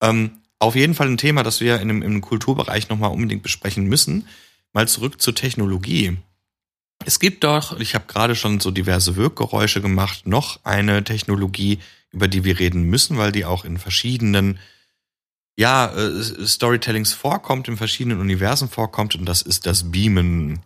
Ähm, 0.00 0.38
auf 0.58 0.74
jeden 0.74 0.94
Fall 0.94 1.08
ein 1.08 1.18
Thema, 1.18 1.42
das 1.42 1.60
wir 1.60 1.80
in 1.80 1.88
dem, 1.88 2.02
im 2.02 2.20
Kulturbereich 2.20 2.88
nochmal 2.88 3.10
unbedingt 3.10 3.42
besprechen 3.42 3.84
müssen. 3.84 4.26
Mal 4.72 4.88
zurück 4.88 5.20
zur 5.20 5.34
Technologie. 5.34 6.16
Es 7.04 7.20
gibt 7.20 7.44
doch, 7.44 7.78
ich 7.78 7.94
habe 7.94 8.06
gerade 8.06 8.34
schon 8.34 8.60
so 8.60 8.70
diverse 8.70 9.16
Wirkgeräusche 9.16 9.80
gemacht, 9.80 10.26
noch 10.26 10.64
eine 10.64 11.04
Technologie, 11.04 11.78
über 12.10 12.28
die 12.28 12.44
wir 12.44 12.58
reden 12.58 12.84
müssen, 12.84 13.18
weil 13.18 13.32
die 13.32 13.44
auch 13.44 13.64
in 13.64 13.78
verschiedenen 13.78 14.58
ja, 15.56 15.94
äh, 15.94 16.46
Storytellings 16.46 17.12
vorkommt, 17.12 17.68
in 17.68 17.76
verschiedenen 17.76 18.20
Universen 18.20 18.68
vorkommt, 18.68 19.14
und 19.14 19.24
das 19.26 19.42
ist 19.42 19.66
das 19.66 19.90
Beamen. 19.90 20.60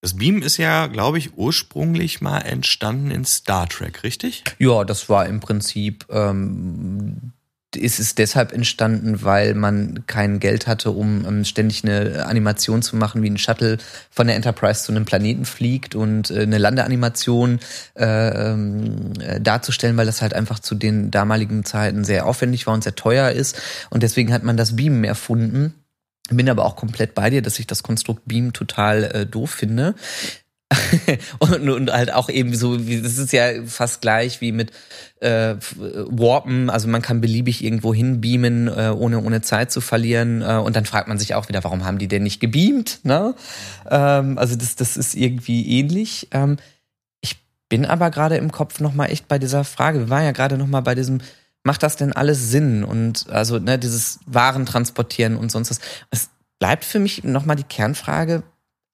Das 0.00 0.16
Beamen 0.16 0.42
ist 0.42 0.56
ja, 0.56 0.86
glaube 0.88 1.18
ich, 1.18 1.36
ursprünglich 1.36 2.20
mal 2.20 2.40
entstanden 2.40 3.10
in 3.10 3.24
Star 3.24 3.68
Trek, 3.68 4.02
richtig? 4.02 4.44
Ja, 4.58 4.84
das 4.84 5.08
war 5.08 5.26
im 5.26 5.40
Prinzip, 5.40 6.06
ähm, 6.10 7.32
ist 7.76 7.98
es 7.98 8.14
deshalb 8.14 8.52
entstanden, 8.52 9.22
weil 9.22 9.54
man 9.54 10.04
kein 10.06 10.40
Geld 10.40 10.66
hatte, 10.66 10.90
um 10.90 11.24
ähm, 11.26 11.44
ständig 11.44 11.84
eine 11.84 12.26
Animation 12.26 12.82
zu 12.82 12.96
machen, 12.96 13.22
wie 13.22 13.30
ein 13.30 13.38
Shuttle 13.38 13.78
von 14.10 14.26
der 14.26 14.36
Enterprise 14.36 14.84
zu 14.84 14.92
einem 14.92 15.04
Planeten 15.04 15.44
fliegt 15.44 15.94
und 15.94 16.30
äh, 16.30 16.42
eine 16.42 16.58
Landeanimation 16.58 17.60
äh, 17.94 18.04
ähm, 18.04 19.12
äh, 19.20 19.40
darzustellen, 19.40 19.96
weil 19.96 20.06
das 20.06 20.22
halt 20.22 20.34
einfach 20.34 20.58
zu 20.58 20.74
den 20.74 21.10
damaligen 21.10 21.64
Zeiten 21.64 22.04
sehr 22.04 22.26
aufwendig 22.26 22.66
war 22.66 22.74
und 22.74 22.84
sehr 22.84 22.94
teuer 22.94 23.30
ist. 23.30 23.60
Und 23.90 24.02
deswegen 24.02 24.32
hat 24.32 24.42
man 24.42 24.56
das 24.56 24.76
Beamen 24.76 25.04
erfunden. 25.04 25.74
Bin 26.28 26.50
aber 26.50 26.64
auch 26.64 26.76
komplett 26.76 27.14
bei 27.14 27.30
dir, 27.30 27.42
dass 27.42 27.58
ich 27.58 27.66
das 27.66 27.82
Konstrukt 27.82 28.22
Beam 28.26 28.52
total 28.52 29.04
äh, 29.04 29.26
doof 29.26 29.50
finde. 29.50 29.94
und, 31.38 31.68
und 31.68 31.92
halt 31.92 32.12
auch 32.12 32.28
eben 32.28 32.54
so, 32.54 32.86
wie, 32.86 33.00
das 33.00 33.18
ist 33.18 33.32
ja 33.32 33.64
fast 33.66 34.00
gleich 34.00 34.40
wie 34.40 34.50
mit 34.50 34.72
äh, 35.20 35.56
Warpen, 35.58 36.70
also 36.70 36.88
man 36.88 37.02
kann 37.02 37.20
beliebig 37.20 37.64
irgendwo 37.64 37.94
hin 37.94 38.20
beamen, 38.20 38.68
äh, 38.68 38.92
ohne, 38.96 39.22
ohne 39.22 39.40
Zeit 39.40 39.72
zu 39.72 39.80
verlieren. 39.80 40.42
Äh, 40.42 40.56
und 40.56 40.76
dann 40.76 40.84
fragt 40.84 41.08
man 41.08 41.18
sich 41.18 41.34
auch 41.34 41.48
wieder, 41.48 41.64
warum 41.64 41.84
haben 41.84 41.98
die 41.98 42.08
denn 42.08 42.22
nicht 42.22 42.40
gebeamt? 42.40 43.00
Ne? 43.02 43.34
Ähm, 43.88 44.38
also 44.38 44.56
das, 44.56 44.76
das 44.76 44.96
ist 44.96 45.14
irgendwie 45.14 45.78
ähnlich. 45.78 46.28
Ähm, 46.32 46.56
ich 47.20 47.36
bin 47.68 47.86
aber 47.86 48.10
gerade 48.10 48.36
im 48.36 48.52
Kopf 48.52 48.80
nochmal 48.80 49.10
echt 49.10 49.28
bei 49.28 49.38
dieser 49.38 49.64
Frage. 49.64 50.00
Wir 50.00 50.10
waren 50.10 50.24
ja 50.24 50.32
gerade 50.32 50.58
nochmal 50.58 50.82
bei 50.82 50.94
diesem, 50.94 51.20
macht 51.62 51.82
das 51.82 51.96
denn 51.96 52.12
alles 52.12 52.50
Sinn? 52.50 52.84
Und 52.84 53.26
also 53.30 53.58
ne, 53.58 53.78
dieses 53.78 54.20
Waren 54.26 54.66
transportieren 54.66 55.36
und 55.36 55.50
sonst 55.50 55.70
was. 55.70 55.80
Es 56.10 56.28
bleibt 56.58 56.84
für 56.84 56.98
mich 56.98 57.24
nochmal 57.24 57.56
die 57.56 57.64
Kernfrage, 57.64 58.42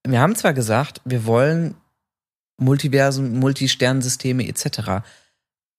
wir 0.06 0.20
haben 0.20 0.34
zwar 0.34 0.52
gesagt, 0.52 1.00
wir 1.04 1.26
wollen 1.26 1.74
Multiversen, 2.58 3.38
Multisternensysteme 3.38 4.46
etc. 4.48 5.04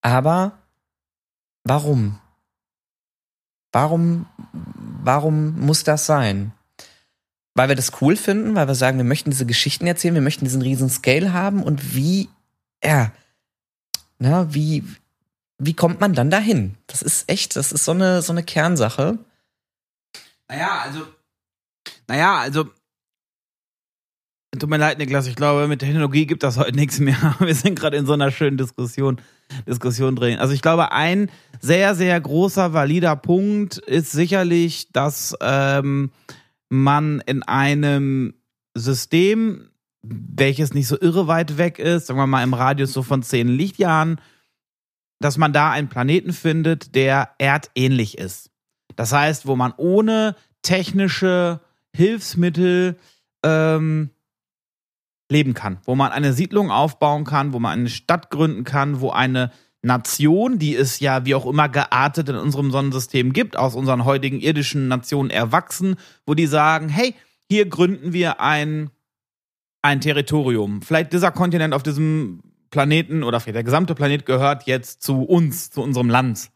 Aber 0.03 0.59
warum? 1.63 2.19
Warum, 3.71 4.27
warum 4.51 5.59
muss 5.59 5.83
das 5.83 6.05
sein? 6.05 6.53
Weil 7.55 7.69
wir 7.69 7.75
das 7.75 8.01
cool 8.01 8.15
finden, 8.15 8.53
weil 8.53 8.67
wir 8.67 8.75
sagen, 8.75 8.97
wir 8.97 9.05
möchten 9.05 9.31
diese 9.31 9.45
Geschichten 9.45 9.87
erzählen, 9.87 10.13
wir 10.13 10.21
möchten 10.21 10.45
diesen 10.45 10.61
riesen 10.61 10.89
Scale 10.89 11.33
haben 11.33 11.63
und 11.63 11.95
wie, 11.95 12.29
ja, 12.83 13.11
na, 14.19 14.53
wie, 14.53 14.83
wie 15.57 15.73
kommt 15.73 15.99
man 16.01 16.13
dann 16.13 16.29
dahin? 16.29 16.77
Das 16.87 17.01
ist 17.01 17.29
echt, 17.29 17.55
das 17.55 17.71
ist 17.71 17.85
so 17.85 17.91
eine, 17.91 18.21
so 18.21 18.33
eine 18.33 18.43
Kernsache. 18.43 19.17
Naja, 20.47 20.81
also. 20.81 21.07
Naja, 22.07 22.37
also. 22.37 22.69
Tut 24.59 24.69
mir 24.69 24.77
leid, 24.77 24.99
Niklas, 24.99 25.25
ich 25.25 25.35
glaube, 25.35 25.67
mit 25.67 25.79
Technologie 25.79 26.27
gibt 26.27 26.43
das 26.43 26.57
heute 26.57 26.75
nichts 26.75 26.99
mehr. 26.99 27.35
Wir 27.39 27.55
sind 27.55 27.77
gerade 27.77 27.97
in 27.97 28.05
so 28.05 28.13
einer 28.13 28.29
schönen 28.29 28.55
Diskussion, 28.57 29.19
Diskussion 29.67 30.15
drin. 30.15 30.37
Also 30.37 30.53
ich 30.53 30.61
glaube, 30.61 30.91
ein 30.91 31.31
sehr, 31.59 31.95
sehr 31.95 32.19
großer, 32.21 32.71
valider 32.71 33.15
Punkt 33.15 33.79
ist 33.79 34.11
sicherlich, 34.11 34.91
dass 34.91 35.35
ähm, 35.41 36.11
man 36.69 37.21
in 37.25 37.41
einem 37.41 38.35
System, 38.75 39.69
welches 40.03 40.75
nicht 40.75 40.87
so 40.87 40.99
irre 41.01 41.27
weit 41.27 41.57
weg 41.57 41.79
ist, 41.79 42.05
sagen 42.05 42.19
wir 42.19 42.27
mal 42.27 42.43
im 42.43 42.53
Radius 42.53 42.93
so 42.93 43.01
von 43.01 43.23
zehn 43.23 43.47
Lichtjahren, 43.47 44.21
dass 45.19 45.39
man 45.39 45.51
da 45.51 45.71
einen 45.71 45.89
Planeten 45.89 46.31
findet, 46.31 46.93
der 46.93 47.29
erdähnlich 47.39 48.19
ist. 48.19 48.51
Das 48.95 49.13
heißt, 49.13 49.47
wo 49.47 49.55
man 49.55 49.73
ohne 49.77 50.35
technische 50.61 51.59
Hilfsmittel 51.95 52.97
ähm, 53.43 54.11
leben 55.31 55.53
kann, 55.53 55.79
wo 55.85 55.95
man 55.95 56.11
eine 56.11 56.33
Siedlung 56.33 56.71
aufbauen 56.71 57.23
kann, 57.23 57.53
wo 57.53 57.59
man 57.59 57.79
eine 57.79 57.89
Stadt 57.89 58.29
gründen 58.29 58.63
kann, 58.63 59.01
wo 59.01 59.11
eine 59.11 59.51
Nation, 59.81 60.59
die 60.59 60.75
es 60.75 60.99
ja 60.99 61.25
wie 61.25 61.35
auch 61.35 61.45
immer 61.45 61.67
geartet 61.69 62.29
in 62.29 62.35
unserem 62.35 62.71
Sonnensystem 62.71 63.33
gibt, 63.33 63.57
aus 63.57 63.75
unseren 63.75 64.05
heutigen 64.05 64.39
irdischen 64.39 64.87
Nationen 64.87 65.29
erwachsen, 65.29 65.97
wo 66.25 66.33
die 66.33 66.47
sagen, 66.47 66.87
hey, 66.89 67.15
hier 67.49 67.67
gründen 67.67 68.13
wir 68.13 68.39
ein, 68.39 68.89
ein 69.81 69.99
Territorium. 69.99 70.81
Vielleicht 70.81 71.11
dieser 71.11 71.31
Kontinent 71.31 71.73
auf 71.73 71.83
diesem 71.83 72.41
Planeten 72.71 73.23
oder 73.23 73.39
vielleicht 73.39 73.57
der 73.57 73.63
gesamte 73.63 73.93
Planet 73.93 74.25
gehört 74.25 74.65
jetzt 74.65 75.03
zu 75.03 75.23
uns, 75.23 75.69
zu 75.69 75.81
unserem 75.81 76.09
Land. 76.09 76.49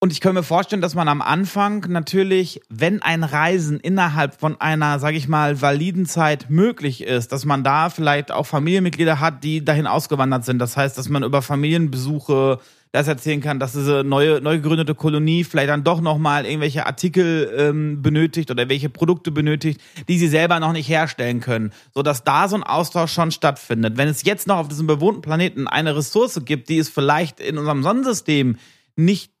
Und 0.00 0.12
ich 0.12 0.20
kann 0.20 0.34
mir 0.34 0.44
vorstellen, 0.44 0.80
dass 0.80 0.94
man 0.94 1.08
am 1.08 1.20
Anfang 1.20 1.84
natürlich, 1.88 2.60
wenn 2.68 3.02
ein 3.02 3.24
Reisen 3.24 3.80
innerhalb 3.80 4.38
von 4.38 4.60
einer, 4.60 5.00
sag 5.00 5.14
ich 5.14 5.26
mal, 5.26 5.60
validen 5.60 6.06
Zeit 6.06 6.50
möglich 6.50 7.02
ist, 7.02 7.32
dass 7.32 7.44
man 7.44 7.64
da 7.64 7.90
vielleicht 7.90 8.30
auch 8.30 8.46
Familienmitglieder 8.46 9.18
hat, 9.18 9.42
die 9.42 9.64
dahin 9.64 9.88
ausgewandert 9.88 10.44
sind. 10.44 10.60
Das 10.60 10.76
heißt, 10.76 10.96
dass 10.96 11.08
man 11.08 11.24
über 11.24 11.42
Familienbesuche 11.42 12.60
das 12.92 13.08
erzählen 13.08 13.40
kann, 13.40 13.58
dass 13.58 13.72
diese 13.72 14.04
neue, 14.04 14.40
neu 14.40 14.58
gegründete 14.58 14.94
Kolonie 14.94 15.42
vielleicht 15.42 15.68
dann 15.68 15.82
doch 15.82 16.00
nochmal 16.00 16.46
irgendwelche 16.46 16.86
Artikel 16.86 17.52
ähm, 17.56 18.00
benötigt 18.00 18.52
oder 18.52 18.68
welche 18.68 18.88
Produkte 18.88 19.32
benötigt, 19.32 19.80
die 20.08 20.16
sie 20.16 20.28
selber 20.28 20.60
noch 20.60 20.72
nicht 20.72 20.88
herstellen 20.88 21.40
können. 21.40 21.72
So 21.92 22.02
dass 22.02 22.22
da 22.22 22.48
so 22.48 22.54
ein 22.54 22.62
Austausch 22.62 23.12
schon 23.12 23.32
stattfindet. 23.32 23.96
Wenn 23.96 24.08
es 24.08 24.22
jetzt 24.22 24.46
noch 24.46 24.58
auf 24.58 24.68
diesem 24.68 24.86
bewohnten 24.86 25.22
Planeten 25.22 25.66
eine 25.66 25.96
Ressource 25.96 26.40
gibt, 26.44 26.68
die 26.68 26.78
es 26.78 26.88
vielleicht 26.88 27.40
in 27.40 27.58
unserem 27.58 27.82
Sonnensystem 27.82 28.56
nicht 28.96 29.32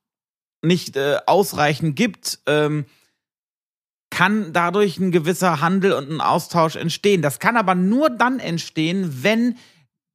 nicht 0.62 0.96
äh, 0.96 1.18
ausreichend 1.26 1.96
gibt, 1.96 2.40
ähm, 2.46 2.86
kann 4.10 4.52
dadurch 4.52 4.98
ein 4.98 5.12
gewisser 5.12 5.60
Handel 5.60 5.92
und 5.92 6.10
ein 6.10 6.20
Austausch 6.20 6.76
entstehen. 6.76 7.22
Das 7.22 7.38
kann 7.38 7.56
aber 7.56 7.74
nur 7.74 8.10
dann 8.10 8.38
entstehen, 8.40 9.22
wenn 9.22 9.56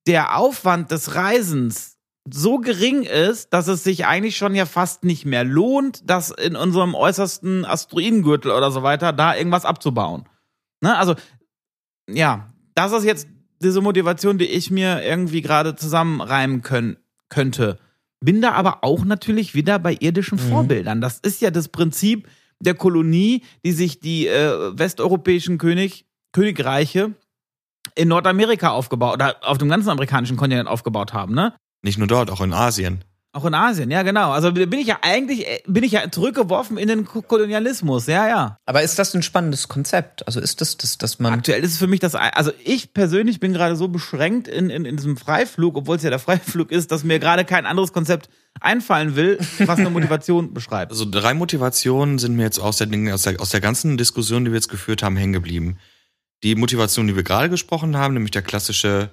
der 0.08 0.38
Aufwand 0.38 0.92
des 0.92 1.16
Reisens 1.16 1.98
so 2.30 2.58
gering 2.58 3.04
ist, 3.04 3.54
dass 3.54 3.68
es 3.68 3.84
sich 3.84 4.06
eigentlich 4.06 4.38
schon 4.38 4.56
ja 4.56 4.66
fast 4.66 5.04
nicht 5.04 5.26
mehr 5.26 5.44
lohnt, 5.44 6.10
das 6.10 6.32
in 6.32 6.56
unserem 6.56 6.96
äußersten 6.96 7.66
Asteroidengürtel 7.66 8.52
oder 8.52 8.72
so 8.72 8.82
weiter 8.84 9.12
da 9.14 9.36
irgendwas 9.36 9.66
abzubauen. 9.66 10.28
Ne? 10.82 10.98
Also, 10.98 11.16
ja, 12.10 12.54
das 12.76 12.94
ist 12.94 13.04
jetzt 13.04 13.28
diese 13.62 13.82
Motivation, 13.82 14.38
die 14.38 14.46
ich 14.46 14.72
mir 14.72 15.04
irgendwie 15.04 15.42
gerade 15.42 15.76
zusammenreimen 15.76 16.62
können, 16.62 16.98
könnte. 17.30 17.78
Bin 18.24 18.42
da 18.42 18.54
aber 18.54 18.84
auch 18.86 19.04
natürlich 19.04 19.54
wieder 19.54 19.80
bei 19.80 19.98
irdischen 20.00 20.38
Mhm. 20.38 20.50
Vorbildern. 20.50 21.02
Das 21.02 21.20
ist 21.20 21.42
ja 21.42 21.52
das 21.52 21.68
Prinzip 21.68 22.30
der 22.62 22.74
Kolonie, 22.74 23.44
die 23.66 23.74
sich 23.74 24.00
die 24.00 24.28
äh, 24.28 24.78
westeuropäischen 24.78 25.58
König, 25.58 26.06
Königreiche 26.32 27.12
in 27.96 28.08
Nordamerika 28.08 28.70
aufgebaut 28.72 29.16
oder 29.16 29.36
auf 29.42 29.58
dem 29.58 29.68
ganzen 29.68 29.90
amerikanischen 29.90 30.38
Kontinent 30.38 30.70
aufgebaut 30.70 31.12
haben, 31.14 31.34
ne? 31.36 31.54
Nicht 31.84 31.98
nur 31.98 32.08
dort, 32.08 32.32
auch 32.32 32.40
in 32.40 32.54
Asien. 32.54 33.04
Auch 33.36 33.46
in 33.46 33.56
Asien, 33.56 33.90
ja 33.90 34.04
genau. 34.04 34.30
Also 34.32 34.52
bin 34.52 34.72
ich 34.74 34.86
ja 34.86 35.00
eigentlich, 35.02 35.48
äh, 35.48 35.64
bin 35.66 35.84
ich 35.84 35.94
ja 35.94 36.10
zurückgeworfen 36.12 36.78
in 36.78 36.88
den 36.88 37.04
Ko- 37.06 37.24
Kolonialismus, 37.24 38.06
ja, 38.06 38.28
ja. 38.28 38.58
Aber 38.68 38.84
ist 38.84 39.00
das 39.00 39.16
ein 39.16 39.24
spannendes 39.24 39.68
Konzept? 39.68 40.26
Also 40.28 40.40
ist 40.40 40.62
das, 40.62 40.78
das 40.78 41.00
dass 41.00 41.18
man 41.18 41.34
Aktuell 41.34 41.64
ist 41.64 41.72
es 41.72 41.78
für 41.80 41.88
mich 41.88 42.00
das, 42.00 42.14
also 42.14 42.52
ich 42.64 42.94
persönlich 42.94 43.40
bin 43.40 43.52
gerade 43.54 43.76
so 43.76 43.88
beschränkt 43.88 44.48
in, 44.48 44.70
in, 44.70 44.86
in 44.86 44.98
diesem 44.98 45.18
Freiflug, 45.18 45.76
obwohl 45.78 45.96
es 45.98 46.04
ja 46.04 46.12
der 46.12 46.20
Freiflug 46.28 46.72
ist, 46.72 46.92
dass 46.92 47.04
mir 47.04 47.18
gerade 47.18 47.44
kein 47.44 47.66
anderes 47.66 47.92
Konzept 47.92 48.30
einfallen 48.62 49.16
will, 49.16 49.40
was 49.66 49.80
eine 49.80 49.90
Motivation 49.90 50.54
beschreibt. 50.54 50.92
Also 50.92 51.06
drei 51.10 51.34
Motivationen 51.34 52.20
sind 52.20 52.36
mir 52.36 52.44
jetzt 52.44 52.60
aus 52.60 52.78
der, 52.78 52.88
aus 53.16 53.24
der, 53.24 53.42
aus 53.42 53.50
der 53.50 53.62
ganzen 53.62 53.98
Diskussion, 53.98 54.46
die 54.46 54.52
wir 54.52 54.58
jetzt 54.58 54.70
geführt 54.70 55.02
haben, 55.02 55.18
hängen 55.18 55.34
geblieben. 55.34 55.80
die 56.44 56.54
Motivation, 56.54 57.08
die 57.08 57.16
wir 57.16 57.24
gerade 57.24 57.50
gesprochen 57.50 57.98
haben, 57.98 58.14
nämlich 58.14 58.30
der 58.32 58.44
klassische 58.44 59.10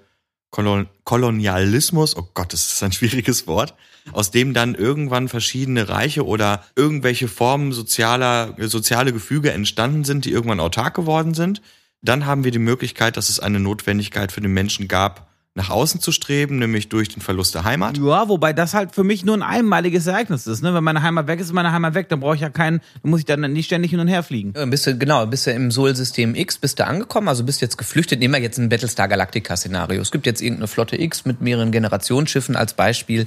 Kolon 0.50 0.88
Kolonialismus, 1.04 2.16
oh 2.16 2.28
Gott, 2.34 2.52
das 2.52 2.72
ist 2.72 2.82
ein 2.82 2.92
schwieriges 3.00 3.46
Wort, 3.46 3.74
aus 4.12 4.30
dem 4.30 4.54
dann 4.54 4.74
irgendwann 4.74 5.28
verschiedene 5.28 5.88
Reiche 5.88 6.26
oder 6.26 6.64
irgendwelche 6.76 7.28
Formen 7.28 7.72
sozialer, 7.72 8.56
soziale 8.58 9.12
Gefüge 9.12 9.52
entstanden 9.52 10.04
sind, 10.04 10.24
die 10.24 10.32
irgendwann 10.32 10.60
autark 10.60 10.94
geworden 10.94 11.34
sind. 11.34 11.62
Dann 12.02 12.26
haben 12.26 12.44
wir 12.44 12.50
die 12.50 12.58
Möglichkeit, 12.58 13.16
dass 13.16 13.28
es 13.28 13.40
eine 13.40 13.60
Notwendigkeit 13.60 14.32
für 14.32 14.40
den 14.40 14.52
Menschen 14.52 14.88
gab, 14.88 15.29
nach 15.54 15.68
außen 15.68 16.00
zu 16.00 16.12
streben, 16.12 16.58
nämlich 16.60 16.88
durch 16.88 17.08
den 17.08 17.20
Verlust 17.20 17.56
der 17.56 17.64
Heimat. 17.64 17.98
Ja, 17.98 18.28
wobei 18.28 18.52
das 18.52 18.72
halt 18.72 18.94
für 18.94 19.02
mich 19.02 19.24
nur 19.24 19.36
ein 19.36 19.42
einmaliges 19.42 20.06
Ereignis 20.06 20.46
ist. 20.46 20.62
Ne? 20.62 20.72
Wenn 20.74 20.84
meine 20.84 21.02
Heimat 21.02 21.26
weg 21.26 21.40
ist, 21.40 21.46
ist 21.46 21.52
meine 21.52 21.72
Heimat 21.72 21.94
weg. 21.94 22.08
Dann 22.08 22.20
brauche 22.20 22.36
ich 22.36 22.40
ja 22.40 22.50
keinen, 22.50 22.80
dann 23.02 23.10
muss 23.10 23.20
ich 23.20 23.26
dann 23.26 23.40
nicht 23.52 23.66
ständig 23.66 23.90
hin 23.90 23.98
und 23.98 24.06
her 24.06 24.22
fliegen. 24.22 24.52
Ja, 24.56 24.64
bist 24.66 24.86
du, 24.86 24.96
genau, 24.96 25.26
bist 25.26 25.48
du 25.48 25.50
im 25.50 25.72
Sol-System 25.72 26.36
X, 26.36 26.58
bist 26.58 26.78
du 26.78 26.86
angekommen, 26.86 27.26
also 27.26 27.42
bist 27.42 27.60
jetzt 27.60 27.78
geflüchtet. 27.78 28.20
Nehmen 28.20 28.34
wir 28.34 28.40
jetzt 28.40 28.58
ein 28.58 28.68
Battlestar 28.68 29.08
Galactica-Szenario. 29.08 30.00
Es 30.00 30.12
gibt 30.12 30.26
jetzt 30.26 30.40
irgendeine 30.40 30.68
Flotte 30.68 31.00
X 31.00 31.24
mit 31.24 31.40
mehreren 31.40 31.72
Generationsschiffen 31.72 32.54
als 32.54 32.74
Beispiel 32.74 33.26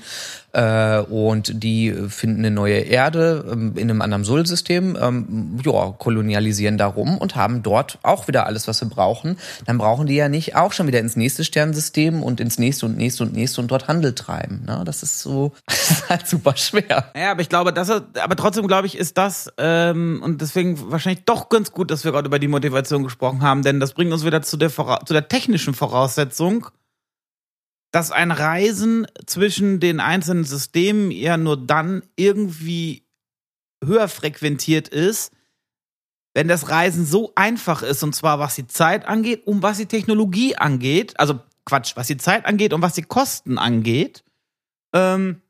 äh, 0.54 0.99
und 0.99 1.64
die 1.64 1.91
finden 2.08 2.39
eine 2.39 2.51
neue 2.51 2.80
Erde 2.80 3.45
ähm, 3.51 3.74
in 3.76 3.89
einem 3.89 4.01
anderen 4.01 4.24
Sol-System, 4.24 4.97
ähm, 4.99 5.60
ja, 5.66 5.93
kolonialisieren 5.97 6.78
da 6.78 6.88
rum 6.88 7.18
und 7.18 7.36
haben 7.36 7.64
dort 7.64 7.97
auch 8.04 8.28
wieder 8.28 8.45
alles, 8.45 8.68
was 8.68 8.78
sie 8.78 8.86
brauchen. 8.86 9.38
Dann 9.66 9.78
brauchen 9.78 10.08
die 10.08 10.16
ja 10.16 10.30
nicht 10.30 10.56
auch 10.56 10.72
schon 10.72 10.88
wieder 10.88 10.99
ins 10.99 11.16
nächste 11.16 11.43
Sternsystem 11.43 12.24
und 12.24 12.39
ins 12.39 12.60
nächste 12.60 12.86
und 12.86 12.97
nächste 12.97 13.24
und 13.24 13.34
nächste 13.34 13.62
und 13.62 13.72
dort 13.72 13.88
Handel 13.88 14.14
treiben. 14.14 14.64
Ne? 14.66 14.84
Das 14.86 15.04
ist 15.04 15.20
so 15.20 15.54
das 15.66 15.91
ist 15.91 16.10
halt 16.10 16.28
super 16.28 16.56
schwer. 16.56 17.12
Ja, 17.16 17.32
aber 17.32 17.41
ich 17.41 17.49
glaube, 17.49 17.74
das 17.74 17.89
ist, 17.89 18.04
aber 18.20 18.36
trotzdem 18.36 18.68
glaube 18.68 18.88
ich, 18.88 18.97
ist 18.97 19.18
das 19.18 19.51
ähm, 19.58 20.22
und 20.24 20.41
deswegen 20.41 20.91
wahrscheinlich 20.91 21.26
doch 21.26 21.49
ganz 21.49 21.72
gut, 21.72 21.89
dass 21.89 22.04
wir 22.04 22.12
gerade 22.12 22.28
über 22.28 22.39
die 22.39 22.47
Motivation 22.47 23.04
gesprochen 23.04 23.41
haben, 23.41 23.64
denn 23.64 23.80
das 23.80 23.93
bringt 23.93 24.14
uns 24.14 24.24
wieder 24.24 24.41
zu 24.41 24.58
der, 24.58 24.70
zu 24.70 25.14
der 25.14 25.28
technischen 25.28 25.74
Voraussetzung, 25.74 26.68
dass 27.94 28.12
ein 28.12 28.32
Reisen 28.32 29.06
zwischen 29.28 29.80
den 29.80 30.00
einzelnen 30.00 30.46
Systemen 30.46 31.12
ja 31.12 31.38
nur 31.38 31.58
dann 31.58 32.02
irgendwie 32.16 33.06
höher 33.86 34.08
frequentiert 34.08 34.88
ist, 34.88 35.32
wenn 36.34 36.48
das 36.48 36.70
Reisen 36.70 37.06
so 37.06 37.32
einfach 37.36 37.84
ist, 37.84 38.02
und 38.02 38.16
zwar 38.16 38.39
was 38.39 38.56
die 38.56 38.66
Zeit 38.66 39.06
angeht 39.06 39.46
und 39.46 39.62
was 39.62 39.78
die 39.78 39.86
Technologie 39.86 40.56
angeht, 40.56 41.20
also 41.20 41.39
Quatsch, 41.66 41.96
was 41.96 42.08
die 42.08 42.18
Zeit 42.18 42.48
angeht 42.48 42.74
und 42.74 42.82
was 42.82 42.96
die 42.96 43.04
Kosten 43.04 43.60
angeht, 43.60 44.24
ähm, 44.96 45.44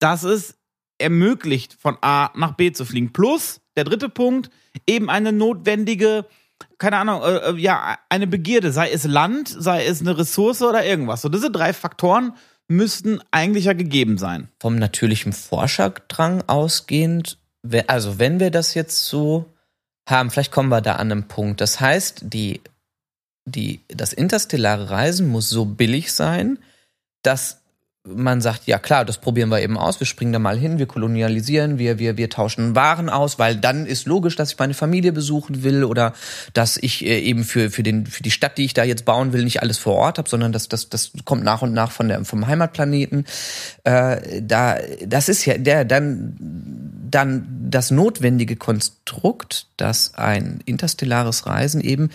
dass 0.00 0.22
es 0.22 0.58
ermöglicht, 0.98 1.78
von 1.80 1.96
A 2.02 2.30
nach 2.36 2.52
B 2.52 2.72
zu 2.72 2.84
fliegen. 2.84 3.14
Plus, 3.14 3.62
der 3.74 3.84
dritte 3.84 4.10
Punkt, 4.10 4.50
eben 4.86 5.08
eine 5.08 5.32
notwendige, 5.32 6.26
keine 6.78 6.98
Ahnung, 6.98 7.22
äh, 7.22 7.50
äh, 7.50 7.56
ja, 7.56 7.98
eine 8.08 8.26
Begierde, 8.26 8.72
sei 8.72 8.90
es 8.90 9.04
Land, 9.04 9.48
sei 9.48 9.86
es 9.86 10.00
eine 10.00 10.16
Ressource 10.16 10.62
oder 10.62 10.84
irgendwas. 10.84 11.22
So, 11.22 11.28
diese 11.28 11.50
drei 11.50 11.72
Faktoren 11.72 12.34
müssten 12.68 13.20
eigentlich 13.30 13.64
ja 13.64 13.72
gegeben 13.72 14.18
sein. 14.18 14.48
Vom 14.60 14.76
natürlichen 14.76 15.32
Forscherdrang 15.32 16.44
ausgehend, 16.46 17.38
also 17.86 18.18
wenn 18.18 18.40
wir 18.40 18.50
das 18.50 18.74
jetzt 18.74 19.06
so 19.06 19.46
haben, 20.08 20.30
vielleicht 20.30 20.52
kommen 20.52 20.68
wir 20.68 20.80
da 20.80 20.94
an 20.94 21.12
einen 21.12 21.28
Punkt. 21.28 21.60
Das 21.60 21.80
heißt, 21.80 22.22
die 22.24 22.60
die, 23.48 23.80
das 23.88 24.12
interstellare 24.12 24.90
Reisen 24.90 25.28
muss 25.28 25.48
so 25.48 25.64
billig 25.64 26.12
sein, 26.12 26.58
dass 27.22 27.57
man 28.14 28.40
sagt, 28.40 28.66
ja 28.66 28.78
klar, 28.78 29.04
das 29.04 29.18
probieren 29.18 29.48
wir 29.50 29.60
eben 29.60 29.76
aus, 29.76 30.00
wir 30.00 30.06
springen 30.06 30.32
da 30.32 30.38
mal 30.38 30.58
hin, 30.58 30.78
wir 30.78 30.86
kolonialisieren, 30.86 31.78
wir, 31.78 31.98
wir, 31.98 32.16
wir 32.16 32.30
tauschen 32.30 32.74
Waren 32.74 33.08
aus, 33.08 33.38
weil 33.38 33.56
dann 33.56 33.86
ist 33.86 34.06
logisch, 34.06 34.36
dass 34.36 34.52
ich 34.52 34.58
meine 34.58 34.74
Familie 34.74 35.12
besuchen 35.12 35.62
will 35.62 35.84
oder 35.84 36.12
dass 36.52 36.76
ich 36.76 37.04
äh, 37.04 37.20
eben 37.20 37.44
für, 37.44 37.70
für, 37.70 37.82
den, 37.82 38.06
für 38.06 38.22
die 38.22 38.30
Stadt, 38.30 38.58
die 38.58 38.64
ich 38.64 38.74
da 38.74 38.84
jetzt 38.84 39.04
bauen 39.04 39.32
will, 39.32 39.44
nicht 39.44 39.62
alles 39.62 39.78
vor 39.78 39.94
Ort 39.94 40.18
habe, 40.18 40.28
sondern 40.28 40.52
das, 40.52 40.68
das, 40.68 40.88
das 40.88 41.12
kommt 41.24 41.44
nach 41.44 41.62
und 41.62 41.72
nach 41.72 41.90
von 41.90 42.08
der, 42.08 42.24
vom 42.24 42.46
Heimatplaneten. 42.46 43.26
Äh, 43.84 44.42
da, 44.42 44.78
das 45.06 45.28
ist 45.28 45.44
ja 45.44 45.58
der, 45.58 45.84
dann, 45.84 46.36
dann 47.10 47.46
das 47.70 47.90
notwendige 47.90 48.56
Konstrukt, 48.56 49.66
dass 49.76 50.14
ein 50.14 50.60
interstellares 50.64 51.46
Reisen 51.46 51.80
eben 51.80 52.10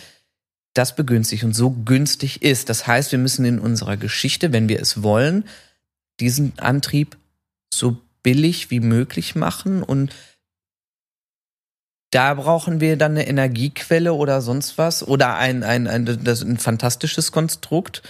das 0.73 0.95
begünstigt 0.95 1.43
und 1.43 1.53
so 1.53 1.71
günstig 1.71 2.41
ist. 2.41 2.69
Das 2.69 2.87
heißt, 2.87 3.11
wir 3.11 3.19
müssen 3.19 3.45
in 3.45 3.59
unserer 3.59 3.97
Geschichte, 3.97 4.51
wenn 4.53 4.67
wir 4.69 4.81
es 4.81 5.03
wollen, 5.03 5.45
diesen 6.20 6.57
Antrieb 6.59 7.18
so 7.74 7.97
billig 8.22 8.70
wie 8.72 8.80
möglich 8.80 9.36
machen 9.36 9.84
und 9.84 10.14
da 12.11 12.36
brauchen 12.36 12.80
wir 12.80 12.95
dann 12.95 13.14
eine 13.14 13.28
Energiequelle 13.28 14.14
oder 14.14 14.41
sonst 14.41 14.78
was 14.78 15.05
oder 15.05 15.36
ein, 15.36 15.64
ein, 15.64 15.88
ein, 15.88 16.07
ein 16.07 16.57
fantastisches 16.57 17.32
Konstrukt, 17.32 18.03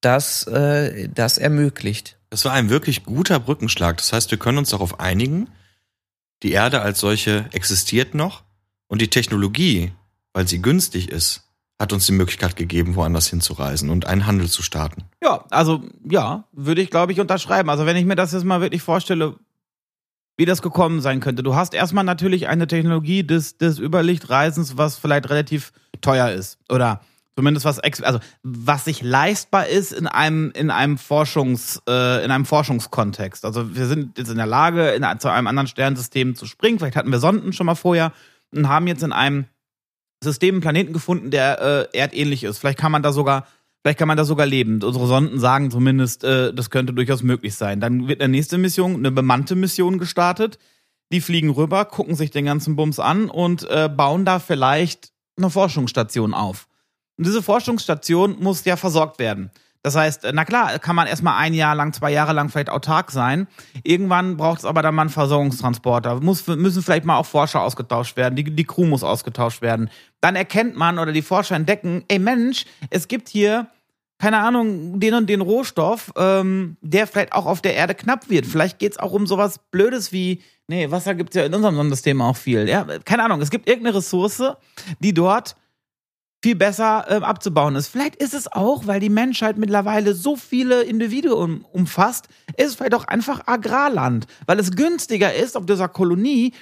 das 0.00 0.46
äh, 0.46 1.08
das 1.08 1.36
ermöglicht. 1.36 2.16
Das 2.30 2.46
war 2.46 2.54
ein 2.54 2.70
wirklich 2.70 3.04
guter 3.04 3.38
Brückenschlag. 3.38 3.98
Das 3.98 4.12
heißt, 4.14 4.30
wir 4.30 4.38
können 4.38 4.56
uns 4.56 4.70
darauf 4.70 5.00
einigen, 5.00 5.50
die 6.42 6.52
Erde 6.52 6.80
als 6.80 6.98
solche 6.98 7.46
existiert 7.52 8.14
noch 8.14 8.42
und 8.88 9.02
die 9.02 9.10
Technologie, 9.10 9.92
weil 10.32 10.48
sie 10.48 10.62
günstig 10.62 11.10
ist, 11.10 11.42
hat 11.82 11.92
uns 11.92 12.06
die 12.06 12.12
Möglichkeit 12.12 12.54
gegeben, 12.54 12.94
woanders 12.94 13.26
hinzureisen 13.26 13.90
und 13.90 14.06
einen 14.06 14.26
Handel 14.26 14.48
zu 14.48 14.62
starten. 14.62 15.02
Ja, 15.22 15.44
also 15.50 15.82
ja, 16.08 16.44
würde 16.52 16.80
ich, 16.80 16.90
glaube 16.90 17.10
ich, 17.10 17.20
unterschreiben. 17.20 17.68
Also 17.68 17.86
wenn 17.86 17.96
ich 17.96 18.04
mir 18.04 18.14
das 18.14 18.32
jetzt 18.32 18.44
mal 18.44 18.60
wirklich 18.60 18.82
vorstelle, 18.82 19.34
wie 20.36 20.44
das 20.44 20.62
gekommen 20.62 21.00
sein 21.00 21.20
könnte. 21.20 21.42
Du 21.42 21.56
hast 21.56 21.74
erstmal 21.74 22.04
natürlich 22.04 22.48
eine 22.48 22.68
Technologie 22.68 23.24
des, 23.24 23.58
des 23.58 23.78
Überlichtreisens, 23.78 24.78
was 24.78 24.96
vielleicht 24.96 25.28
relativ 25.28 25.72
teuer 26.00 26.30
ist. 26.30 26.58
Oder 26.70 27.00
zumindest 27.36 27.66
was, 27.66 27.80
also 27.80 28.20
was 28.44 28.84
sich 28.84 29.02
leistbar 29.02 29.66
ist 29.66 29.92
in 29.92 30.06
einem, 30.06 30.52
in 30.52 30.70
einem 30.70 30.98
Forschungs, 30.98 31.82
äh, 31.88 32.24
in 32.24 32.30
einem 32.30 32.46
Forschungskontext. 32.46 33.44
Also 33.44 33.74
wir 33.74 33.86
sind 33.86 34.18
jetzt 34.18 34.30
in 34.30 34.36
der 34.36 34.46
Lage, 34.46 34.90
in, 34.90 35.04
zu 35.18 35.28
einem 35.28 35.48
anderen 35.48 35.66
Sternsystem 35.66 36.36
zu 36.36 36.46
springen. 36.46 36.78
Vielleicht 36.78 36.96
hatten 36.96 37.10
wir 37.10 37.18
Sonden 37.18 37.52
schon 37.52 37.66
mal 37.66 37.74
vorher 37.74 38.12
und 38.52 38.68
haben 38.68 38.86
jetzt 38.86 39.02
in 39.02 39.12
einem 39.12 39.46
System, 40.22 40.56
einen 40.56 40.62
Planeten 40.62 40.92
gefunden, 40.92 41.30
der 41.30 41.88
äh, 41.92 41.98
erdähnlich 41.98 42.44
ist. 42.44 42.58
Vielleicht 42.58 42.78
kann 42.78 42.92
man 42.92 43.02
da 43.02 43.12
sogar, 43.12 43.46
vielleicht 43.82 43.98
kann 43.98 44.08
man 44.08 44.16
da 44.16 44.24
sogar 44.24 44.46
leben. 44.46 44.82
Unsere 44.82 45.06
Sonden 45.06 45.38
sagen 45.38 45.70
zumindest, 45.70 46.24
äh, 46.24 46.52
das 46.54 46.70
könnte 46.70 46.92
durchaus 46.92 47.22
möglich 47.22 47.54
sein. 47.54 47.80
Dann 47.80 48.08
wird 48.08 48.20
eine 48.20 48.30
nächste 48.30 48.58
Mission, 48.58 48.96
eine 48.96 49.10
bemannte 49.10 49.54
Mission 49.54 49.98
gestartet. 49.98 50.58
Die 51.12 51.20
fliegen 51.20 51.50
rüber, 51.50 51.84
gucken 51.84 52.14
sich 52.14 52.30
den 52.30 52.46
ganzen 52.46 52.76
Bums 52.76 52.98
an 52.98 53.28
und 53.28 53.68
äh, 53.68 53.88
bauen 53.88 54.24
da 54.24 54.38
vielleicht 54.38 55.12
eine 55.36 55.50
Forschungsstation 55.50 56.34
auf. 56.34 56.68
Und 57.18 57.26
diese 57.26 57.42
Forschungsstation 57.42 58.36
muss 58.40 58.64
ja 58.64 58.76
versorgt 58.76 59.18
werden. 59.18 59.50
Das 59.82 59.96
heißt, 59.96 60.28
na 60.32 60.44
klar, 60.44 60.78
kann 60.78 60.94
man 60.94 61.08
erstmal 61.08 61.38
ein 61.38 61.54
Jahr 61.54 61.74
lang, 61.74 61.92
zwei 61.92 62.12
Jahre 62.12 62.32
lang 62.32 62.48
vielleicht 62.48 62.70
autark 62.70 63.10
sein. 63.10 63.48
Irgendwann 63.82 64.36
braucht 64.36 64.60
es 64.60 64.64
aber 64.64 64.80
dann 64.80 64.94
mal 64.94 65.02
einen 65.02 65.10
Versorgungstransporter. 65.10 66.20
Muss, 66.20 66.46
müssen 66.46 66.82
vielleicht 66.82 67.04
mal 67.04 67.16
auch 67.16 67.26
Forscher 67.26 67.62
ausgetauscht 67.62 68.16
werden. 68.16 68.36
Die, 68.36 68.44
die 68.44 68.64
Crew 68.64 68.84
muss 68.84 69.02
ausgetauscht 69.02 69.60
werden. 69.60 69.90
Dann 70.20 70.36
erkennt 70.36 70.76
man 70.76 71.00
oder 71.00 71.10
die 71.10 71.22
Forscher 71.22 71.56
entdecken, 71.56 72.04
ey 72.06 72.20
Mensch, 72.20 72.64
es 72.90 73.08
gibt 73.08 73.28
hier, 73.28 73.66
keine 74.18 74.38
Ahnung, 74.38 75.00
den 75.00 75.14
und 75.14 75.28
den 75.28 75.40
Rohstoff, 75.40 76.12
ähm, 76.16 76.76
der 76.80 77.08
vielleicht 77.08 77.32
auch 77.32 77.46
auf 77.46 77.60
der 77.60 77.74
Erde 77.74 77.96
knapp 77.96 78.30
wird. 78.30 78.46
Vielleicht 78.46 78.78
geht's 78.78 78.98
auch 78.98 79.10
um 79.10 79.26
sowas 79.26 79.58
Blödes 79.72 80.12
wie, 80.12 80.42
nee, 80.68 80.92
Wasser 80.92 81.16
gibt's 81.16 81.34
ja 81.34 81.44
in 81.44 81.54
unserem 81.54 81.74
Sonnensystem 81.74 82.20
auch 82.22 82.36
viel. 82.36 82.68
Ja, 82.68 82.86
keine 83.04 83.24
Ahnung, 83.24 83.40
es 83.40 83.50
gibt 83.50 83.68
irgendeine 83.68 83.96
Ressource, 83.96 84.44
die 85.00 85.12
dort 85.12 85.56
viel 86.42 86.56
besser 86.56 87.06
äh, 87.08 87.14
abzubauen 87.24 87.76
ist. 87.76 87.88
Vielleicht 87.88 88.16
ist 88.16 88.34
es 88.34 88.50
auch, 88.50 88.86
weil 88.86 89.00
die 89.00 89.08
Menschheit 89.08 89.58
mittlerweile 89.58 90.14
so 90.14 90.36
viele 90.36 90.82
Individuen 90.82 91.64
umfasst, 91.72 92.28
ist 92.56 92.66
es 92.68 92.74
vielleicht 92.74 92.94
auch 92.94 93.04
einfach 93.04 93.46
Agrarland, 93.46 94.26
weil 94.46 94.58
es 94.58 94.72
günstiger 94.72 95.32
ist, 95.32 95.56
auf 95.56 95.66
dieser 95.66 95.88
Kolonie 95.88 96.52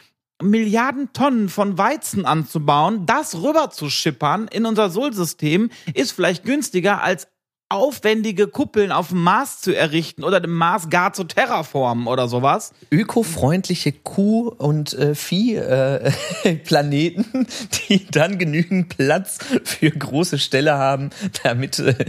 Milliarden 0.42 1.12
Tonnen 1.12 1.48
von 1.50 1.76
Weizen 1.76 2.24
anzubauen, 2.24 3.04
das 3.04 3.42
rüber 3.42 3.70
zu 3.70 3.90
schippern 3.90 4.48
in 4.48 4.64
unser 4.64 4.88
Solsystem, 4.88 5.70
ist 5.92 6.12
vielleicht 6.12 6.44
günstiger 6.44 7.02
als 7.02 7.28
aufwendige 7.70 8.48
Kuppeln 8.48 8.92
auf 8.92 9.08
dem 9.08 9.22
Mars 9.22 9.60
zu 9.60 9.74
errichten 9.74 10.24
oder 10.24 10.40
dem 10.40 10.54
Mars 10.54 10.90
gar 10.90 11.12
zu 11.12 11.24
terraformen 11.24 12.06
oder 12.08 12.26
sowas. 12.26 12.72
Ökofreundliche 12.90 13.92
Kuh- 13.92 14.48
und 14.48 14.94
äh, 14.94 15.14
Vieh-Planeten, 15.14 17.22
äh, 17.22 17.44
die 17.88 18.06
dann 18.10 18.38
genügend 18.38 18.96
Platz 18.96 19.38
für 19.64 19.90
große 19.90 20.40
Ställe 20.40 20.74
haben, 20.74 21.10
damit 21.44 21.78
äh, 21.78 21.94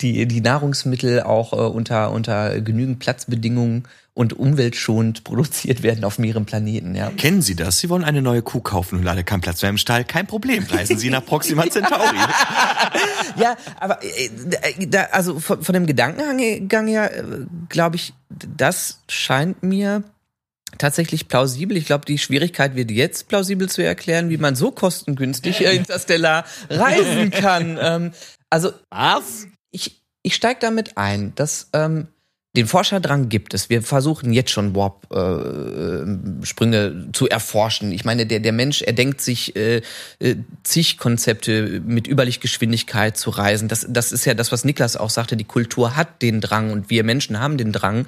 die, 0.00 0.26
die 0.26 0.40
Nahrungsmittel 0.40 1.22
auch 1.22 1.52
äh, 1.52 1.56
unter, 1.56 2.12
unter 2.12 2.60
genügend 2.60 3.00
Platzbedingungen 3.00 3.88
und 4.14 4.34
umweltschonend 4.34 5.24
produziert 5.24 5.82
werden 5.82 6.04
auf 6.04 6.18
mehreren 6.18 6.44
Planeten. 6.44 6.94
Ja. 6.94 7.10
Kennen 7.10 7.40
Sie 7.40 7.54
das? 7.54 7.78
Sie 7.78 7.88
wollen 7.88 8.04
eine 8.04 8.20
neue 8.20 8.42
Kuh 8.42 8.60
kaufen 8.60 8.98
und 8.98 9.04
leider 9.04 9.22
kein 9.22 9.40
Platz 9.40 9.62
mehr 9.62 9.70
im 9.70 9.78
Stall. 9.78 10.04
Kein 10.04 10.26
Problem. 10.26 10.64
Reisen 10.64 10.98
Sie 10.98 11.08
nach 11.08 11.24
Proxima 11.24 11.64
Centauri. 11.68 12.16
ja, 13.36 13.56
aber 13.80 14.02
äh, 14.02 14.86
da, 14.86 15.04
also 15.12 15.40
von, 15.40 15.62
von 15.62 15.72
dem 15.72 15.86
Gedankengang 15.86 16.86
her, 16.88 17.16
äh, 17.16 17.22
glaube 17.70 17.96
ich, 17.96 18.12
das 18.28 19.00
scheint 19.08 19.62
mir 19.62 20.04
tatsächlich 20.76 21.28
plausibel. 21.28 21.76
Ich 21.78 21.86
glaube, 21.86 22.04
die 22.04 22.18
Schwierigkeit 22.18 22.74
wird 22.74 22.90
jetzt 22.90 23.28
plausibel 23.28 23.68
zu 23.70 23.82
erklären, 23.82 24.28
wie 24.28 24.36
man 24.36 24.56
so 24.56 24.72
kostengünstig 24.72 25.62
äh, 25.62 25.76
interstellar 25.76 26.44
reisen 26.68 27.30
kann. 27.30 27.78
Ähm, 27.80 28.12
also 28.50 28.72
Was? 28.90 29.46
ich, 29.70 30.02
ich 30.22 30.34
steige 30.34 30.60
damit 30.60 30.98
ein, 30.98 31.34
dass 31.34 31.70
ähm, 31.72 32.08
den 32.54 32.66
Forscherdrang 32.66 33.30
gibt 33.30 33.54
es. 33.54 33.70
Wir 33.70 33.80
versuchen 33.80 34.30
jetzt 34.34 34.50
schon 34.50 34.76
Warp-Sprünge 34.76 35.08
zu 37.14 37.26
erforschen. 37.26 37.92
Ich 37.92 38.04
meine, 38.04 38.26
der, 38.26 38.40
der 38.40 38.52
Mensch, 38.52 38.82
er 38.82 38.92
denkt 38.92 39.22
sich 39.22 39.56
äh, 39.56 39.80
äh, 40.18 40.36
zig 40.62 40.98
Konzepte 40.98 41.80
mit 41.80 42.06
Überlichtgeschwindigkeit 42.06 43.16
zu 43.16 43.30
reisen. 43.30 43.68
Das, 43.68 43.86
das 43.88 44.12
ist 44.12 44.26
ja 44.26 44.34
das, 44.34 44.52
was 44.52 44.66
Niklas 44.66 44.98
auch 44.98 45.08
sagte. 45.08 45.38
Die 45.38 45.44
Kultur 45.44 45.96
hat 45.96 46.20
den 46.20 46.42
Drang 46.42 46.72
und 46.72 46.90
wir 46.90 47.04
Menschen 47.04 47.40
haben 47.40 47.56
den 47.56 47.72
Drang, 47.72 48.06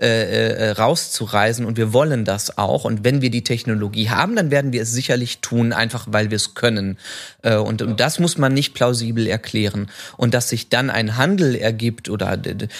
äh, 0.00 0.06
äh, 0.06 0.70
rauszureisen 0.70 1.66
und 1.66 1.76
wir 1.76 1.92
wollen 1.92 2.24
das 2.24 2.56
auch. 2.56 2.86
Und 2.86 3.04
wenn 3.04 3.20
wir 3.20 3.28
die 3.28 3.44
Technologie 3.44 4.08
haben, 4.08 4.36
dann 4.36 4.50
werden 4.50 4.72
wir 4.72 4.80
es 4.80 4.92
sicherlich 4.92 5.40
tun, 5.40 5.74
einfach 5.74 6.06
weil 6.08 6.30
wir 6.30 6.36
es 6.36 6.54
können. 6.54 6.96
Äh, 7.42 7.56
und, 7.56 7.82
und 7.82 8.00
das 8.00 8.18
muss 8.18 8.38
man 8.38 8.54
nicht 8.54 8.72
plausibel 8.72 9.26
erklären. 9.26 9.90
Und 10.16 10.32
dass 10.32 10.48
sich 10.48 10.70
dann 10.70 10.88
ein 10.88 11.18
Handel 11.18 11.56
ergibt 11.56 12.08
oder 12.08 12.38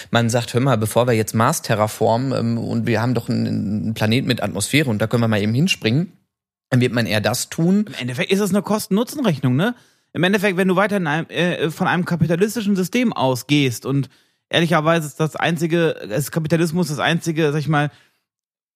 man 0.09 0.31
sagt, 0.31 0.55
hör 0.55 0.61
mal, 0.61 0.75
bevor 0.75 1.02
wir 1.07 1.13
jetzt 1.13 1.33
Mars 1.33 1.61
terraformen 1.61 2.31
ähm, 2.31 2.57
und 2.57 2.87
wir 2.87 3.01
haben 3.01 3.13
doch 3.13 3.29
einen, 3.29 3.47
einen 3.47 3.93
Planet 3.93 4.25
mit 4.25 4.41
Atmosphäre 4.41 4.89
und 4.89 5.01
da 5.01 5.07
können 5.07 5.23
wir 5.23 5.27
mal 5.27 5.41
eben 5.41 5.53
hinspringen, 5.53 6.13
dann 6.69 6.81
wird 6.81 6.93
man 6.93 7.05
eher 7.05 7.21
das 7.21 7.49
tun. 7.49 7.85
Im 7.87 7.93
Endeffekt 7.93 8.31
ist 8.31 8.39
es 8.39 8.49
eine 8.49 8.61
Kosten-Nutzen-Rechnung, 8.61 9.55
ne? 9.55 9.75
Im 10.13 10.23
Endeffekt, 10.23 10.57
wenn 10.57 10.67
du 10.67 10.75
weiter 10.75 10.97
in 10.97 11.07
einem, 11.07 11.27
äh, 11.29 11.71
von 11.71 11.87
einem 11.87 12.05
kapitalistischen 12.05 12.75
System 12.75 13.13
ausgehst 13.13 13.85
und 13.85 14.09
ehrlicherweise 14.49 15.07
ist 15.07 15.19
das 15.19 15.35
einzige, 15.35 15.89
ist 15.89 16.31
Kapitalismus 16.31 16.89
das 16.89 16.99
einzige, 16.99 17.51
sag 17.51 17.59
ich 17.59 17.67
mal, 17.67 17.89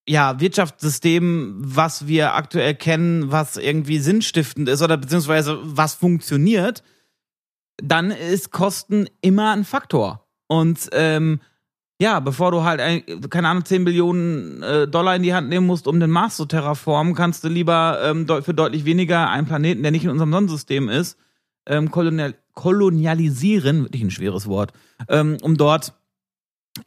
ja, 0.07 0.39
Wirtschaftssystem, 0.39 1.55
was 1.57 2.07
wir 2.07 2.33
aktuell 2.33 2.75
kennen, 2.75 3.31
was 3.31 3.57
irgendwie 3.57 3.99
sinnstiftend 3.99 4.69
ist 4.69 4.81
oder 4.81 4.97
beziehungsweise 4.97 5.59
was 5.61 5.95
funktioniert, 5.95 6.81
dann 7.77 8.11
ist 8.11 8.51
Kosten 8.51 9.07
immer 9.21 9.51
ein 9.51 9.65
Faktor. 9.65 10.27
Und 10.47 10.89
ähm, 10.93 11.41
ja, 11.99 12.19
bevor 12.19 12.51
du 12.51 12.63
halt, 12.63 12.79
ein, 12.79 13.03
keine 13.29 13.47
Ahnung, 13.49 13.65
10 13.65 13.83
Billionen 13.85 14.61
äh, 14.63 14.87
Dollar 14.87 15.15
in 15.15 15.23
die 15.23 15.33
Hand 15.33 15.49
nehmen 15.49 15.65
musst, 15.65 15.87
um 15.87 15.99
den 15.99 16.11
Mars 16.11 16.35
zu 16.37 16.45
terraformen, 16.45 17.15
kannst 17.15 17.43
du 17.43 17.47
lieber 17.47 17.99
ähm, 18.03 18.25
deut- 18.27 18.43
für 18.45 18.53
deutlich 18.53 18.85
weniger 18.85 19.29
einen 19.29 19.47
Planeten, 19.47 19.81
der 19.81 19.91
nicht 19.91 20.03
in 20.03 20.11
unserem 20.11 20.31
Sonnensystem 20.31 20.89
ist, 20.89 21.17
ähm, 21.65 21.89
kolonial 21.91 22.35
kolonialisieren, 22.53 23.83
wirklich 23.83 24.01
ein 24.03 24.11
schweres 24.11 24.47
Wort, 24.47 24.73
ähm, 25.09 25.37
um 25.41 25.57
dort 25.57 25.93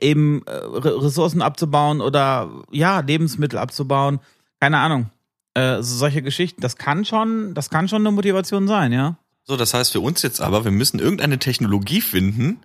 eben 0.00 0.42
äh, 0.46 0.50
Re- 0.52 1.04
Ressourcen 1.04 1.42
abzubauen 1.42 2.00
oder 2.00 2.50
ja, 2.70 3.00
Lebensmittel 3.00 3.58
abzubauen. 3.58 4.20
Keine 4.60 4.78
Ahnung. 4.78 5.10
Äh, 5.54 5.76
so 5.82 5.96
solche 5.96 6.22
Geschichten, 6.22 6.60
das 6.60 6.76
kann 6.76 7.04
schon, 7.04 7.54
das 7.54 7.70
kann 7.70 7.88
schon 7.88 8.02
eine 8.02 8.10
Motivation 8.14 8.68
sein, 8.68 8.92
ja. 8.92 9.16
So, 9.44 9.56
das 9.56 9.74
heißt 9.74 9.92
für 9.92 10.00
uns 10.00 10.22
jetzt 10.22 10.40
aber, 10.40 10.64
wir 10.64 10.70
müssen 10.70 11.00
irgendeine 11.00 11.38
Technologie 11.38 12.00
finden, 12.00 12.60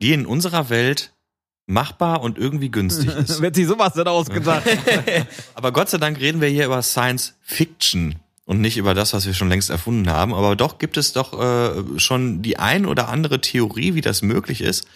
die 0.00 0.12
in 0.12 0.26
unserer 0.26 0.70
Welt 0.70 1.12
machbar 1.68 2.22
und 2.22 2.38
irgendwie 2.38 2.70
günstig 2.70 3.14
ist. 3.18 3.40
Wird 3.40 3.54
sich 3.54 3.66
sowas 3.66 3.92
denn 3.92 4.08
ausgedacht? 4.08 4.64
Aber 5.54 5.72
Gott 5.72 5.90
sei 5.90 5.98
Dank 5.98 6.18
reden 6.18 6.40
wir 6.40 6.48
hier 6.48 6.66
über 6.66 6.82
Science 6.82 7.34
Fiction 7.42 8.16
und 8.44 8.60
nicht 8.60 8.78
über 8.78 8.94
das, 8.94 9.12
was 9.12 9.26
wir 9.26 9.34
schon 9.34 9.50
längst 9.50 9.70
erfunden 9.70 10.08
haben. 10.10 10.34
Aber 10.34 10.56
doch 10.56 10.78
gibt 10.78 10.96
es 10.96 11.12
doch 11.12 11.38
äh, 11.38 11.98
schon 11.98 12.42
die 12.42 12.58
ein 12.58 12.86
oder 12.86 13.08
andere 13.08 13.40
Theorie, 13.40 13.94
wie 13.94 14.00
das 14.00 14.22
möglich 14.22 14.62
ist. 14.62 14.88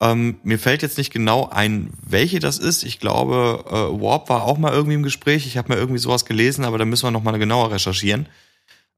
Ähm, 0.00 0.38
mir 0.42 0.58
fällt 0.58 0.82
jetzt 0.82 0.98
nicht 0.98 1.12
genau 1.12 1.48
ein, 1.48 1.90
welche 2.02 2.40
das 2.40 2.58
ist. 2.58 2.82
Ich 2.82 2.98
glaube, 2.98 3.64
äh, 3.68 4.02
Warp 4.02 4.28
war 4.28 4.42
auch 4.42 4.58
mal 4.58 4.72
irgendwie 4.72 4.96
im 4.96 5.02
Gespräch. 5.04 5.46
Ich 5.46 5.56
habe 5.56 5.68
mal 5.68 5.78
irgendwie 5.78 6.00
sowas 6.00 6.24
gelesen, 6.24 6.64
aber 6.64 6.76
da 6.76 6.84
müssen 6.84 7.04
wir 7.04 7.12
noch 7.12 7.22
mal 7.22 7.38
genauer 7.38 7.70
recherchieren. 7.70 8.26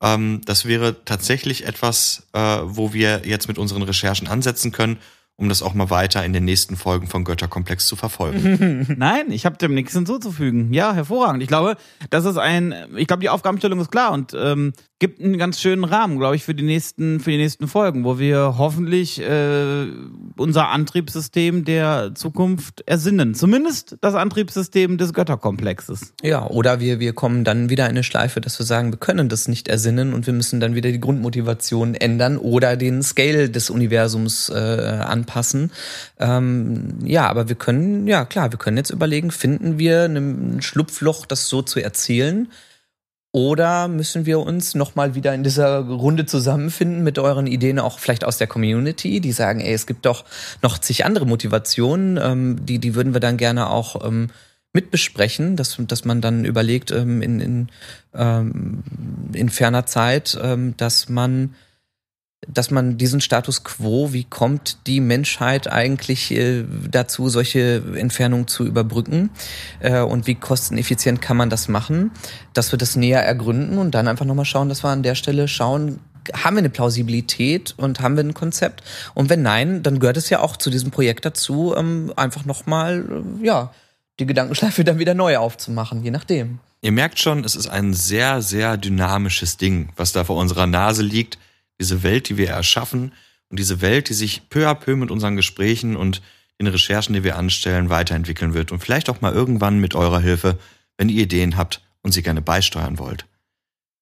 Ähm, 0.02 0.40
das 0.44 0.64
wäre 0.64 1.04
tatsächlich 1.04 1.66
etwas, 1.66 2.26
äh, 2.32 2.58
wo 2.62 2.92
wir 2.92 3.22
jetzt 3.26 3.46
mit 3.46 3.58
unseren 3.58 3.82
Recherchen 3.82 4.26
ansetzen 4.26 4.72
können, 4.72 4.98
um 5.38 5.48
das 5.48 5.62
auch 5.62 5.72
mal 5.72 5.88
weiter 5.88 6.24
in 6.24 6.32
den 6.32 6.44
nächsten 6.44 6.76
Folgen 6.76 7.06
von 7.06 7.22
Götterkomplex 7.22 7.86
zu 7.86 7.94
verfolgen. 7.94 8.92
Nein, 8.98 9.30
ich 9.30 9.46
habe 9.46 9.56
dem 9.56 9.72
nichts 9.72 9.92
hinzuzufügen. 9.92 10.72
Ja, 10.72 10.92
hervorragend. 10.92 11.44
Ich 11.44 11.48
glaube, 11.48 11.76
das 12.10 12.24
ist 12.24 12.36
ein, 12.36 12.74
ich 12.96 13.06
glaube, 13.06 13.20
die 13.20 13.28
Aufgabenstellung 13.28 13.80
ist 13.80 13.92
klar 13.92 14.12
und 14.12 14.34
ähm, 14.36 14.72
gibt 14.98 15.22
einen 15.22 15.38
ganz 15.38 15.60
schönen 15.60 15.84
Rahmen, 15.84 16.18
glaube 16.18 16.34
ich, 16.34 16.42
für 16.42 16.56
die 16.56 16.64
nächsten, 16.64 17.20
für 17.20 17.30
die 17.30 17.36
nächsten 17.36 17.68
Folgen, 17.68 18.04
wo 18.04 18.18
wir 18.18 18.56
hoffentlich 18.58 19.22
äh, 19.22 19.86
unser 20.36 20.70
Antriebssystem 20.70 21.64
der 21.64 22.16
Zukunft 22.16 22.82
ersinnen. 22.86 23.36
Zumindest 23.36 23.96
das 24.00 24.16
Antriebssystem 24.16 24.98
des 24.98 25.12
Götterkomplexes. 25.12 26.14
Ja, 26.20 26.48
oder 26.48 26.80
wir, 26.80 26.98
wir 26.98 27.12
kommen 27.12 27.44
dann 27.44 27.70
wieder 27.70 27.84
in 27.84 27.90
eine 27.90 28.02
Schleife, 28.02 28.40
dass 28.40 28.58
wir 28.58 28.66
sagen, 28.66 28.90
wir 28.90 28.98
können 28.98 29.28
das 29.28 29.46
nicht 29.46 29.68
ersinnen 29.68 30.14
und 30.14 30.26
wir 30.26 30.34
müssen 30.34 30.58
dann 30.58 30.74
wieder 30.74 30.90
die 30.90 30.98
Grundmotivation 31.00 31.94
ändern 31.94 32.38
oder 32.38 32.76
den 32.76 33.04
Scale 33.04 33.50
des 33.50 33.70
Universums 33.70 34.48
äh, 34.48 34.54
anpassen. 34.54 35.27
Ähm, 36.18 36.98
ja, 37.04 37.28
aber 37.28 37.48
wir 37.48 37.56
können, 37.56 38.06
ja 38.06 38.24
klar, 38.24 38.52
wir 38.52 38.58
können 38.58 38.76
jetzt 38.76 38.90
überlegen, 38.90 39.30
finden 39.30 39.78
wir 39.78 40.06
ein 40.06 40.62
Schlupfloch, 40.62 41.26
das 41.26 41.48
so 41.48 41.62
zu 41.62 41.80
erzählen? 41.80 42.48
Oder 43.30 43.88
müssen 43.88 44.24
wir 44.24 44.40
uns 44.40 44.74
nochmal 44.74 45.14
wieder 45.14 45.34
in 45.34 45.42
dieser 45.44 45.80
Runde 45.80 46.24
zusammenfinden 46.24 47.04
mit 47.04 47.18
euren 47.18 47.46
Ideen, 47.46 47.78
auch 47.78 47.98
vielleicht 47.98 48.24
aus 48.24 48.38
der 48.38 48.46
Community, 48.46 49.20
die 49.20 49.32
sagen, 49.32 49.60
ey, 49.60 49.74
es 49.74 49.86
gibt 49.86 50.06
doch 50.06 50.24
noch 50.62 50.78
zig 50.78 51.04
andere 51.04 51.26
Motivationen, 51.26 52.18
ähm, 52.20 52.64
die, 52.64 52.78
die 52.78 52.94
würden 52.94 53.12
wir 53.12 53.20
dann 53.20 53.36
gerne 53.36 53.68
auch 53.68 54.04
ähm, 54.06 54.30
mit 54.72 54.90
besprechen, 54.90 55.56
dass, 55.56 55.76
dass 55.78 56.04
man 56.04 56.20
dann 56.22 56.44
überlegt 56.44 56.90
ähm, 56.90 57.20
in, 57.20 57.40
in, 57.40 57.68
ähm, 58.14 58.82
in 59.34 59.50
ferner 59.50 59.84
Zeit, 59.84 60.38
ähm, 60.42 60.74
dass 60.78 61.08
man 61.10 61.54
dass 62.46 62.70
man 62.70 62.98
diesen 62.98 63.20
Status 63.20 63.64
quo, 63.64 64.12
wie 64.12 64.24
kommt 64.24 64.86
die 64.86 65.00
Menschheit 65.00 65.70
eigentlich 65.70 66.30
äh, 66.30 66.64
dazu, 66.90 67.28
solche 67.28 67.82
Entfernungen 67.96 68.46
zu 68.46 68.64
überbrücken 68.64 69.30
äh, 69.80 70.00
und 70.00 70.26
wie 70.26 70.36
kosteneffizient 70.36 71.20
kann 71.20 71.36
man 71.36 71.50
das 71.50 71.68
machen, 71.68 72.12
dass 72.54 72.72
wir 72.72 72.78
das 72.78 72.94
näher 72.94 73.22
ergründen 73.24 73.78
und 73.78 73.92
dann 73.94 74.06
einfach 74.06 74.24
nochmal 74.24 74.44
schauen, 74.44 74.68
dass 74.68 74.84
wir 74.84 74.90
an 74.90 75.02
der 75.02 75.16
Stelle 75.16 75.48
schauen, 75.48 75.98
haben 76.32 76.56
wir 76.56 76.60
eine 76.60 76.70
Plausibilität 76.70 77.74
und 77.76 78.00
haben 78.00 78.16
wir 78.16 78.22
ein 78.22 78.34
Konzept 78.34 78.84
und 79.14 79.30
wenn 79.30 79.42
nein, 79.42 79.82
dann 79.82 79.98
gehört 79.98 80.16
es 80.16 80.30
ja 80.30 80.40
auch 80.40 80.56
zu 80.56 80.70
diesem 80.70 80.90
Projekt 80.92 81.24
dazu, 81.24 81.74
ähm, 81.76 82.12
einfach 82.16 82.44
nochmal, 82.44 83.04
äh, 83.40 83.46
ja, 83.46 83.72
die 84.20 84.26
Gedankenschleife 84.26 84.84
dann 84.84 84.98
wieder 84.98 85.14
neu 85.14 85.38
aufzumachen, 85.38 86.04
je 86.04 86.10
nachdem. 86.10 86.60
Ihr 86.82 86.92
merkt 86.92 87.18
schon, 87.18 87.44
es 87.44 87.56
ist 87.56 87.66
ein 87.66 87.94
sehr, 87.94 88.42
sehr 88.42 88.76
dynamisches 88.76 89.56
Ding, 89.56 89.88
was 89.96 90.12
da 90.12 90.24
vor 90.24 90.36
unserer 90.36 90.66
Nase 90.66 91.02
liegt. 91.02 91.38
Diese 91.80 92.02
Welt, 92.02 92.28
die 92.28 92.36
wir 92.36 92.48
erschaffen 92.48 93.12
und 93.48 93.58
diese 93.58 93.80
Welt, 93.80 94.08
die 94.08 94.14
sich 94.14 94.48
peu 94.48 94.68
à 94.68 94.74
peu 94.74 94.96
mit 94.96 95.10
unseren 95.10 95.36
Gesprächen 95.36 95.96
und 95.96 96.22
den 96.60 96.66
Recherchen, 96.66 97.14
die 97.14 97.24
wir 97.24 97.36
anstellen, 97.36 97.88
weiterentwickeln 97.88 98.54
wird. 98.54 98.72
Und 98.72 98.80
vielleicht 98.80 99.08
auch 99.10 99.20
mal 99.20 99.32
irgendwann 99.32 99.78
mit 99.78 99.94
eurer 99.94 100.20
Hilfe, 100.20 100.58
wenn 100.96 101.08
ihr 101.08 101.22
Ideen 101.22 101.56
habt 101.56 101.80
und 102.02 102.12
sie 102.12 102.22
gerne 102.22 102.42
beisteuern 102.42 102.98
wollt. 102.98 103.26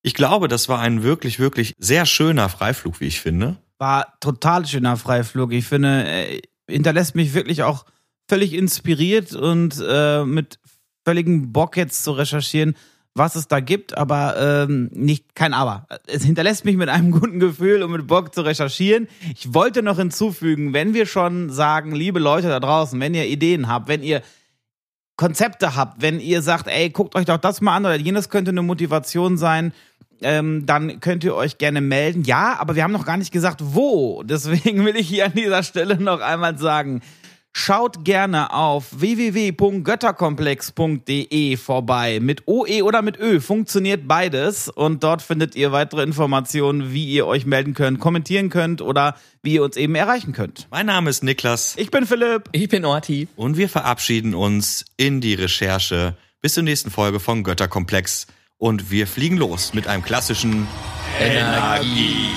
Ich 0.02 0.14
glaube, 0.14 0.48
das 0.48 0.68
war 0.68 0.80
ein 0.80 1.02
wirklich, 1.02 1.38
wirklich 1.38 1.74
sehr 1.78 2.06
schöner 2.06 2.48
Freiflug, 2.48 3.00
wie 3.00 3.06
ich 3.06 3.20
finde. 3.20 3.56
War 3.78 4.18
total 4.20 4.66
schöner 4.66 4.96
Freiflug. 4.96 5.52
Ich 5.52 5.66
finde, 5.66 6.06
äh, 6.06 6.40
hinterlässt 6.70 7.14
mich 7.14 7.34
wirklich 7.34 7.62
auch 7.62 7.84
völlig 8.28 8.54
inspiriert 8.54 9.34
und 9.34 9.82
äh, 9.86 10.24
mit 10.24 10.58
völligem 11.04 11.52
Bock 11.52 11.76
jetzt 11.76 12.02
zu 12.02 12.12
recherchieren, 12.12 12.76
was 13.16 13.34
es 13.34 13.48
da 13.48 13.60
gibt, 13.60 13.96
aber 13.96 14.36
ähm, 14.38 14.90
nicht 14.92 15.34
kein 15.34 15.54
Aber. 15.54 15.86
Es 16.06 16.24
hinterlässt 16.24 16.64
mich 16.64 16.76
mit 16.76 16.88
einem 16.88 17.10
guten 17.18 17.40
Gefühl 17.40 17.82
und 17.82 17.92
mit 17.92 18.06
Bock 18.06 18.34
zu 18.34 18.42
recherchieren. 18.42 19.08
Ich 19.34 19.54
wollte 19.54 19.82
noch 19.82 19.96
hinzufügen, 19.96 20.72
wenn 20.72 20.94
wir 20.94 21.06
schon 21.06 21.50
sagen, 21.50 21.94
liebe 21.94 22.18
Leute 22.18 22.48
da 22.48 22.60
draußen, 22.60 23.00
wenn 23.00 23.14
ihr 23.14 23.26
Ideen 23.26 23.68
habt, 23.68 23.88
wenn 23.88 24.02
ihr 24.02 24.22
Konzepte 25.16 25.76
habt, 25.76 26.02
wenn 26.02 26.20
ihr 26.20 26.42
sagt, 26.42 26.68
ey, 26.68 26.90
guckt 26.90 27.14
euch 27.14 27.24
doch 27.24 27.38
das 27.38 27.62
mal 27.62 27.76
an 27.76 27.86
oder 27.86 27.96
jenes 27.96 28.28
könnte 28.28 28.50
eine 28.50 28.62
Motivation 28.62 29.38
sein, 29.38 29.72
ähm, 30.20 30.66
dann 30.66 31.00
könnt 31.00 31.24
ihr 31.24 31.34
euch 31.34 31.58
gerne 31.58 31.80
melden. 31.80 32.22
Ja, 32.24 32.56
aber 32.58 32.74
wir 32.74 32.82
haben 32.82 32.92
noch 32.92 33.06
gar 33.06 33.16
nicht 33.16 33.32
gesagt, 33.32 33.60
wo. 33.62 34.22
Deswegen 34.24 34.84
will 34.84 34.96
ich 34.96 35.08
hier 35.08 35.26
an 35.26 35.32
dieser 35.34 35.62
Stelle 35.62 35.98
noch 35.98 36.20
einmal 36.20 36.58
sagen, 36.58 37.00
Schaut 37.58 38.04
gerne 38.04 38.52
auf 38.52 39.00
www.götterkomplex.de 39.00 41.56
vorbei. 41.56 42.20
Mit 42.20 42.46
OE 42.46 42.82
oder 42.82 43.00
mit 43.00 43.18
Ö 43.18 43.40
funktioniert 43.40 44.06
beides. 44.06 44.68
Und 44.68 45.02
dort 45.02 45.22
findet 45.22 45.56
ihr 45.56 45.72
weitere 45.72 46.02
Informationen, 46.02 46.92
wie 46.92 47.06
ihr 47.06 47.26
euch 47.26 47.46
melden 47.46 47.72
könnt, 47.72 47.98
kommentieren 47.98 48.50
könnt 48.50 48.82
oder 48.82 49.16
wie 49.42 49.54
ihr 49.54 49.62
uns 49.62 49.78
eben 49.78 49.94
erreichen 49.94 50.34
könnt. 50.34 50.68
Mein 50.70 50.84
Name 50.84 51.08
ist 51.08 51.24
Niklas 51.24 51.76
Ich 51.78 51.90
bin 51.90 52.04
Philipp. 52.04 52.50
Ich 52.52 52.68
bin 52.68 52.84
Orti. 52.84 53.26
und 53.36 53.56
wir 53.56 53.70
verabschieden 53.70 54.34
uns 54.34 54.84
in 54.98 55.22
die 55.22 55.32
Recherche 55.32 56.14
bis 56.42 56.52
zur 56.52 56.62
nächsten 56.62 56.90
Folge 56.90 57.20
von 57.20 57.42
Götterkomplex. 57.42 58.26
Und 58.58 58.90
wir 58.90 59.06
fliegen 59.06 59.38
los 59.38 59.72
mit 59.72 59.86
einem 59.86 60.02
klassischen 60.02 60.68
Energie. 61.18 62.28